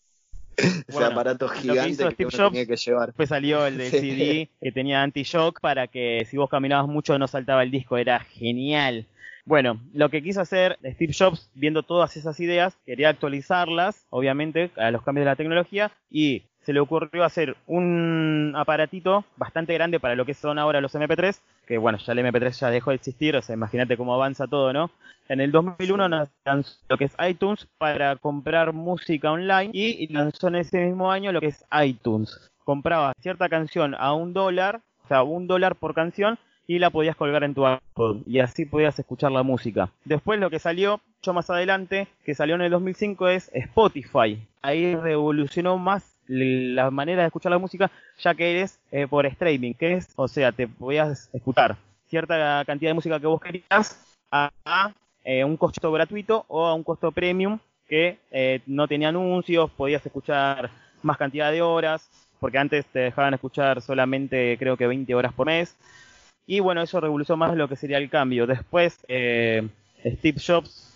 ese 0.57 1.05
aparato 1.05 1.49
gigante 1.49 2.09
que, 2.17 2.27
tenía 2.27 2.67
que 2.67 2.77
llevar. 2.77 3.07
Después 3.09 3.29
salió 3.29 3.67
el 3.67 3.79
de 3.79 3.91
CD 3.91 4.51
que 4.61 4.73
tenía 4.73 5.03
anti-shock 5.03 5.61
para 5.61 5.87
que 5.87 6.27
si 6.29 6.37
vos 6.37 6.51
caminabas 6.51 6.89
mucho 6.89 7.19
no 7.19 7.27
saltaba 7.27 7.63
el 7.63 7.71
disco, 7.71 7.97
era 7.97 8.21
genial. 8.21 9.07
Bueno, 9.45 9.81
lo 9.93 10.11
que 10.11 10.23
quiso 10.23 10.41
hacer 10.41 10.79
Steve 10.85 11.15
Jobs, 11.19 11.51
viendo 11.55 11.83
todas 11.83 12.17
esas 12.17 12.39
ideas, 12.41 12.77
quería 12.85 13.09
actualizarlas, 13.09 14.07
obviamente, 14.11 14.71
a 14.77 14.91
los 14.91 15.03
cambios 15.03 15.25
de 15.25 15.31
la 15.31 15.37
tecnología, 15.37 15.91
y 16.11 16.45
se 16.63 16.73
le 16.73 16.81
ocurrió 16.81 17.25
hacer 17.25 17.57
un 17.67 18.53
aparatito 18.57 19.25
bastante 19.37 19.75
grande 19.75 20.01
para 20.01 20.15
lo 20.15 20.25
que 20.25 20.35
son 20.35 20.59
ahora 20.59 20.81
los 20.81 20.95
MP3, 20.95 21.41
que 21.67 21.79
bueno, 21.79 21.99
ya 21.99 22.13
el 22.13 22.19
MP3 22.19 22.51
ya 22.51 22.71
dejó 22.71 22.91
de 22.91 22.97
existir, 22.97 23.37
o 23.37 23.43
sea, 23.43 23.55
imagínate 23.55 23.97
cómo 23.97 24.15
avanza 24.15 24.47
todo, 24.47 24.73
¿no? 24.73 24.91
En 25.29 25.41
el 25.41 25.53
2001 25.53 26.09
lanzó 26.45 26.79
lo 26.89 26.99
que 26.99 27.05
es 27.05 27.17
iTunes 27.29 27.69
para 27.79 28.17
comprar 28.17 28.73
música 28.73 29.31
online 29.31 29.71
y 29.73 30.13
lanzó 30.13 30.49
en 30.49 30.57
ese 30.57 30.85
mismo 30.85 31.11
año 31.11 31.33
lo 31.33 31.41
que 31.41 31.47
es 31.47 31.65
iTunes. 31.83 32.51
Compraba 32.65 33.15
cierta 33.21 33.49
canción 33.49 33.95
a 33.99 34.13
un 34.13 34.33
dólar, 34.33 34.81
o 35.05 35.09
sea, 35.09 35.23
un 35.23 35.47
dólar 35.47 35.77
por 35.77 35.95
canción, 35.95 36.39
y 36.71 36.79
la 36.79 36.91
podías 36.91 37.17
colgar 37.17 37.43
en 37.43 37.53
tu 37.53 37.67
iPod 37.67 38.19
y 38.27 38.39
así 38.39 38.65
podías 38.65 38.97
escuchar 38.97 39.33
la 39.33 39.43
música. 39.43 39.91
Después 40.05 40.39
lo 40.39 40.51
que 40.51 40.61
salió, 40.61 41.01
yo 41.21 41.33
más 41.33 41.51
adelante, 41.51 42.07
que 42.25 42.37
salió 42.37 42.55
en 42.55 42.61
el 42.61 42.71
2005 42.71 43.27
es 43.27 43.51
Spotify. 43.53 44.47
Ahí 44.63 44.95
revolucionó 44.95 45.79
más 45.79 46.20
la 46.31 46.91
manera 46.91 47.23
de 47.23 47.27
escuchar 47.27 47.51
la 47.51 47.59
música, 47.59 47.91
ya 48.19 48.35
que 48.35 48.51
eres 48.53 48.79
eh, 48.93 49.07
por 49.09 49.27
streaming, 49.27 49.75
que 49.75 49.95
es, 49.95 50.13
o 50.17 50.29
sea, 50.29 50.53
te 50.53 50.69
podías 50.69 51.29
escuchar 51.33 51.77
cierta 52.07 52.65
cantidad 52.65 52.91
de 52.91 52.95
música 52.95 53.19
que 53.19 53.27
vos 53.27 53.41
querías 53.41 54.01
a, 54.31 54.93
eh, 55.25 55.45
un 55.45 55.57
costo 55.57 55.91
gratuito 55.91 56.45
o 56.49 56.67
a 56.67 56.75
un 56.75 56.85
costo 56.85 57.11
premium 57.11 57.59
que 57.87 58.19
eh, 58.31 58.61
no 58.67 58.87
tenía 58.87 59.09
anuncios, 59.09 59.71
podías 59.73 60.07
escuchar 60.07 60.71
más 61.03 61.17
cantidad 61.17 61.51
de 61.51 61.63
horas, 61.63 62.09
porque 62.39 62.59
antes 62.59 62.87
te 62.87 63.01
dejaban 63.01 63.35
escuchar 63.35 63.83
solamente 63.83 64.57
creo 64.59 64.77
que 64.77 64.87
20 64.87 65.13
horas 65.15 65.33
por 65.33 65.47
mes. 65.47 65.77
Y 66.47 66.61
bueno, 66.61 66.83
eso 66.83 67.01
revolucionó 67.01 67.39
más 67.39 67.57
lo 67.57 67.69
que 67.69 67.77
sería 67.77 67.99
el 67.99 68.09
cambio. 68.09 68.47
Después 68.47 68.99
Steve 69.05 70.41
Jobs 70.45 70.95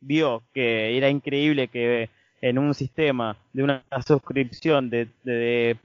vio 0.00 0.42
que 0.52 0.96
era 0.96 1.08
increíble 1.08 1.68
que 1.68 2.10
en 2.42 2.58
un 2.58 2.74
sistema 2.74 3.36
de 3.52 3.62
una 3.62 3.84
suscripción 4.04 4.90
de, 4.90 5.78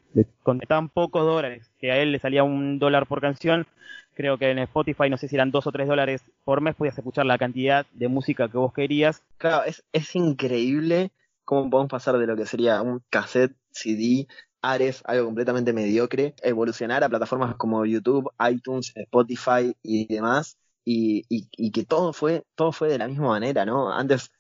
con 0.44 0.60
tan 0.60 0.90
pocos 0.90 1.24
dólares 1.24 1.70
que 1.80 1.92
a 1.92 1.98
él 1.98 2.12
le 2.12 2.20
salía 2.20 2.44
un 2.44 2.80
dólar 2.80 3.06
por 3.06 3.22
canción, 3.22 3.68
creo 4.16 4.40
que 4.40 4.50
en 4.50 4.60
Spotify 4.60 5.10
no 5.10 5.18
sé 5.18 5.28
si 5.28 5.36
eran 5.36 5.52
dos 5.52 5.68
o 5.68 5.72
tres 5.72 5.88
dólares 5.88 6.24
por 6.44 6.62
mes 6.62 6.76
podías 6.76 6.98
escuchar 6.98 7.28
la 7.28 7.38
cantidad 7.38 7.86
de 7.94 8.08
música 8.08 8.50
que 8.50 8.58
vos 8.58 8.74
querías. 8.74 9.22
Claro, 9.38 9.64
es, 9.66 9.84
es 9.94 10.16
increíble 10.16 11.12
cómo 11.46 11.70
podemos 11.70 11.92
pasar 11.92 12.18
de 12.18 12.26
lo 12.26 12.36
que 12.36 12.48
sería 12.48 12.82
un 12.82 13.04
cassette, 13.12 13.56
CD, 13.72 14.28
Ares, 14.64 15.04
algo 15.06 15.26
completamente 15.26 15.72
mediocre, 15.72 16.34
evolucionar 16.42 17.04
a 17.04 17.10
plataformas 17.10 17.56
como 17.56 17.86
YouTube, 17.86 18.32
iTunes, 18.50 18.92
Spotify 18.96 19.76
y 19.84 20.12
demás, 20.12 20.58
y, 20.84 21.24
y, 21.30 21.48
y 21.52 21.72
que 21.72 21.86
todo 21.86 22.14
fue, 22.14 22.44
todo 22.56 22.72
fue 22.72 22.90
de 22.90 22.98
la 22.98 23.08
misma 23.08 23.28
manera, 23.28 23.64
¿no? 23.64 23.94
Antes 23.94 24.32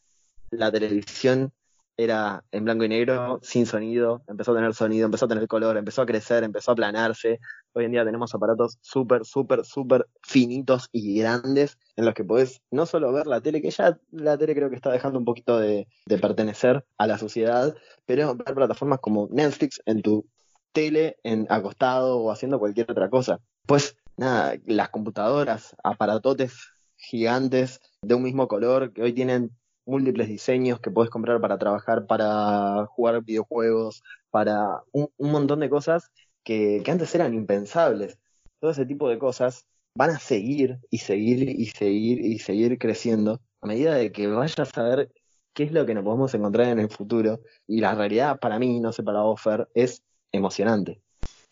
la 0.49 0.71
televisión 0.71 1.53
era 1.97 2.43
en 2.51 2.63
blanco 2.63 2.83
y 2.83 2.89
negro, 2.89 3.39
sin 3.41 3.65
sonido, 3.65 4.21
empezó 4.27 4.51
a 4.51 4.55
tener 4.55 4.73
sonido, 4.75 5.05
empezó 5.05 5.25
a 5.25 5.27
tener 5.27 5.47
color, 5.47 5.77
empezó 5.77 6.03
a 6.03 6.05
crecer, 6.05 6.43
empezó 6.43 6.71
a 6.71 6.73
aplanarse. 6.73 7.39
Hoy 7.73 7.85
en 7.85 7.91
día 7.91 8.05
tenemos 8.05 8.33
aparatos 8.35 8.77
súper, 8.81 9.25
súper, 9.25 9.65
súper 9.65 10.07
finitos 10.21 10.89
y 10.91 11.19
grandes 11.19 11.77
en 11.95 12.05
los 12.05 12.13
que 12.13 12.23
podés 12.23 12.61
no 12.69 12.85
solo 12.85 13.11
ver 13.11 13.25
la 13.25 13.41
tele, 13.41 13.61
que 13.61 13.71
ya 13.71 13.99
la 14.11 14.37
tele 14.37 14.55
creo 14.55 14.69
que 14.69 14.75
está 14.75 14.91
dejando 14.91 15.17
un 15.17 15.25
poquito 15.25 15.59
de, 15.59 15.87
pertenecer 16.05 16.85
a 16.97 17.07
la 17.07 17.17
sociedad, 17.17 17.75
pero 18.05 18.35
ver 18.35 18.53
plataformas 18.53 18.99
como 18.99 19.27
Netflix 19.31 19.81
en 19.85 20.01
tu 20.03 20.27
tele, 20.73 21.17
en 21.23 21.47
acostado 21.49 22.19
o 22.19 22.31
haciendo 22.31 22.59
cualquier 22.59 22.91
otra 22.91 23.09
cosa. 23.09 23.39
Pues 23.65 23.97
nada, 24.17 24.55
las 24.65 24.89
computadoras, 24.89 25.75
aparatotes 25.83 26.53
gigantes 26.95 27.79
de 28.01 28.15
un 28.15 28.23
mismo 28.23 28.47
color 28.47 28.93
que 28.93 29.01
hoy 29.01 29.13
tienen 29.13 29.51
múltiples 29.87 30.27
diseños 30.27 30.79
que 30.79 30.91
puedes 30.91 31.09
comprar 31.09 31.39
para 31.41 31.57
trabajar, 31.57 32.05
para 32.05 32.85
jugar 32.87 33.23
videojuegos, 33.23 34.03
para 34.29 34.83
un, 34.91 35.09
montón 35.17 35.61
de 35.61 35.69
cosas 35.69 36.11
que, 36.43 36.83
antes 36.87 37.15
eran 37.15 37.33
impensables. 37.33 38.19
Todo 38.59 38.71
ese 38.71 38.85
tipo 38.85 39.09
de 39.09 39.17
cosas 39.17 39.65
van 39.95 40.11
a 40.11 40.19
seguir 40.19 40.79
y 40.91 40.99
seguir 40.99 41.49
y 41.49 41.65
seguir 41.67 42.19
y 42.19 42.39
seguir 42.39 42.77
creciendo 42.77 43.41
a 43.61 43.67
medida 43.67 43.95
de 43.95 44.11
que 44.11 44.27
vayas 44.27 44.77
a 44.77 44.83
ver 44.83 45.11
qué 45.53 45.63
es 45.63 45.71
lo 45.71 45.85
que 45.85 45.95
nos 45.95 46.03
podemos 46.03 46.33
encontrar 46.33 46.67
en 46.67 46.79
el 46.79 46.89
futuro. 46.89 47.39
Y 47.65 47.79
la 47.79 47.95
realidad 47.95 48.39
para 48.39 48.59
mí, 48.59 48.79
no 48.79 48.91
sé 48.91 49.03
para 49.03 49.21
vos, 49.21 49.41
Fer, 49.41 49.67
es 49.73 50.03
emocionante. 50.31 51.01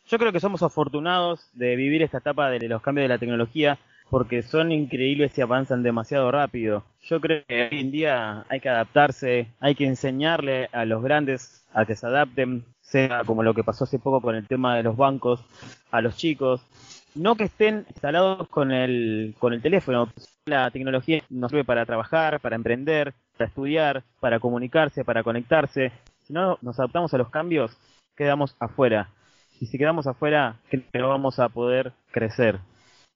Yo 0.07 0.19
creo 0.19 0.31
que 0.31 0.39
somos 0.39 0.61
afortunados 0.61 1.49
de 1.53 1.75
vivir 1.75 2.03
esta 2.03 2.19
etapa 2.19 2.51
de 2.51 2.67
los 2.67 2.81
cambios 2.81 3.05
de 3.05 3.09
la 3.09 3.17
tecnología 3.17 3.79
porque 4.09 4.43
son 4.43 4.71
increíbles 4.71 5.37
y 5.37 5.41
avanzan 5.41 5.83
demasiado 5.83 6.31
rápido. 6.31 6.83
Yo 7.01 7.19
creo 7.19 7.43
que 7.47 7.69
hoy 7.71 7.79
en 7.79 7.91
día 7.91 8.45
hay 8.49 8.59
que 8.59 8.69
adaptarse, 8.69 9.47
hay 9.59 9.75
que 9.75 9.85
enseñarle 9.85 10.69
a 10.71 10.85
los 10.85 11.03
grandes 11.03 11.65
a 11.73 11.85
que 11.85 11.95
se 11.95 12.07
adapten, 12.07 12.63
sea 12.81 13.23
como 13.25 13.43
lo 13.43 13.53
que 13.53 13.63
pasó 13.63 13.83
hace 13.83 13.99
poco 13.99 14.21
con 14.21 14.35
el 14.35 14.47
tema 14.47 14.77
de 14.77 14.83
los 14.83 14.95
bancos, 14.95 15.43
a 15.91 16.01
los 16.01 16.15
chicos, 16.15 16.65
no 17.15 17.35
que 17.35 17.45
estén 17.45 17.85
instalados 17.89 18.47
con 18.49 18.71
el, 18.71 19.35
con 19.39 19.53
el 19.53 19.61
teléfono. 19.61 20.11
La 20.45 20.69
tecnología 20.69 21.23
nos 21.29 21.49
sirve 21.49 21.63
para 21.63 21.85
trabajar, 21.85 22.39
para 22.39 22.55
emprender, 22.55 23.13
para 23.37 23.47
estudiar, 23.47 24.03
para 24.19 24.39
comunicarse, 24.39 25.03
para 25.03 25.23
conectarse. 25.23 25.91
Si 26.23 26.33
no 26.33 26.57
nos 26.61 26.79
adaptamos 26.79 27.13
a 27.13 27.17
los 27.17 27.29
cambios, 27.29 27.75
quedamos 28.15 28.55
afuera. 28.59 29.09
Y 29.59 29.67
si 29.67 29.77
quedamos 29.77 30.07
afuera, 30.07 30.57
no 30.93 31.09
vamos 31.09 31.39
a 31.39 31.49
poder 31.49 31.93
crecer. 32.11 32.59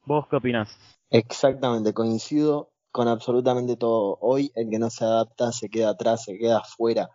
¿Vos 0.10 0.26
qué 0.28 0.38
opinás? 0.38 0.76
Exactamente, 1.12 1.94
coincido 1.94 2.72
con 2.92 3.08
absolutamente 3.08 3.78
todo. 3.78 4.18
Hoy 4.22 4.52
el 4.56 4.68
que 4.72 4.80
no 4.80 4.90
se 4.90 5.06
adapta 5.06 5.52
se 5.52 5.70
queda 5.70 5.90
atrás, 5.90 6.24
se 6.24 6.36
queda 6.36 6.58
afuera, 6.58 7.12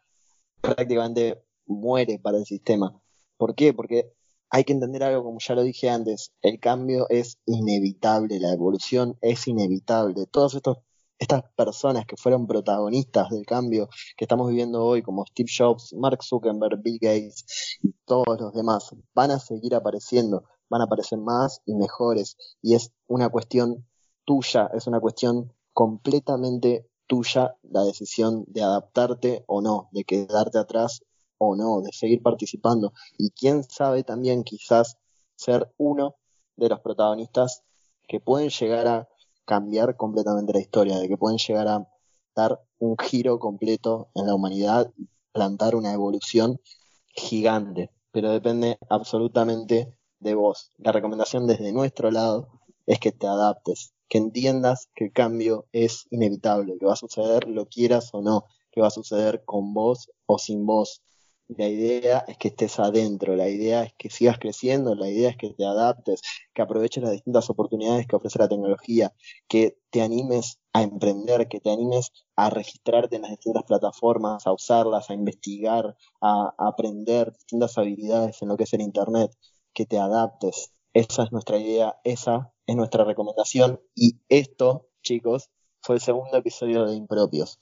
prácticamente 0.61 1.43
muere 1.67 2.21
para 2.21 2.39
el 2.39 2.45
sistema. 2.45 2.97
¿Por 3.37 3.57
qué? 3.57 3.75
Porque 3.75 4.13
hay 4.49 4.63
que 4.63 4.75
entender 4.75 5.03
algo, 5.03 5.25
como 5.25 5.41
ya 5.41 5.57
lo 5.57 5.65
dije 5.65 5.91
antes, 5.91 6.31
el 6.41 6.61
cambio 6.61 7.09
es 7.09 7.41
inevitable, 7.47 8.39
la 8.39 8.53
evolución 8.53 9.19
es 9.23 9.49
inevitable. 9.49 10.27
Todas 10.27 10.55
estas 10.55 11.43
personas 11.57 12.07
que 12.07 12.17
fueron 12.17 12.47
protagonistas 12.47 13.29
del 13.31 13.45
cambio 13.45 13.89
que 14.17 14.25
estamos 14.25 14.49
viviendo 14.51 14.85
hoy, 14.85 15.03
como 15.03 15.27
Steve 15.27 15.51
Jobs, 15.51 15.93
Mark 15.95 16.23
Zuckerberg, 16.23 16.81
Bill 16.81 17.01
Gates 17.01 17.77
y 17.83 17.93
todos 18.05 18.41
los 18.41 18.53
demás, 18.55 18.95
van 19.13 19.33
a 19.33 19.41
seguir 19.41 19.75
apareciendo 19.75 20.45
van 20.69 20.81
a 20.81 20.85
aparecer 20.85 21.19
más 21.19 21.61
y 21.67 21.75
mejores. 21.75 22.37
Y 22.63 22.75
es 22.75 22.93
una 23.07 23.29
cuestión 23.29 23.87
tuya, 24.25 24.71
es 24.75 24.87
una 24.87 25.01
cuestión 25.01 25.53
completamente 25.73 26.89
tuya 27.07 27.57
la 27.63 27.85
decisión 27.85 28.45
de 28.47 28.63
adaptarte 28.63 29.45
o 29.47 29.61
no, 29.61 29.89
de 29.93 30.05
quedarte 30.05 30.59
atrás 30.59 31.03
o 31.39 31.57
no, 31.57 31.83
de 31.83 31.93
seguir 31.93 32.23
participando. 32.23 32.93
Y 33.19 33.31
quién 33.31 33.63
sabe 33.65 34.05
también 34.05 34.45
quizás 34.45 34.99
ser 35.37 35.73
uno 35.77 36.17
de 36.57 36.69
los 36.69 36.81
protagonistas 36.81 37.63
que 38.07 38.21
pueden 38.21 38.51
llegar 38.51 38.87
a 38.87 39.09
cambiar 39.45 39.97
completamente 39.97 40.53
la 40.53 40.61
historia, 40.61 40.99
de 40.99 41.09
que 41.09 41.17
pueden 41.17 41.39
llegar 41.39 41.69
a 41.69 41.89
dar 42.35 42.63
un 42.79 42.97
giro 42.99 43.39
completo 43.39 44.11
en 44.15 44.27
la 44.27 44.35
humanidad 44.35 44.93
y 44.97 45.09
plantar 45.33 45.75
una 45.75 45.93
evolución 45.93 46.61
gigante, 47.09 47.91
pero 48.11 48.31
depende 48.31 48.79
absolutamente 48.89 49.97
de 50.25 50.35
vos. 50.35 50.73
La 50.79 50.91
recomendación 50.91 51.47
desde 51.47 51.73
nuestro 51.73 52.11
lado 52.11 52.49
es 52.87 52.99
que 52.99 53.13
te 53.13 53.29
adaptes, 53.29 53.95
que 54.09 54.19
entiendas 54.19 54.89
que 54.95 55.05
el 55.05 55.13
cambio 55.13 55.67
es 55.73 56.07
inevitable, 56.11 56.77
que 56.79 56.87
va 56.87 56.95
a 56.95 56.97
suceder 56.97 57.47
lo 57.47 57.67
quieras 57.67 58.11
o 58.13 58.23
no, 58.23 58.47
que 58.73 58.81
va 58.81 58.89
a 58.89 58.91
suceder 58.91 59.45
con 59.45 59.73
vos 59.73 60.11
o 60.27 60.39
sin 60.39 60.67
vos. 60.67 61.03
La 61.49 61.69
idea 61.69 62.25
es 62.27 62.39
que 62.39 62.49
estés 62.49 62.79
adentro, 62.79 63.37
la 63.37 63.51
idea 63.51 63.83
es 63.83 63.93
que 63.99 64.09
sigas 64.09 64.39
creciendo, 64.39 64.95
la 64.95 65.11
idea 65.11 65.29
es 65.29 65.37
que 65.37 65.51
te 65.51 65.67
adaptes, 65.67 66.23
que 66.55 66.63
aproveches 66.63 67.03
las 67.03 67.13
distintas 67.13 67.51
oportunidades 67.51 68.07
que 68.07 68.17
ofrece 68.17 68.39
la 68.39 68.49
tecnología, 68.49 69.13
que 69.47 69.77
te 69.91 70.01
animes 70.01 70.59
a 70.73 70.83
emprender, 70.83 71.47
que 71.49 71.61
te 71.61 71.71
animes 71.71 72.13
a 72.35 72.49
registrarte 72.49 73.17
en 73.17 73.23
las 73.23 73.31
distintas 73.33 73.65
plataformas, 73.65 74.47
a 74.47 74.53
usarlas, 74.53 75.11
a 75.11 75.15
investigar, 75.15 75.95
a, 76.23 76.55
aprender 76.57 77.31
distintas 77.33 77.77
habilidades 77.77 78.41
en 78.41 78.49
lo 78.49 78.57
que 78.57 78.65
es 78.65 78.73
el 78.73 78.81
Internet, 78.81 79.31
que 79.75 79.87
te 79.87 79.99
adaptes. 79.99 80.73
Esa 80.95 81.25
es 81.25 81.33
nuestra 81.33 81.59
idea, 81.59 82.01
esa 82.05 82.53
es 82.67 82.77
nuestra 82.77 83.05
recomendación 83.05 83.81
y 83.95 84.21
esto, 84.29 84.89
chicos, 85.03 85.51
fue 85.83 85.97
el 85.97 86.01
segundo 86.01 86.37
episodio 86.37 86.87
de 86.87 86.95
Impropios. 86.95 87.61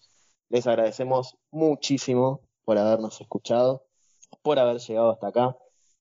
Les 0.49 0.67
agradecemos 0.67 1.37
muchísimo 1.51 2.43
por 2.65 2.79
habernos 2.79 3.21
escuchado, 3.21 3.87
por 4.43 4.59
haber 4.59 4.79
llegado 4.79 5.11
hasta 5.11 5.29
acá. 5.29 5.57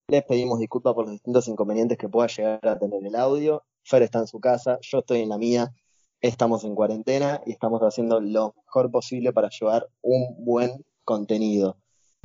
Les 0.07 0.24
pedimos 0.24 0.59
disculpas 0.59 0.93
por 0.93 1.05
los 1.05 1.14
distintos 1.14 1.47
inconvenientes 1.47 1.97
que 1.97 2.09
pueda 2.09 2.28
llegar 2.28 2.68
a 2.68 2.78
tener 2.78 3.03
el 3.05 3.16
audio. 3.16 3.64
Fer 3.84 4.03
está 4.03 4.20
en 4.20 4.28
su 4.28 4.39
casa, 4.39 4.78
yo 4.82 4.99
estoy 4.99 5.22
en 5.22 5.30
la 5.30 5.38
mía, 5.38 5.74
estamos 6.20 6.64
en 6.64 6.76
cuarentena 6.76 7.41
y 7.45 7.53
estamos 7.53 7.82
haciendo 7.82 8.20
lo 8.20 8.53
mejor 8.66 8.91
posible 8.91 9.34
para 9.34 9.49
llevar 9.49 9.89
un 10.01 10.36
buen 10.43 10.86
contenido. 11.03 11.78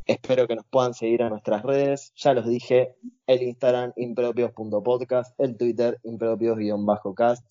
Espero 0.07 0.47
que 0.47 0.55
nos 0.55 0.65
puedan 0.67 0.95
seguir 0.95 1.21
en 1.23 1.31
nuestras 1.31 1.65
redes. 1.65 2.13
Ya 2.15 2.33
los 2.33 2.47
dije, 2.47 2.95
el 3.27 3.43
Instagram 3.43 3.93
impropios.podcast, 3.97 5.35
el 5.39 5.57
Twitter 5.57 5.99
impropios-cast. 6.05 7.45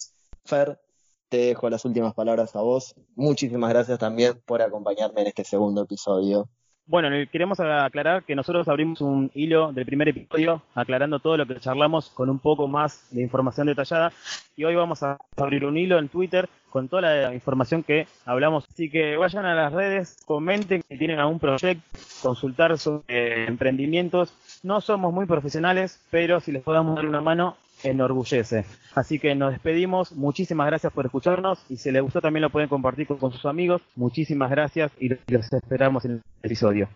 Fer, 0.45 0.79
te 1.27 1.37
dejo 1.37 1.69
las 1.69 1.83
últimas 1.83 2.13
palabras 2.13 2.55
a 2.55 2.61
vos. 2.61 2.95
Muchísimas 3.15 3.71
gracias 3.71 3.99
también 3.99 4.41
por 4.45 4.61
acompañarme 4.61 5.21
en 5.21 5.27
este 5.27 5.43
segundo 5.43 5.81
episodio. 5.81 6.47
Bueno, 6.87 7.09
queremos 7.31 7.59
aclarar 7.59 8.23
que 8.25 8.35
nosotros 8.35 8.67
abrimos 8.67 9.01
un 9.01 9.31
hilo 9.33 9.73
del 9.73 9.87
primer 9.87 10.07
episodio 10.09 10.61
aclarando 10.75 11.17
todo 11.17 11.35
lo 11.35 11.47
que 11.47 11.59
charlamos 11.59 12.11
con 12.11 12.29
un 12.29 12.37
poco 12.37 12.67
más 12.67 13.07
de 13.09 13.23
información 13.23 13.65
detallada 13.65 14.11
y 14.55 14.65
hoy 14.65 14.75
vamos 14.75 15.01
a 15.01 15.17
abrir 15.35 15.65
un 15.65 15.77
hilo 15.77 15.97
en 15.97 16.09
Twitter 16.09 16.47
con 16.69 16.87
toda 16.87 17.01
la 17.01 17.33
información 17.33 17.81
que 17.81 18.05
hablamos. 18.23 18.67
Así 18.69 18.91
que 18.91 19.17
vayan 19.17 19.45
a 19.45 19.55
las 19.55 19.73
redes, 19.73 20.17
comenten 20.27 20.83
que 20.87 20.95
tienen 20.95 21.17
algún 21.17 21.39
proyecto, 21.39 21.83
consultar 22.21 22.77
sobre 22.77 23.47
emprendimientos. 23.47 24.35
No 24.61 24.79
somos 24.79 25.11
muy 25.11 25.25
profesionales, 25.25 26.05
pero 26.11 26.39
si 26.39 26.51
les 26.51 26.61
podemos 26.61 26.95
dar 26.95 27.07
una 27.07 27.21
mano, 27.21 27.57
enorgullece. 27.83 28.65
Así 28.93 29.19
que 29.19 29.35
nos 29.35 29.51
despedimos. 29.51 30.13
Muchísimas 30.13 30.67
gracias 30.67 30.91
por 30.93 31.05
escucharnos 31.05 31.65
y 31.69 31.77
si 31.77 31.91
les 31.91 32.01
gustó 32.01 32.21
también 32.21 32.41
lo 32.41 32.49
pueden 32.49 32.69
compartir 32.69 33.07
con, 33.07 33.31
sus 33.31 33.45
amigos. 33.45 33.81
Muchísimas 33.95 34.49
gracias 34.49 34.91
y 34.99 35.09
los 35.09 35.51
esperamos 35.51 36.05
en 36.05 36.11
el 36.11 36.21
episodio. 36.43 36.87